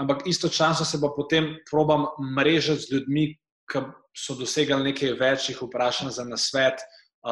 Ampak 0.00 0.24
istočasno 0.28 0.84
se 0.88 1.00
pa 1.00 1.12
potem 1.12 1.54
probam 1.68 2.08
mrežati 2.36 2.86
z 2.86 2.92
ljudmi, 2.94 3.28
ki 3.68 3.84
so 4.16 4.36
dosegali 4.40 4.92
nekaj 4.92 5.18
večjih 5.20 5.60
vprašanj 5.62 6.14
za 6.16 6.24
nasvet. 6.24 6.80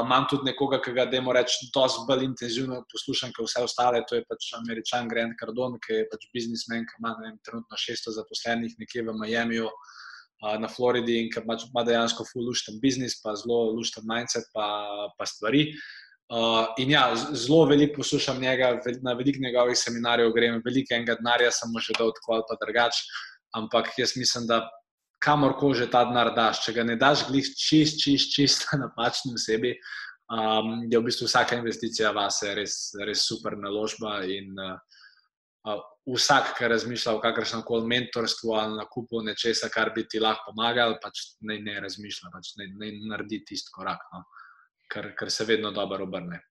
Imam 0.00 0.24
tudi 0.30 0.48
nekoga, 0.48 0.80
ki 0.82 0.92
ga, 0.96 1.04
da 1.06 1.18
jim 1.18 1.28
rečem, 1.30 1.68
dosti 1.74 2.02
bolj 2.08 2.24
intenzivno 2.26 2.80
poslušam, 2.90 3.30
kot 3.36 3.46
vse 3.46 3.62
ostale. 3.62 4.00
To 4.10 4.16
je 4.18 4.24
pač 4.26 4.48
američan 4.58 5.06
Grant 5.10 5.36
Cardone, 5.38 5.78
ki 5.82 6.00
je 6.00 6.06
pač 6.10 6.24
biznismen, 6.34 6.86
ki 6.88 6.98
ima 6.98 7.12
vem, 7.20 7.36
trenutno 7.46 7.78
600 7.78 8.14
zaposlenih 8.16 8.74
nekje 8.80 9.04
v 9.06 9.14
Miamiju, 9.20 9.68
na 10.60 10.68
Floridi 10.68 11.18
in 11.22 11.30
ki 11.32 11.44
pač 11.46 11.66
ima 11.68 11.84
dejansko 11.86 12.26
full 12.28 12.48
lušten 12.50 12.80
biznis, 12.82 13.16
pa 13.22 13.36
zelo 13.38 13.70
lušten 13.76 14.04
mindset, 14.08 14.50
pa, 14.52 14.66
pa 15.18 15.28
stvari. 15.28 15.70
Uh, 16.32 16.72
in 16.80 16.90
ja, 16.90 17.04
zelo 17.36 17.64
veliko 17.68 18.00
poslušam 18.00 18.40
njega, 18.40 18.74
na 19.04 19.12
veliko 19.12 19.42
njegovih 19.44 19.76
seminarjev 19.78 20.32
grem, 20.36 20.60
veliko 20.64 20.96
enega 20.96 21.18
denarja 21.20 21.50
sem 21.52 21.70
mu 21.72 21.82
že 21.84 21.96
dal, 21.98 22.12
tako 22.16 22.38
ali 22.38 22.46
pa 22.48 22.56
drugače. 22.64 23.04
Ampak 23.54 23.92
jaz 23.98 24.16
mislim, 24.16 24.48
da 24.50 24.64
kamorkoli 25.24 25.78
že 25.78 25.90
ta 25.90 26.04
denar 26.04 26.34
daš, 26.36 26.64
če 26.66 26.74
ga 26.76 26.84
ne 26.84 26.96
daš, 27.00 27.24
glih 27.30 27.46
čist, 27.56 28.00
čist, 28.02 28.34
čist 28.34 28.68
na 28.72 28.84
napačni 28.84 29.32
osebi, 29.38 29.72
um, 30.28 30.84
je 30.90 31.00
v 31.00 31.04
bistvu 31.08 31.28
vsaka 31.28 31.56
investicija 31.56 32.12
vase 32.16 32.52
res, 32.56 32.76
res 33.00 33.24
super 33.24 33.56
naložba. 33.60 34.20
In 34.28 34.52
uh, 34.60 34.76
uh, 35.70 35.82
vsak, 36.14 36.54
ki 36.58 36.68
razmišlja 36.68 37.16
o 37.16 37.22
kakršnem 37.24 37.64
koli 37.64 37.88
mentorstvu 37.88 38.56
ali 38.60 38.80
nakupu 38.82 39.22
nečesa, 39.24 39.72
kar 39.72 39.94
bi 39.96 40.04
ti 40.08 40.20
lahko 40.20 40.52
pomagal, 40.52 40.98
pač 41.02 41.24
naj 41.40 41.62
ne 41.64 41.78
razmišlja, 41.86 42.32
pač 42.34 42.56
naj, 42.60 42.74
naj 42.80 42.98
naredi 43.12 43.44
tisti 43.48 43.72
korak, 43.72 44.04
no? 44.12 44.26
ker, 44.92 45.14
ker 45.16 45.32
se 45.32 45.46
vedno 45.48 45.72
dobro 45.72 46.04
obrne. 46.04 46.42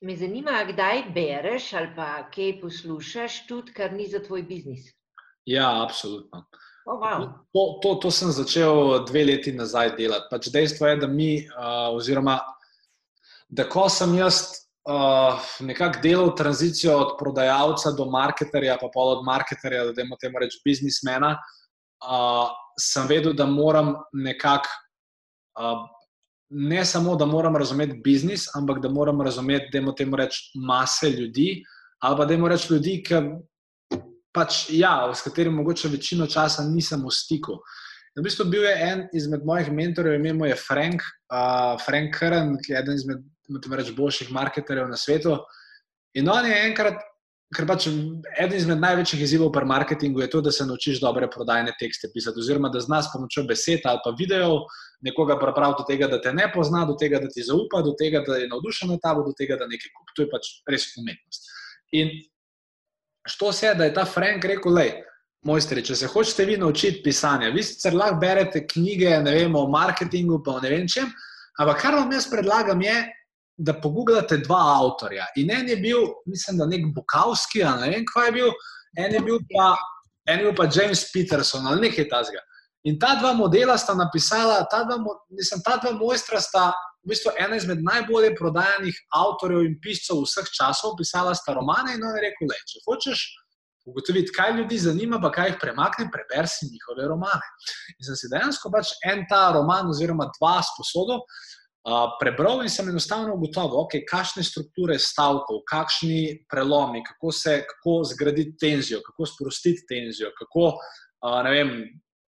Me 0.00 0.16
zanima, 0.16 0.62
kdaj 0.64 1.10
bereš 1.14 1.74
ali 1.76 1.92
pa 1.94 2.24
kaj 2.32 2.56
poslušaš, 2.62 3.44
tudi 3.46 3.76
kar 3.76 3.92
ni 3.92 4.08
za 4.08 4.18
tvoj 4.24 4.42
biznis. 4.48 4.88
Ja, 5.48 5.68
absolutno. 5.84 6.40
Uh, 6.48 6.69
Oh, 6.86 6.96
wow. 6.96 7.44
to, 7.52 7.78
to, 7.82 7.94
to 7.94 8.10
sem 8.10 8.30
začel 8.32 9.04
dve 9.04 9.24
leti 9.24 9.52
nazaj 9.52 9.94
delati. 9.98 10.26
Pač 10.30 10.48
dejstvo 10.48 10.88
je, 10.88 10.96
da 11.02 11.06
mi, 11.06 11.44
uh, 11.44 11.92
oziroma 11.92 12.38
da 13.48 13.66
ko 13.68 13.88
sem 13.92 14.14
jaz 14.16 14.40
uh, 14.88 15.36
nekako 15.60 16.00
delal 16.02 16.32
tranzicijo 16.36 16.96
od 16.96 17.14
prodajalca 17.18 17.92
do 17.92 18.06
marketerja, 18.10 18.78
pa 18.80 18.88
pa 18.94 19.06
od 19.12 19.24
marketerja 19.26 19.84
do 19.90 19.94
temu 19.94 20.40
reči 20.40 20.60
biznismena, 20.64 21.34
uh, 21.36 22.48
sem 22.80 23.06
vedel, 23.10 23.36
da 23.36 23.46
moram 23.46 23.96
nekako. 24.12 24.68
Uh, 25.58 25.88
Ne 26.50 26.80
samo, 26.84 27.12
da 27.14 27.28
moram 27.30 27.54
razumeti 27.56 28.00
biznis, 28.02 28.48
ampak 28.58 28.80
da 28.82 28.88
moram 28.90 29.20
razumeti, 29.22 29.68
da 29.70 29.78
imamo 29.78 29.92
temu 29.94 30.16
reči, 30.18 30.40
mase 30.66 31.06
ljudi, 31.10 31.62
ali 32.02 32.16
pa 32.18 32.24
da 32.26 32.34
imamo 32.34 32.48
reči 32.50 32.72
ljudi, 32.72 32.94
ki 33.06 33.20
pač, 34.34 34.66
ja, 34.74 35.10
s 35.14 35.24
katerim 35.26 35.54
mogoče 35.58 35.90
večino 35.90 36.26
časa 36.30 36.64
nisem 36.68 37.02
v 37.06 37.12
stiku. 37.14 37.58
V 38.18 38.24
bistvu 38.26 38.48
bil 38.50 38.64
je 38.66 38.72
en 38.86 39.04
izmed 39.14 39.44
mojih 39.46 39.70
mentorjev, 39.72 40.18
ime 40.18 40.32
mu 40.34 40.48
je 40.48 40.56
Frank, 40.58 41.02
uh, 41.30 41.78
Frank 41.84 42.16
Kern, 42.18 42.56
ki 42.58 42.72
je 42.72 42.80
eden 42.80 42.98
izmed 42.98 43.70
reč, 43.78 43.92
boljših 43.94 44.32
marketerjev 44.34 44.90
na 44.90 44.98
svetu. 44.98 45.36
In 46.18 46.28
on 46.28 46.46
je 46.46 46.56
enkrat, 46.66 46.98
ker 47.54 47.66
pač 47.66 47.86
eden 47.86 48.56
izmed 48.58 48.82
največjih 48.82 49.22
izzivov 49.26 49.52
pri 49.54 49.66
marketingu 49.66 50.22
je 50.22 50.30
to, 50.30 50.40
da 50.42 50.52
se 50.54 50.66
naučiš 50.66 51.00
dobre 51.02 51.26
prodajne 51.30 51.74
tekste 51.78 52.10
pisati, 52.14 52.42
oziroma 52.42 52.70
da 52.70 52.82
znaš 52.82 53.08
s 53.08 53.12
pomočjo 53.14 53.46
besed 53.46 53.86
ali 53.86 54.02
pa 54.04 54.14
videov 54.18 54.66
nekoga 55.06 55.38
pripraviti 55.38 55.82
do 55.82 55.86
tega, 55.88 56.10
da 56.10 56.20
te 56.22 56.34
ne 56.34 56.50
pozna, 56.54 56.84
do 56.86 56.94
tega, 56.98 57.18
da 57.22 57.30
ti 57.30 57.46
zaupa, 57.46 57.82
do 57.82 57.94
tega, 57.98 58.22
da 58.26 58.38
je 58.42 58.50
navdušen 58.50 58.90
nad 58.94 59.02
tabo, 59.02 59.24
do 59.26 59.34
tega, 59.38 59.58
da 59.58 59.70
nekaj 59.70 59.94
kupi. 59.96 60.16
To 60.16 60.26
je 60.26 60.30
pač 60.34 60.50
res 60.70 60.90
umetnost. 60.98 61.50
In 61.98 62.10
što 63.30 63.52
se 63.52 63.66
je, 63.66 63.74
da 63.74 63.86
je 63.86 63.94
ta 63.94 64.04
Frank 64.04 64.44
rekel, 64.44 64.74
le, 64.74 64.88
mojstri, 65.46 65.84
če 65.84 65.96
se 65.96 66.08
hočete 66.10 66.44
vi 66.48 66.56
naučiti 66.60 67.02
pisanja, 67.04 67.52
vi 67.54 67.62
sicer 67.64 67.94
lahko 67.96 68.18
berete 68.20 68.66
knjige 68.66 69.16
vem, 69.24 69.56
o 69.56 69.68
marketingu, 69.70 70.42
pa 70.44 70.58
o 70.58 70.60
ne 70.60 70.70
vem 70.70 70.88
čem, 70.88 71.08
ampak 71.58 71.80
kar 71.82 71.96
vam 71.96 72.12
jaz 72.12 72.28
predlagam 72.30 72.82
je, 72.82 72.96
da 73.60 73.74
pogooglate 73.76 74.38
dva 74.40 74.60
avtorja. 74.80 75.26
In 75.36 75.50
en 75.52 75.68
je 75.68 75.76
bil, 75.76 76.06
mislim, 76.26 76.58
da 76.58 76.66
nek 76.66 76.86
Bukavski, 76.94 77.62
ali 77.64 77.82
ne 77.82 77.90
vem, 77.94 78.06
kva 78.08 78.26
je 78.28 78.36
bil, 78.38 78.52
en 78.98 79.14
je 79.14 79.20
bil 79.24 79.40
pa, 79.50 79.74
en 80.26 80.40
je 80.40 80.46
bil 80.46 80.54
pa 80.56 80.68
James 80.72 81.04
Peterson 81.12 81.66
ali 81.66 81.88
nekaj 81.88 82.08
tasga. 82.08 82.40
In 82.88 82.96
ta 82.98 83.14
dva 83.20 83.34
modela 83.36 83.76
sta 83.78 83.94
napisala, 83.94 84.62
ta 84.70 84.84
dva, 84.84 84.96
mislim, 85.28 85.60
ta 85.64 85.76
dva 85.76 85.92
mojstra 85.98 86.40
sta 86.40 86.70
v 87.04 87.12
bistvu 87.12 87.32
ena 87.36 87.56
izmed 87.56 87.82
najbolje 87.84 88.34
prodajanih 88.36 88.96
avtorjev 89.16 89.66
in 89.68 89.76
piscev 89.84 90.22
vseh 90.24 90.48
časov, 90.56 90.96
pisala 90.96 91.34
sta 91.36 91.56
romane 91.56 91.96
in 91.96 92.04
on 92.04 92.16
je 92.16 92.24
rekel: 92.24 92.48
le, 92.48 92.58
če 92.68 92.82
hočeš 92.88 93.24
ugotoviti, 93.90 94.32
kaj 94.36 94.56
ljudi 94.56 94.78
zanima, 94.78 95.20
pa 95.20 95.30
kaj 95.32 95.52
jih 95.52 95.60
premakne, 95.60 96.08
preber 96.12 96.48
si 96.48 96.68
njihove 96.72 97.08
romane. 97.08 97.52
In 97.98 98.08
sem 98.08 98.16
si 98.16 98.32
dejansko 98.32 98.72
pač 98.72 98.92
en 99.12 99.24
ta 99.28 99.48
roman, 99.56 99.88
oziroma 99.92 100.30
dva 100.38 100.60
sposodov. 100.64 101.24
Uh, 101.80 102.12
prebral 102.20 102.60
in 102.60 102.68
sem 102.68 102.88
enostavno 102.92 103.38
ugotovil, 103.38 103.78
okay, 103.80 104.02
kakšne 104.04 104.44
strukture 104.44 104.98
stavkov, 105.00 105.62
kakšni 105.64 106.44
prelomi, 106.44 107.00
kako 107.06 107.32
se 107.32 107.54
kako 107.70 107.94
zgraditi 108.10 108.52
tenzijo, 108.60 109.00
kako 109.06 109.26
sprostiti 109.26 109.86
tenzijo, 109.88 110.28
kako 110.36 110.74
uh, 110.74 111.48
vem, 111.48 111.72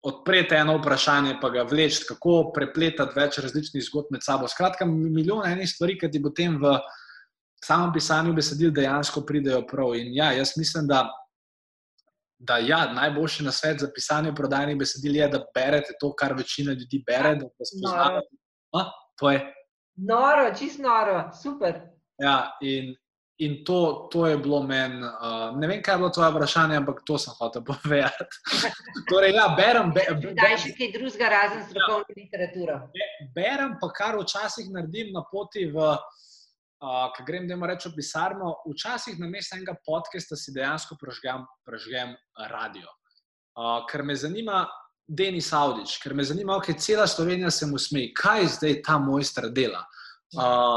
odpreti 0.04 0.56
eno 0.56 0.78
vprašanje, 0.78 1.36
pa 1.42 1.50
ga 1.50 1.64
vleči, 1.70 2.06
kako 2.08 2.52
prepletati 2.56 3.20
več 3.20 3.38
različnih 3.44 3.84
zgodb 3.86 4.16
med 4.16 4.26
sabo. 4.26 4.48
Skratka, 4.50 4.86
milijon 4.86 5.46
enih 5.46 5.70
stvari, 5.70 5.98
ki 6.00 6.10
ti 6.12 6.22
potem 6.22 6.58
v 6.62 6.74
samem 7.62 7.94
pisanju 7.94 8.34
besedil 8.34 8.74
dejansko 8.74 9.22
pridejo 9.26 9.62
prav. 9.70 9.94
In 10.00 10.14
ja, 10.18 10.32
jaz 10.38 10.56
mislim, 10.58 10.88
da. 10.90 11.06
Da, 12.42 12.56
ja, 12.58 12.88
najboljši 12.90 13.44
na 13.46 13.52
svet 13.54 13.84
za 13.84 13.88
pisanje 13.94 14.32
prodajnih 14.34 14.78
besedil 14.80 15.16
je, 15.16 15.28
da 15.30 15.44
berete 15.54 15.94
to, 16.02 16.10
kar 16.18 16.34
večina 16.34 16.74
ljudi 16.74 17.04
bere. 17.06 17.36
Noro, 17.84 18.24
noro 20.10 20.48
čist 20.58 20.82
noro, 20.82 21.28
super. 21.38 21.78
Ja, 22.18 22.58
in, 22.66 22.96
In 23.42 23.64
to, 23.66 24.08
to 24.12 24.28
je 24.28 24.38
bilo 24.38 24.60
meni, 24.64 25.02
uh, 25.02 25.58
ne 25.58 25.68
vem, 25.68 25.80
kaj 25.82 25.96
je 25.96 25.98
bilo 25.98 26.10
tvoje 26.14 26.30
vprašanje, 26.32 26.76
ampak 26.78 27.00
to 27.06 27.18
sem 27.18 27.34
hotel 27.40 27.64
povedati. 27.70 28.38
torej, 29.10 29.34
ja, 29.34 29.48
berem. 29.58 29.90
Be, 29.96 30.04
be, 30.14 30.34
Daj 30.38 30.58
še 30.62 30.74
kaj 30.78 30.92
drugega, 30.94 31.30
razen 31.34 31.64
strokovne 31.66 32.14
ja, 32.14 32.18
literaturo. 32.20 32.76
Be, 32.94 33.08
berem 33.34 33.74
pa, 33.82 33.90
kar 33.98 34.20
včasih 34.22 34.70
naredim 34.70 35.10
na 35.16 35.24
poti, 35.26 35.66
v, 35.74 35.88
uh, 35.90 37.08
ki 37.16 37.26
grem, 37.26 37.48
da 37.50 37.58
ima 37.58 37.72
reči 37.72 37.90
v 37.90 37.98
pisarno. 37.98 38.54
Včasih 38.70 39.18
na 39.18 39.32
mestu 39.32 39.58
enega 39.58 39.74
podcasta 39.90 40.38
si 40.38 40.54
dejansko 40.54 41.00
prežgem, 41.02 41.48
prežgem 41.66 42.14
radio. 42.54 42.94
Uh, 43.58 43.82
ker 43.90 44.06
me 44.06 44.16
zanima. 44.16 44.68
Denis 45.12 45.50
Audič, 45.52 45.98
ker 46.00 46.14
me 46.16 46.24
zanima, 46.24 46.56
kaj 46.64 46.78
cela 46.80 47.04
Slovenija 47.10 47.50
se 47.52 47.68
mu 47.68 47.76
smeji, 47.82 48.14
kaj 48.16 48.46
zdaj 48.54 48.78
ta 48.86 48.96
mojster 49.02 49.50
dela. 49.52 49.82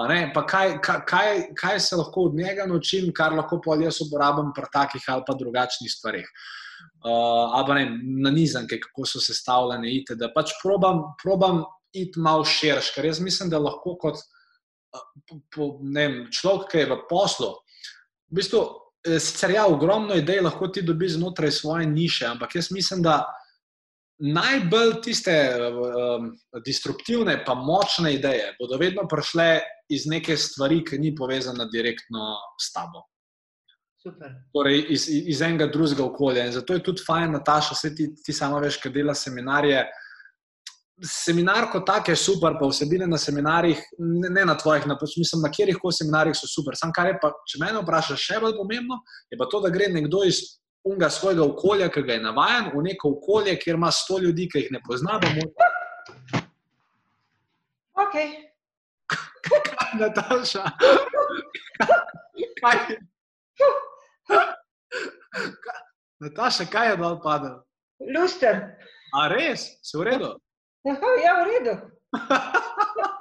Ne, 0.09 0.33
kaj, 0.35 0.81
kaj, 0.83 1.29
kaj 1.55 1.81
se 1.81 1.97
lahko 1.97 2.29
od 2.29 2.35
njega 2.35 2.67
naučim, 2.67 3.13
kar 3.15 3.33
lahko 3.33 3.61
pa 3.63 3.77
jaz 3.79 4.01
uporabljam 4.03 4.51
pri 4.55 4.67
takih 4.73 5.05
ali 5.09 5.23
pa 5.27 5.35
drugačnih 5.39 5.93
stvarih. 5.93 6.31
Uh, 7.05 7.55
ali 7.55 7.67
pa 7.67 7.75
ne, 7.75 7.85
na 8.25 8.31
nizanke, 8.31 8.81
kako 8.81 9.07
so 9.07 9.21
sestavljene, 9.21 9.93
ite, 9.95 10.17
da 10.19 10.31
pač 10.35 10.57
probam, 10.63 11.03
probam 11.23 11.63
iti 11.93 12.21
malo 12.21 12.45
širš, 12.45 12.91
ker 12.97 13.07
jaz 13.07 13.21
mislim, 13.21 13.51
da 13.53 13.61
lahko 13.63 13.95
kot 14.01 14.19
po, 15.29 15.39
po, 15.55 15.69
ne, 15.83 16.27
človek, 16.33 16.67
ki 16.71 16.83
je 16.83 16.91
v 16.91 16.99
poslu, 17.09 17.51
v 18.31 18.41
bistvu, 18.41 18.63
eh, 19.07 19.21
sicer 19.23 19.55
ja, 19.55 19.67
ogromno 19.71 20.17
idej 20.19 20.43
lahko 20.45 20.69
ti 20.69 20.83
dobi 20.83 21.09
znotraj 21.09 21.53
svoje 21.53 21.87
niše, 21.87 22.27
ampak 22.27 22.57
jaz 22.59 22.73
mislim, 22.75 23.03
da 23.03 23.23
najbolj 24.25 24.93
tiste 25.05 25.35
um, 25.57 26.31
disruptivne, 26.65 27.37
pa 27.45 27.55
močne 27.55 28.15
ideje 28.15 28.55
bodo 28.61 28.79
vedno 28.81 29.05
prišle 29.11 29.49
iz 29.93 30.07
neke 30.09 30.37
stvari, 30.37 30.81
ki 30.85 30.99
ni 30.99 31.15
povezana 31.15 31.67
direktno 31.73 32.33
s 32.61 32.73
tabo. 32.73 33.05
Torej, 34.53 34.83
iz, 34.93 35.09
iz 35.09 35.43
enega 35.43 35.67
drugega 35.73 36.05
okolja. 36.05 36.47
In 36.47 36.53
zato 36.53 36.77
je 36.77 36.83
tudi 36.85 37.05
fajn, 37.07 37.39
Nataša, 37.39 37.77
vse 37.77 37.93
ti, 37.97 38.11
ti 38.25 38.33
samo 38.37 38.61
veš, 38.61 38.81
kaj 38.83 38.93
dela 38.93 39.15
seminarje. 39.15 39.85
seminar 41.03 41.71
kot 41.73 41.87
tak 41.87 42.09
je 42.09 42.17
super, 42.17 42.55
pa 42.61 42.69
vsebine 42.71 43.07
na 43.07 43.19
seminarjih, 43.19 43.81
ne, 43.99 44.29
ne 44.31 44.45
na 44.45 44.55
tvojih, 44.55 44.87
na, 44.87 44.97
mislim, 45.17 45.43
na 45.43 45.51
kjerih 45.51 45.79
koli 45.83 45.93
seminarjih 45.93 46.37
so 46.37 46.47
super. 46.47 46.77
Sam 46.77 46.93
kar 46.93 47.07
je 47.11 47.17
pa, 47.23 47.33
če 47.51 47.59
me 47.61 47.73
vprašaš, 47.81 48.21
še 48.21 48.39
bolj 48.41 48.55
pomembno, 48.61 49.01
je 49.31 49.39
pa 49.41 49.49
to, 49.51 49.61
da 49.61 49.73
gre 49.75 49.89
nekdo 49.91 50.23
iz 50.25 50.39
unga 50.85 51.11
svojega 51.11 51.45
okolja, 51.45 51.89
ki 51.89 52.03
ga 52.03 52.13
je 52.13 52.21
navaden, 52.21 52.71
v 52.75 52.83
neko 52.83 53.09
okolje, 53.17 53.59
kjer 53.59 53.75
ima 53.77 53.91
sto 53.91 54.19
ljudi, 54.19 54.49
ki 54.53 54.59
jih 54.59 54.71
ne 54.73 54.81
pozna. 54.87 55.21
Ok. 57.95 58.15
Nataša. 60.01 60.65
Nataša, 66.21 66.65
kaj 66.73 66.91
je 66.91 66.97
dol 66.97 67.21
padel? 67.23 67.55
Luster. 68.17 68.57
A 69.15 69.29
res, 69.29 69.61
se 69.83 69.99
v 69.99 70.03
redu? 70.11 70.31
Ja, 70.85 71.35
v 71.41 71.45
redu. 71.49 71.75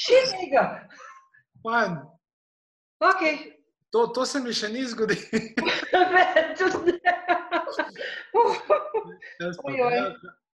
Še 0.00 0.20
tega. 0.32 0.64
Fajn. 1.62 1.96
Ok. 3.00 3.22
To, 3.90 4.06
to 4.14 4.26
se 4.26 4.40
mi 4.40 4.52
še 4.54 4.68
ni 4.68 4.84
zgodilo. 4.86 5.20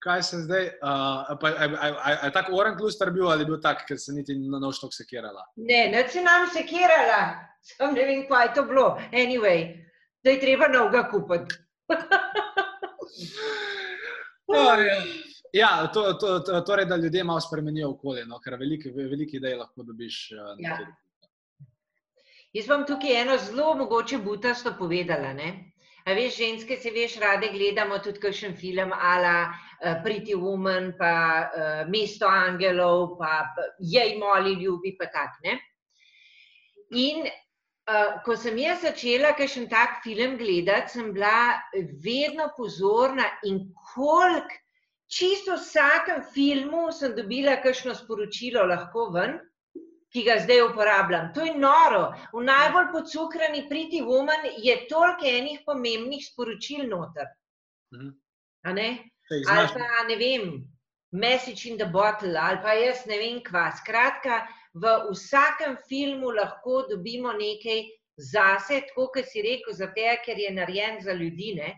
Kaj 0.01 0.23
se 0.23 0.37
zdaj? 0.41 0.65
Uh, 0.81 1.37
pa, 1.41 1.47
a, 1.47 1.65
a, 1.65 1.87
a, 1.87 2.17
a 2.21 2.25
je 2.25 2.31
tako 2.33 2.55
oren 2.57 2.77
kluster 2.77 3.11
bil 3.13 3.29
ali 3.29 3.41
je 3.45 3.49
bil 3.51 3.59
tak, 3.61 3.85
ker 3.87 3.97
se 4.01 4.13
niti 4.13 4.35
na 4.35 4.59
noč 4.59 4.79
tok 4.81 4.93
sekirala? 4.97 5.45
Ne, 5.55 5.87
ne 5.93 6.07
se 6.09 6.21
nam 6.25 6.47
sekirala. 6.49 7.35
Sam 7.61 7.93
ne 7.93 8.05
vem, 8.09 8.27
kaj 8.29 8.47
je 8.47 8.53
to 8.57 8.63
bilo. 8.65 8.97
Anyway, 9.13 9.85
da 10.25 10.29
je 10.33 10.39
treba 10.41 10.67
novega 10.67 11.09
kupiti. 11.13 11.55
Ja, 14.51 14.75
to, 15.93 16.13
to, 16.13 16.39
to, 16.39 16.61
torej, 16.61 16.85
da 16.85 16.95
ljudje 16.95 17.23
malo 17.23 17.41
spremenijo 17.41 17.89
okolje, 17.89 18.25
no, 18.25 18.39
ker 18.39 18.55
velike, 18.55 18.91
velike 18.95 19.37
ideje 19.37 19.57
lahko 19.59 19.83
dobiš. 19.83 20.29
Uh, 20.31 20.55
Ja. 20.59 20.77
Jaz 22.53 22.67
bom 22.67 22.81
tukaj 22.87 23.21
eno 23.21 23.37
zelo 23.39 23.73
mogoče 23.79 24.17
butasto 24.17 24.73
povedala. 24.79 25.33
Ne? 25.33 25.49
A 26.05 26.13
veš, 26.17 26.37
ženske 26.37 26.75
se 26.77 26.91
veš, 26.91 27.15
rade 27.21 27.47
gledamo 27.53 27.99
tudi 28.03 28.19
kakšen 28.19 28.57
film 28.59 28.91
ala 28.91 29.35
uh, 29.47 30.01
Pretty 30.03 30.35
Woman, 30.35 30.91
pa 30.99 31.13
uh, 31.45 31.83
Mesto 31.91 32.27
angelov, 32.27 33.17
pa 33.19 33.45
pa 33.55 33.67
Jej 33.79 34.17
moli 34.19 34.57
ljubi, 34.63 34.95
pa 34.99 35.07
tak. 35.13 35.37
Ne? 35.45 35.59
In 36.99 37.23
uh, 37.27 38.19
ko 38.25 38.35
sem 38.35 38.57
jaz 38.59 38.83
začela 38.83 39.31
kakšen 39.37 39.69
tak 39.71 40.01
film 40.03 40.35
gledati, 40.37 40.91
sem 40.97 41.13
bila 41.15 41.55
vedno 42.03 42.49
pozorna 42.57 43.29
in 43.47 43.63
koliko, 43.93 44.60
čisto 45.11 45.57
vsakem 45.59 46.23
filmu 46.33 46.91
sem 46.95 47.15
dobila 47.15 47.57
kakšno 47.63 47.95
sporočilo 47.95 48.63
lahko 48.67 49.09
ven, 49.15 49.37
ki 50.11 50.23
ga 50.27 50.39
zdaj 50.43 50.61
uporabljam. 50.69 51.31
To 51.35 51.45
je 51.45 51.55
noro. 51.55 52.11
V 52.33 52.43
najbolj 52.43 52.89
pocukrani 52.95 53.67
Pretty 53.69 54.01
Woman 54.03 54.47
je 54.57 54.75
toliko 54.89 55.27
enih 55.27 55.63
pomembnih 55.65 56.23
sporočil 56.25 56.87
noter. 56.89 57.27
Mhm. 57.95 58.11
a 58.63 58.73
ne? 58.73 58.89
Ali 59.49 59.67
pa 59.73 60.03
ne 60.07 60.15
vem, 60.15 60.43
message 61.11 61.65
in 61.65 61.77
the 61.77 61.85
bottle, 61.85 62.37
ali 62.37 62.59
pa 62.61 62.73
jaz 62.73 63.05
ne 63.05 63.17
vem 63.17 63.39
kva. 63.43 63.71
Skratka, 63.71 64.47
v 64.73 64.87
vsakem 65.11 65.77
filmu 65.89 66.31
lahko 66.31 66.85
dobimo 66.89 67.31
nekaj 67.33 67.83
zase, 68.15 68.81
tako 68.87 69.07
kot 69.15 69.25
si 69.27 69.41
rekel, 69.41 69.73
zato 69.73 70.15
ker 70.25 70.37
je 70.39 70.51
narejen 70.51 71.01
za 71.01 71.13
ljudi. 71.13 71.55
Ne? 71.55 71.71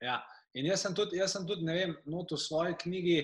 Ja. 0.00 0.20
In 0.54 0.66
jaz 0.66 0.82
sem 0.84 0.94
tudi, 0.94 1.16
jaz 1.16 1.32
sem 1.32 1.46
tudi 1.48 1.64
ne 1.64 1.74
vem, 1.78 1.94
not 2.06 2.32
v 2.32 2.36
svoji 2.38 2.74
knjigi. 2.82 3.20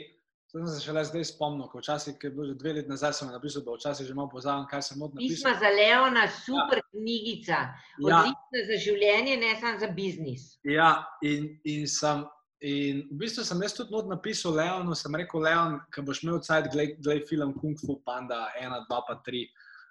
To 0.48 0.62
sem 0.62 0.68
se 0.72 0.80
šele 0.80 1.02
zdaj 1.04 1.24
spomnil, 1.28 1.66
ko 1.68 1.82
včasih, 1.82 2.14
ki 2.16 2.26
je 2.26 2.30
bilo 2.32 2.46
že 2.48 2.54
dve 2.56 2.72
leti 2.72 2.88
nazaj, 2.88 3.12
sem 3.12 3.28
napisal, 3.28 3.60
da 3.66 3.74
včasih 3.76 4.06
že 4.08 4.14
malo 4.16 4.30
pozavam, 4.32 4.64
kaj 4.70 4.80
sem 4.82 4.96
Pisma 4.96 5.12
napisal. 5.12 5.58
za 5.60 5.68
Leona, 5.76 6.22
super 6.28 6.80
knjigica, 6.90 7.58
Ja, 8.00 8.22
odlična 8.22 8.60
za 8.70 8.76
življenje, 8.80 9.36
ne 9.36 9.50
samo 9.60 9.76
za 9.78 9.88
biznis. 9.92 10.56
ja 10.64 11.04
in, 11.20 11.60
in, 11.68 11.84
sem, 11.86 12.24
in 12.64 13.04
v 13.12 13.18
bistvu 13.20 13.44
sem 13.44 13.60
jaz 13.62 13.76
tudi 13.76 13.92
not 13.92 14.08
napisal 14.08 14.56
Leonu, 14.56 14.94
sem 14.96 15.14
rekel, 15.14 15.44
Leon, 15.44 15.80
ki 15.92 16.00
boš 16.00 16.22
imel 16.24 16.40
cajt, 16.40 16.72
glej 17.04 17.26
film 17.28 17.52
Kung 17.60 17.76
Fu 17.76 18.00
Panda 18.00 18.48
1, 18.56 18.72
2, 18.88 19.02
pa 19.04 19.20
3. 19.28 19.44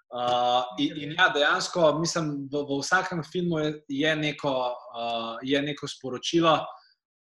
Uh, 0.10 0.64
in, 0.82 0.98
in 0.98 1.12
ja, 1.20 1.30
dejansko, 1.30 2.00
mislim, 2.02 2.50
v, 2.50 2.66
v 2.66 2.82
vsakem 2.82 3.22
filmu 3.24 3.60
je, 3.60 3.84
je, 3.90 4.16
neko, 4.16 4.74
uh, 4.74 5.38
je 5.46 5.62
neko 5.62 5.86
sporočilo, 5.86 6.58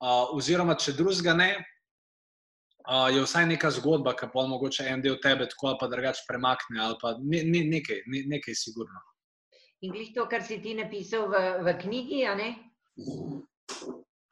uh, 0.03 0.31
oziroma 0.35 0.75
če 0.79 0.95
drugega 0.97 1.33
ne, 1.37 1.49
uh, 2.87 3.07
je 3.13 3.23
vsaj 3.23 3.45
neka 3.51 3.71
zgodba, 3.79 4.15
ki 4.17 4.31
pa 4.33 4.45
mogoče 4.47 4.87
en 4.89 5.03
del 5.05 5.19
tebe 5.23 5.47
tako 5.51 5.73
ali 5.73 5.79
pa 5.81 5.87
drugače 5.91 6.25
premakne, 6.27 6.81
ali 6.87 6.97
pa 7.01 7.15
ne, 7.19 7.43
ne, 7.43 7.63
nekaj, 7.75 8.03
ne, 8.07 8.23
nekaj 8.35 8.55
sigurno. 8.55 9.03
In 9.81 9.93
glih 9.95 10.11
to, 10.15 10.25
kar 10.27 10.43
si 10.43 10.59
ti 10.59 10.73
napisal 10.75 11.29
v, 11.31 11.43
v 11.63 11.75
knjigi, 11.83 12.25
a 12.27 12.35
ne? 12.35 12.49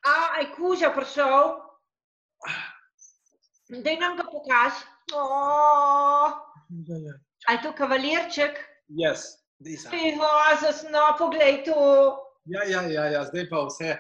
A, 0.04 0.16
aj 0.40 0.52
kuža 0.56 0.92
prišel. 0.96 1.56
Daj 3.84 3.96
nam 4.00 4.18
ga 4.20 4.26
pokaž. 4.28 4.76
Aj 7.48 7.58
to 7.64 7.72
kavalirček. 7.76 8.60
Yes, 8.92 9.40
disa. 9.60 9.92
Tiho, 9.92 10.32
zasno, 10.60 11.16
poglej 11.20 11.64
to. 11.64 11.80
Ja, 12.48 12.64
ja, 12.64 12.82
ja, 12.88 13.06
ja, 13.12 13.24
zdaj 13.28 13.48
pa 13.52 13.64
vse, 13.68 13.96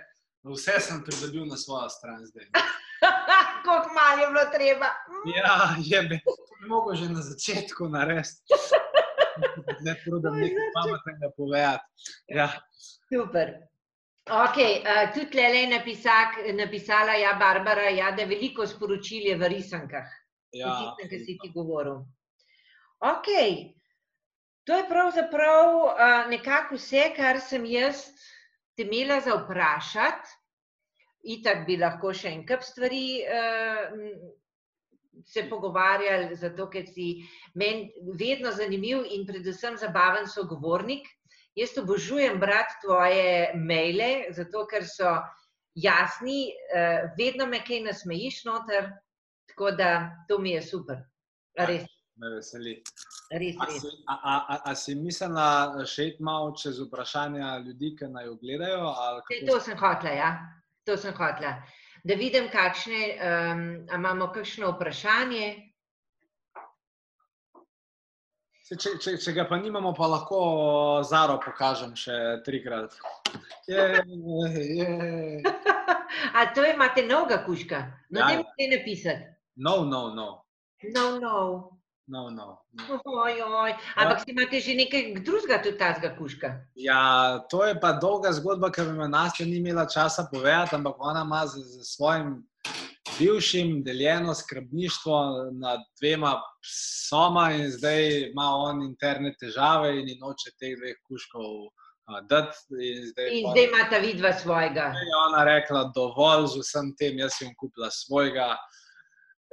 vse 0.55 0.79
sem 0.79 1.03
pridobil 1.03 1.45
na 1.45 1.57
svojo 1.57 1.89
stran. 1.89 2.25
Zdaj. 2.25 2.45
Kako 3.65 3.93
malo 3.93 4.21
je 4.21 4.27
bilo 4.27 4.45
treba. 4.53 4.89
Ja, 5.35 5.75
je 5.77 6.01
bi 6.09 6.19
lahko 6.69 6.95
že 6.95 7.09
na 7.09 7.21
začetku 7.21 7.89
narediti. 7.89 8.41
Ne 9.85 9.93
trudim 10.01 10.33
nekaj 10.33 10.69
pametnega 10.73 11.29
povedati. 11.37 11.85
Ja. 12.27 12.47
Super. 13.05 13.53
Okay, 14.25 14.81
uh, 14.81 15.13
tudi 15.13 15.29
tle 15.31 15.41
je 15.41 15.67
napisak, 15.69 16.41
napisala 16.57 17.13
ja, 17.21 17.35
Barbara, 17.39 17.89
ja, 17.93 18.09
da 18.11 18.25
veliko 18.25 18.65
sporočil 18.67 19.29
je 19.29 19.35
v 19.37 19.49
risankah. 19.53 20.09
Ja, 20.51 20.67
Ja, 20.67 20.73
tistem, 20.73 21.09
kar 21.09 21.19
si 21.21 21.37
ti 21.37 21.51
govoril. 21.53 22.01
Ok, 22.99 23.29
to 24.65 24.73
je 24.73 24.89
pravzaprav 24.89 25.69
uh, 25.85 26.25
nekako 26.33 26.75
vse, 26.81 27.13
kar 27.15 27.39
sem 27.39 27.65
jaz 27.69 28.07
te 28.77 28.85
imela 28.85 29.19
za 29.25 29.35
vprašati. 29.35 30.35
Itak 31.27 31.65
bi 31.67 31.75
lahko 31.81 32.13
še 32.15 32.29
en 32.31 32.43
kup 32.47 32.61
stvari 32.63 33.05
uh, 33.25 33.95
se 35.25 35.43
pogovarjali, 35.49 36.35
zato 36.37 36.69
ker 36.69 36.85
si 36.87 37.07
meni 37.57 37.89
vedno 38.19 38.53
zanimiv 38.53 39.01
in 39.11 39.25
predvsem 39.27 39.79
zabaven 39.81 40.29
sogovornik. 40.29 41.09
Jaz 41.57 41.73
obožujem 41.81 42.37
brati 42.39 42.77
tvoje 42.85 43.51
maile, 43.57 44.29
zato 44.37 44.67
ker 44.69 44.85
so 44.85 45.17
jasni, 45.75 46.53
uh, 46.69 47.09
vedno 47.17 47.49
me 47.49 47.63
kaj 47.65 47.81
nasmejiš 47.89 48.43
noter, 48.45 48.91
tako 49.49 49.73
da 49.73 49.91
to 50.29 50.37
mi 50.39 50.53
je 50.53 50.61
super. 50.61 51.01
Res, 51.57 51.89
me 52.17 52.29
veseli. 52.35 52.75
res, 53.31 53.55
A 53.59 53.65
res. 53.65 53.81
si, 53.81 53.87
a, 54.07 54.13
a, 54.13 54.35
a, 54.55 54.57
a 54.71 54.75
si 54.75 54.95
mislila 54.95 55.85
še 55.85 56.07
iti 56.13 56.23
malo 56.23 56.51
čez 56.57 56.79
vprašanja 56.81 57.57
ljudi, 57.65 57.95
ki 57.99 58.09
naj 58.13 58.25
jo 58.25 58.35
gledajo? 58.41 58.91
kako 59.27 59.39
To 59.51 59.59
sem 59.59 59.77
hotla, 59.77 60.09
ja. 60.09 60.31
To 60.85 60.97
sem 60.97 61.13
hotla. 61.13 61.55
Da 62.07 62.15
vidim, 62.15 62.49
kakšne, 62.49 63.01
um, 63.19 63.63
a 63.91 63.95
imamo 63.99 64.29
kakšno 64.31 64.71
vprašanje. 64.77 65.47
Saj 68.67 68.77
Če, 68.83 68.91
če, 68.99 69.11
če 69.23 69.31
ga 69.31 69.45
pa 69.47 69.57
nimamo, 69.61 69.93
pa 69.95 70.07
lahko 70.11 70.37
Zaro 71.07 71.37
pokažem 71.39 71.93
še 71.95 72.41
trikrat. 72.43 72.97
Je, 73.67 73.85
je. 74.75 74.89
A 76.37 76.43
to 76.53 76.65
imate 76.67 77.05
novega 77.07 77.37
kuška? 77.45 77.79
No, 78.09 78.19
Ja, 78.19 78.25
ne 78.27 78.33
ja. 78.33 78.41
morete 78.43 78.67
napisati. 78.75 79.23
No, 79.55 79.83
no, 79.85 80.09
no. 80.13 80.27
No, 80.93 81.05
no. 81.19 81.76
No, 82.07 82.29
no, 82.29 82.63
no. 82.71 82.99
Oj, 83.05 83.41
oj. 83.41 83.73
Ampak 83.95 84.23
si 84.23 84.31
imate 84.31 84.59
že 84.59 84.75
nekaj 84.75 85.23
drugega 85.23 85.61
tudi 85.63 85.77
tazga 85.77 86.15
kuška. 86.17 86.49
Ja, 86.75 87.39
to 87.51 87.65
je 87.65 87.79
pa 87.79 87.93
dolga 87.99 88.31
zgodba, 88.31 88.71
ki 88.71 88.81
mi 88.81 89.07
Nastja 89.07 89.45
ni 89.45 89.59
imela 89.59 89.85
časa 89.85 90.27
povedati, 90.31 90.75
ampak 90.75 90.95
ona 90.99 91.21
ima 91.27 91.47
z, 91.47 91.59
z 91.59 91.83
svojim 91.95 92.47
bivšim 93.19 93.83
deljeno 93.83 94.33
skrbništvo 94.33 95.17
nad 95.51 95.79
dvema 96.01 96.41
psoma 96.61 97.51
in 97.51 97.71
zdaj 97.71 98.29
ima 98.29 98.47
on 98.55 98.83
interne 98.83 99.33
težave 99.39 99.99
in 99.99 100.07
noče 100.21 100.51
teh 100.59 100.77
dveh 100.77 100.95
kuškov 101.07 101.51
a, 102.07 102.21
dati. 102.21 102.57
In 102.71 103.05
zdaj, 103.11 103.29
In 103.31 103.49
zdaj 103.51 103.63
imata 103.63 103.97
vidva 103.97 104.33
svojega. 104.33 104.81
je 104.81 105.15
ona 105.27 105.43
rekla, 105.43 105.91
dovolj 105.95 106.47
z 106.47 106.63
vsem 106.63 106.93
tem, 106.99 107.19
jaz 107.19 107.39
bom 107.41 107.53
kupila 107.59 107.89
svojega. 107.91 108.55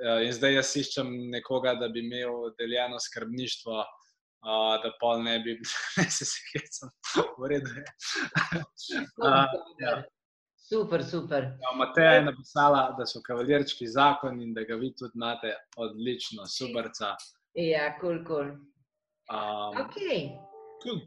In 0.03 0.33
zdaj 0.35 0.57
jaz 0.59 0.73
iščem 0.77 1.13
nekoga, 1.31 1.75
da 1.79 1.89
bi 1.89 2.03
imel 2.03 2.51
deljeno 2.59 2.99
skrbništvo, 3.01 3.77
uh, 3.79 4.75
da 4.83 4.91
pol 5.01 5.23
ne 5.23 5.39
bi, 5.45 5.55
ne 6.01 6.09
se 6.11 6.27
sekecam, 6.27 6.91
v 7.41 7.51
redu 7.53 7.71
je. 7.79 7.85
A, 9.23 9.47
ja. 9.81 10.03
Super, 10.65 11.05
super. 11.05 11.43
Ja, 11.61 11.77
Mateja 11.77 12.13
je 12.13 12.25
napisala, 12.25 12.95
da 12.99 13.07
so 13.07 13.21
kavalirčki 13.23 13.87
zakon 13.87 14.41
in 14.43 14.55
da 14.55 14.65
ga 14.65 14.75
vi 14.81 14.95
tudi 14.97 15.13
imate 15.15 15.53
odlično, 15.77 16.47
superca. 16.47 17.15
Ja, 17.55 17.91
kul, 18.01 18.25
kul. 18.25 18.55
Um, 19.31 19.77
Ok. 19.85 19.99
cool. 20.83 21.01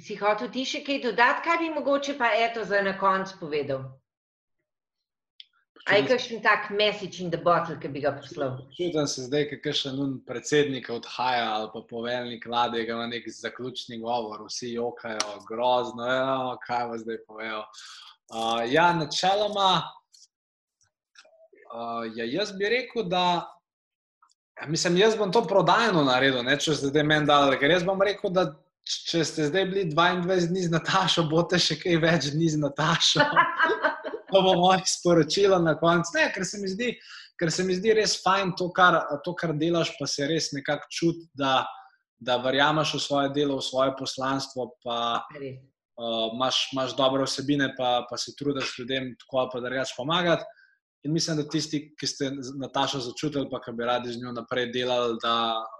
Si 0.00 0.16
hotel 0.16 0.50
ti 0.50 0.64
še 0.64 0.82
kaj 0.86 1.00
dodati, 1.02 1.42
kaj 1.44 1.58
bi 1.62 1.70
mogoče 1.74 2.18
pa 2.18 2.30
eto 2.34 2.64
za 2.64 2.82
na 2.82 2.98
koncu 2.98 3.38
povedal? 3.40 3.99
Aj 5.88 6.02
kakšen 6.06 6.42
tak 6.42 6.70
message 6.70 7.20
in 7.20 7.30
the 7.30 7.38
bottle, 7.38 7.76
ki 7.80 7.88
bi 7.88 8.00
ga 8.00 8.12
poslal? 8.12 8.58
Čutim 8.76 9.06
se 9.08 9.24
zdaj, 9.24 9.46
ker 9.64 9.76
še 9.76 9.92
nun 9.96 10.18
predsednik 10.28 10.90
odhaja 10.92 11.46
ali 11.56 11.70
pa 11.72 11.80
poveljnik 11.88 12.44
vlade, 12.46 12.82
ima 12.84 13.06
nek 13.08 13.24
zaključni 13.32 14.00
govor, 14.02 14.44
vsi 14.48 14.74
jokajo, 14.74 15.40
grozno, 15.48 16.04
ja, 16.04 16.56
kaj 16.66 16.84
vas 16.92 17.00
zdaj 17.06 17.22
povejo. 17.26 17.62
Uh, 18.30 18.60
ja, 18.68 18.92
načeloma, 18.94 19.70
uh, 21.72 22.04
ja, 22.14 22.28
jaz 22.28 22.52
bi 22.52 22.68
rekel, 22.68 23.08
da 23.08 23.24
ja, 24.60 24.68
mislim, 24.68 25.00
jaz 25.00 25.16
bom 25.16 25.32
to 25.32 25.42
prodajno 25.48 26.04
naredil, 26.04 26.44
ne, 26.44 26.58
če 26.60 26.76
ste 26.76 26.92
zdaj 26.92 27.08
meni 27.08 27.26
dali, 27.30 27.56
ker 27.58 27.72
jaz 27.72 27.88
bom 27.88 28.04
rekel, 28.04 28.30
da 28.36 28.50
če 28.84 29.24
ste 29.24 29.48
zdaj 29.48 29.64
bili 29.72 29.88
22 29.94 30.52
dni 30.52 30.66
z 30.68 30.74
Natašo, 30.76 31.24
boste 31.30 31.58
še 31.62 31.80
kaj 31.80 31.98
več 32.04 32.30
dni 32.34 32.52
z 32.52 32.60
Natašo. 32.68 33.24
To 34.30 34.42
bo 34.42 34.54
moje 34.60 34.86
sporočilo 34.86 35.58
na 35.58 35.74
koncu. 35.78 36.14
Ne, 36.16 36.28
ker 36.34 36.46
se 36.46 36.60
mi 36.62 36.68
zdi, 36.70 36.92
ker 37.40 37.50
se 37.52 37.64
mi 37.64 37.74
zdi 37.74 37.94
res 37.96 38.18
fajn 38.22 38.54
to, 38.58 38.68
kar, 38.76 38.98
to, 39.24 39.34
kar 39.38 39.54
delaš, 39.56 39.94
pa 39.98 40.06
se 40.10 40.28
res 40.28 40.50
nekako 40.52 40.90
čuti, 40.92 41.26
da, 41.38 41.64
da 42.20 42.36
verjameš 42.44 42.94
v 42.98 43.02
svoje 43.06 43.32
delo, 43.36 43.58
v 43.58 43.64
svoje 43.64 43.94
poslanstvo, 43.98 44.70
pa 44.84 45.00
uh, 45.24 46.30
imaš, 46.34 46.68
imaš 46.74 46.96
dobre 46.96 47.24
vsebine, 47.24 47.72
pa, 47.78 48.06
pa 48.10 48.18
se 48.20 48.34
trudiš 48.38 48.78
ljudem 48.78 49.14
tako 49.24 49.44
ali 49.44 49.52
pa 49.52 49.60
drugače 49.60 49.94
pomagati. 49.96 50.44
In 51.08 51.14
mislim, 51.16 51.38
da 51.40 51.48
tisti, 51.48 51.80
ki 51.96 52.06
ste 52.06 52.28
z 52.44 52.58
Natašo 52.60 53.00
začutili, 53.00 53.48
pa 53.50 53.62
ki 53.64 53.72
bi 53.72 53.88
radi 53.88 54.12
z 54.12 54.20
njo 54.20 54.34
naprej 54.36 54.68
delali, 54.72 55.16
da, 55.22 55.36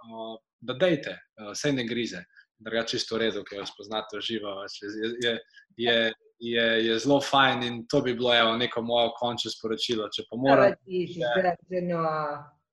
uh, 0.09 0.37
da 0.65 0.73
dejte, 0.81 1.13
uh, 1.13 1.51
vse 1.53 1.73
ne 1.77 1.85
grize. 1.85 2.23
Drugače 2.61 2.97
čisto 2.97 3.15
v 3.15 3.27
redu, 3.27 3.45
ki 3.45 3.59
jo 3.59 3.65
spoznate 3.69 4.17
pač 4.17 4.29
Je, 4.31 5.13
je, 5.21 5.37
je, 5.77 5.95
je, 6.41 6.85
je 6.85 6.99
zelo 6.99 7.21
fajn 7.21 7.63
in 7.63 7.87
to 7.87 8.01
bi 8.01 8.13
bilo 8.13 8.33
evo, 8.35 8.55
neko 8.57 8.81
moje 8.81 9.11
končno 9.19 9.51
sporočilo. 9.51 10.09
Če 10.09 10.25
moram, 10.33 10.73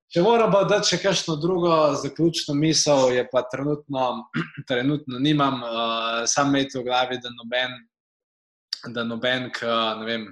če 0.09 0.23
moram 0.25 0.55
dati 0.69 0.95
še 0.95 1.01
kakšno 1.03 1.35
drugo 1.37 1.75
zaključno 2.01 2.55
misel, 2.57 3.13
je 3.13 3.27
pa 3.29 3.43
trenutno, 3.51 4.07
trenutno 4.69 5.21
nimam, 5.21 5.61
uh, 5.61 6.23
sam 6.25 6.49
imejte 6.49 6.79
v 6.79 6.87
glavi, 6.89 7.19
da 7.21 7.33
noben, 7.35 7.75
da 8.95 9.03
noben, 9.05 9.51
k, 9.53 9.69
ne 10.01 10.07
vem, 10.07 10.25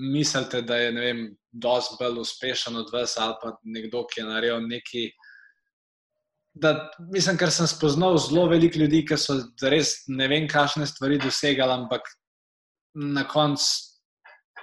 mislite, 0.00 0.62
da 0.64 0.78
je 0.80 0.94
ne 0.96 1.04
vem, 1.04 1.26
dosti 1.52 1.98
bolj 2.00 2.22
uspešen 2.22 2.78
od 2.78 2.92
vas 2.94 3.18
ali 3.18 3.34
pa 3.42 3.56
nekdo, 3.66 4.06
ki 4.06 4.22
je 4.22 4.28
naredil 4.28 4.64
neki. 4.70 5.10
Da, 6.60 6.72
mislim, 7.12 7.36
ker 7.38 7.50
sem 7.54 7.68
spoznal 7.68 8.16
zelo 8.18 8.46
veliko 8.50 8.80
ljudi, 8.80 9.04
ki 9.06 9.18
so 9.20 9.36
res 9.70 9.92
ne 10.08 10.26
vem, 10.30 10.48
kakšne 10.50 10.88
stvari 10.88 11.20
dosegali, 11.20 11.76
ampak 11.76 12.08
na 12.94 13.24
koncu 13.28 13.90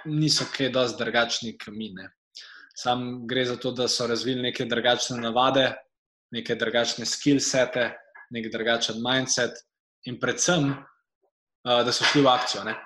niso 0.04 0.46
kaj 0.52 0.70
dosti 0.72 1.04
drugačni 1.04 1.56
kot 1.58 1.74
mi. 1.74 1.92
ne. 1.94 2.10
Sam 2.76 3.26
gre 3.26 3.44
za 3.44 3.56
to, 3.56 3.72
da 3.72 3.88
so 3.88 4.06
razvili 4.06 4.42
neke 4.42 4.64
drugačne 4.64 5.16
navade, 5.20 5.72
neke 6.30 6.54
drugačne 6.54 7.06
skill 7.06 7.40
sete, 7.40 7.90
nek 8.30 8.52
drugačen 8.52 9.00
mindset 9.02 9.56
in 10.06 10.20
predvsem, 10.20 10.70
uh, 10.70 11.80
da 11.84 11.92
so 11.92 12.04
šli 12.04 12.22
v 12.22 12.30
akcijo. 12.30 12.62
Ne? 12.68 12.76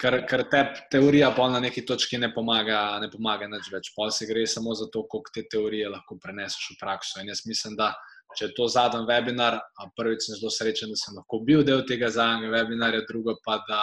Ker, 0.00 0.18
ker 0.28 0.44
te 0.50 0.60
teorija 0.92 1.30
na 1.52 1.60
neki 1.60 1.84
točki 1.86 2.18
ne 2.18 2.32
pomaga, 2.34 2.98
ne 3.00 3.10
pomaga 3.10 3.48
nič 3.48 3.72
več. 3.72 3.92
Pol 3.96 4.10
se 4.10 4.26
gre 4.26 4.46
samo 4.46 4.74
za 4.74 4.88
to, 4.92 5.06
koliko 5.08 5.32
te 5.34 5.44
teorije 5.48 5.88
lahko 5.88 6.18
preneseš 6.22 6.74
v 6.74 6.78
prakso. 6.80 7.20
In 7.20 7.28
jaz 7.28 7.44
mislim, 7.46 7.76
da 7.76 7.94
če 8.36 8.46
je 8.46 8.54
to 8.56 8.68
zadnji 8.68 9.06
webinar, 9.08 9.58
prvič 9.96 10.26
sem 10.26 10.38
zelo 10.38 10.52
srečen, 10.52 10.92
da 10.92 10.96
sem 10.96 11.16
lahko 11.16 11.40
bil 11.44 11.64
del 11.64 11.84
tega 11.88 12.08
zadnjega 12.12 12.58
webinarja, 12.58 13.06
drugo 13.08 13.36
pa 13.44 13.60
da. 13.68 13.82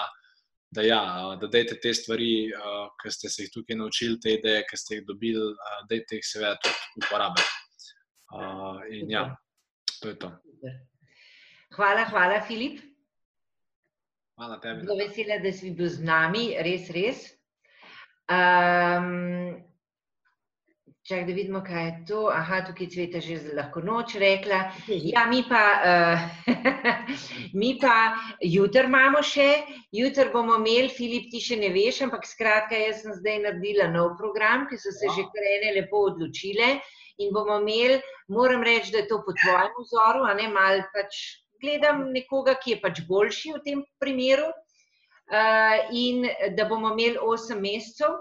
Da, 0.72 0.84
ja, 0.84 1.02
da 1.42 1.48
dajte 1.48 1.78
te 1.80 1.94
stvari, 1.96 2.50
uh, 2.52 2.90
ki 3.00 3.12
ste 3.12 3.30
se 3.32 3.46
jih 3.46 3.54
tukaj 3.54 3.78
naučili, 3.80 4.20
te 4.20 4.34
ideje, 4.36 4.66
ki 4.68 4.78
ste 4.78 4.98
jih 4.98 5.06
dobili, 5.08 5.46
uh, 5.54 5.78
dajte 5.90 6.20
jih 6.20 6.28
seveda 6.28 6.58
tudi 6.64 7.06
uporabiti. 7.06 7.54
Uh, 8.36 8.82
in 8.92 9.12
ja, 9.12 9.24
to 10.02 10.12
je 10.12 10.18
to. 10.20 10.32
Hvala, 11.78 12.04
hvala, 12.12 12.42
Filip. 12.48 12.82
Hvala 14.38 14.60
tebi. 14.62 14.84
Zelo 14.84 14.98
vesela, 15.00 15.40
da 15.44 15.52
si 15.54 15.72
bil 15.72 15.90
z 15.90 16.04
nami, 16.04 16.50
res, 16.68 16.92
res. 16.94 17.24
Um, 18.28 19.56
čak, 21.08 21.24
da 21.28 21.34
vidimo, 21.34 21.62
kaj 21.64 21.86
je 21.86 21.94
to. 22.08 22.22
Aha, 22.34 22.60
tukaj 22.68 22.90
Cveta 22.92 23.20
že 23.24 23.40
lahko 23.56 23.80
noč 23.82 24.16
rekla. 24.20 24.60
Ja, 24.88 25.24
mi 25.32 25.44
pa, 25.48 25.64
uh, 25.80 26.20
mi 27.62 27.78
pa 27.80 27.94
jutri 28.44 28.84
imamo 28.90 29.22
še, 29.24 29.48
jutri 29.96 30.28
bomo 30.34 30.58
imeli, 30.60 30.92
Filip, 30.92 31.30
ti 31.32 31.40
še 31.44 31.60
ne 31.62 31.72
veš, 31.72 32.02
ampak 32.08 32.28
skratka, 32.28 32.76
jaz 32.76 33.06
sem 33.06 33.16
zdaj 33.22 33.40
naredila 33.46 33.88
nov 33.94 34.18
program, 34.20 34.68
ki 34.68 34.80
so 34.82 34.92
se 34.92 35.08
že 35.16 35.26
kar 35.32 35.50
ene 35.56 35.74
lepo 35.80 36.04
odločile 36.12 36.76
in 37.24 37.32
bomo 37.34 37.62
imeli, 37.64 38.02
moram 38.28 38.64
reči, 38.64 38.92
da 38.92 39.06
je 39.06 39.10
to 39.10 39.24
po 39.26 39.34
tvojem 39.34 39.74
vzoru, 39.80 40.28
a 40.28 40.36
ne 40.36 40.52
mal 40.52 40.84
pač 40.92 41.24
gledam 41.64 42.10
nekoga, 42.12 42.60
ki 42.60 42.76
je 42.76 42.82
pač 42.84 43.06
boljši 43.08 43.56
v 43.56 43.64
tem 43.64 43.86
primeru 44.04 44.52
uh, 44.52 45.78
in 45.96 46.28
da 46.58 46.68
bomo 46.68 46.92
imeli 46.92 47.16
8 47.16 47.64
mesecev. 47.64 48.20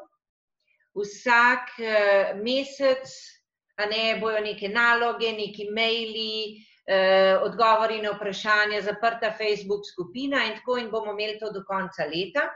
Vsak 0.96 1.76
uh, 1.78 2.36
mesec 2.40 3.36
a 3.76 3.86
ne, 3.86 4.18
bojo 4.20 4.40
neke 4.40 4.68
naloge, 4.68 5.32
neki 5.36 5.68
maili, 5.74 6.56
uh, 6.88 7.42
odgovori 7.44 8.00
na 8.02 8.14
vprašanja, 8.16 8.80
zaprta 8.86 9.32
Facebook 9.36 9.84
skupina 9.92 10.44
in 10.48 10.56
tako 10.60 10.78
in 10.80 10.90
bomo 10.90 11.12
imeli 11.12 11.38
to 11.38 11.52
do 11.52 11.64
konca 11.68 12.06
leta. 12.08 12.48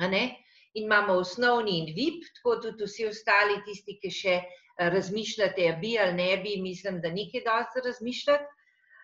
In 0.00 0.14
imamo 0.74 1.18
osnovni 1.20 1.78
in 1.78 1.92
VIP, 1.94 2.24
tako 2.38 2.56
tudi 2.62 2.86
vsi 2.86 3.06
ostali, 3.10 3.58
tisti, 3.66 3.98
ki 4.00 4.10
še 4.10 4.36
eh, 4.38 4.88
razmišljate, 4.94 5.66
a 5.68 5.74
bi 5.76 5.98
ali 5.98 6.14
ne 6.16 6.36
bi, 6.40 6.54
mislim, 6.62 7.00
da 7.02 7.10
nekaj 7.12 7.44
dosti 7.44 7.84
razmišljati. 7.84 8.56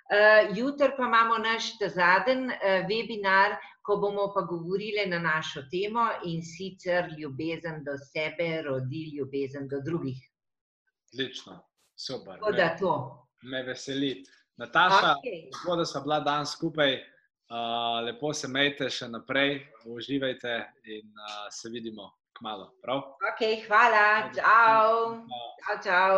Uh, 0.07 0.57
Jutri 0.57 0.92
pa 0.96 1.02
imamo 1.02 1.36
naš 1.42 1.72
zadnji 1.80 2.54
uh, 2.54 2.86
webinar, 2.86 3.57
ko 3.87 3.97
bomo 3.97 4.32
pa 4.34 4.41
govorili 4.43 5.07
na 5.07 5.18
našo 5.18 5.62
temo 5.70 6.09
in 6.24 6.43
sicer 6.43 7.07
ljubezen 7.18 7.84
do 7.84 7.95
sebe 8.12 8.62
rodi 8.62 9.12
ljubezen 9.16 9.68
do 9.68 9.80
drugih. 9.80 10.18
Odlično, 11.12 11.61
super. 11.95 12.34
Tako 12.41 12.53
da 12.53 12.76
to. 12.78 12.95
me 13.43 13.62
veseli. 13.62 14.24
Nataša, 14.57 15.14
Okay. 15.20 15.45
lepo, 15.45 15.76
da 15.76 15.84
smo 15.84 16.01
bila 16.01 16.20
danes 16.20 16.51
skupaj, 16.53 16.95
uh, 16.95 18.05
lepo 18.07 18.32
se 18.32 18.49
majte 18.49 18.91
še 18.91 19.09
naprej, 19.09 19.66
uživajte 19.84 20.55
in 20.84 21.07
uh, 21.12 21.47
se 21.51 21.68
vidimo 21.68 22.11
kmalo. 22.39 22.72
Prav? 22.82 22.99
ok, 22.99 23.43
hvala, 23.68 24.32
čau. 24.34 25.20
Čau, 25.66 25.76
čau. 25.84 26.16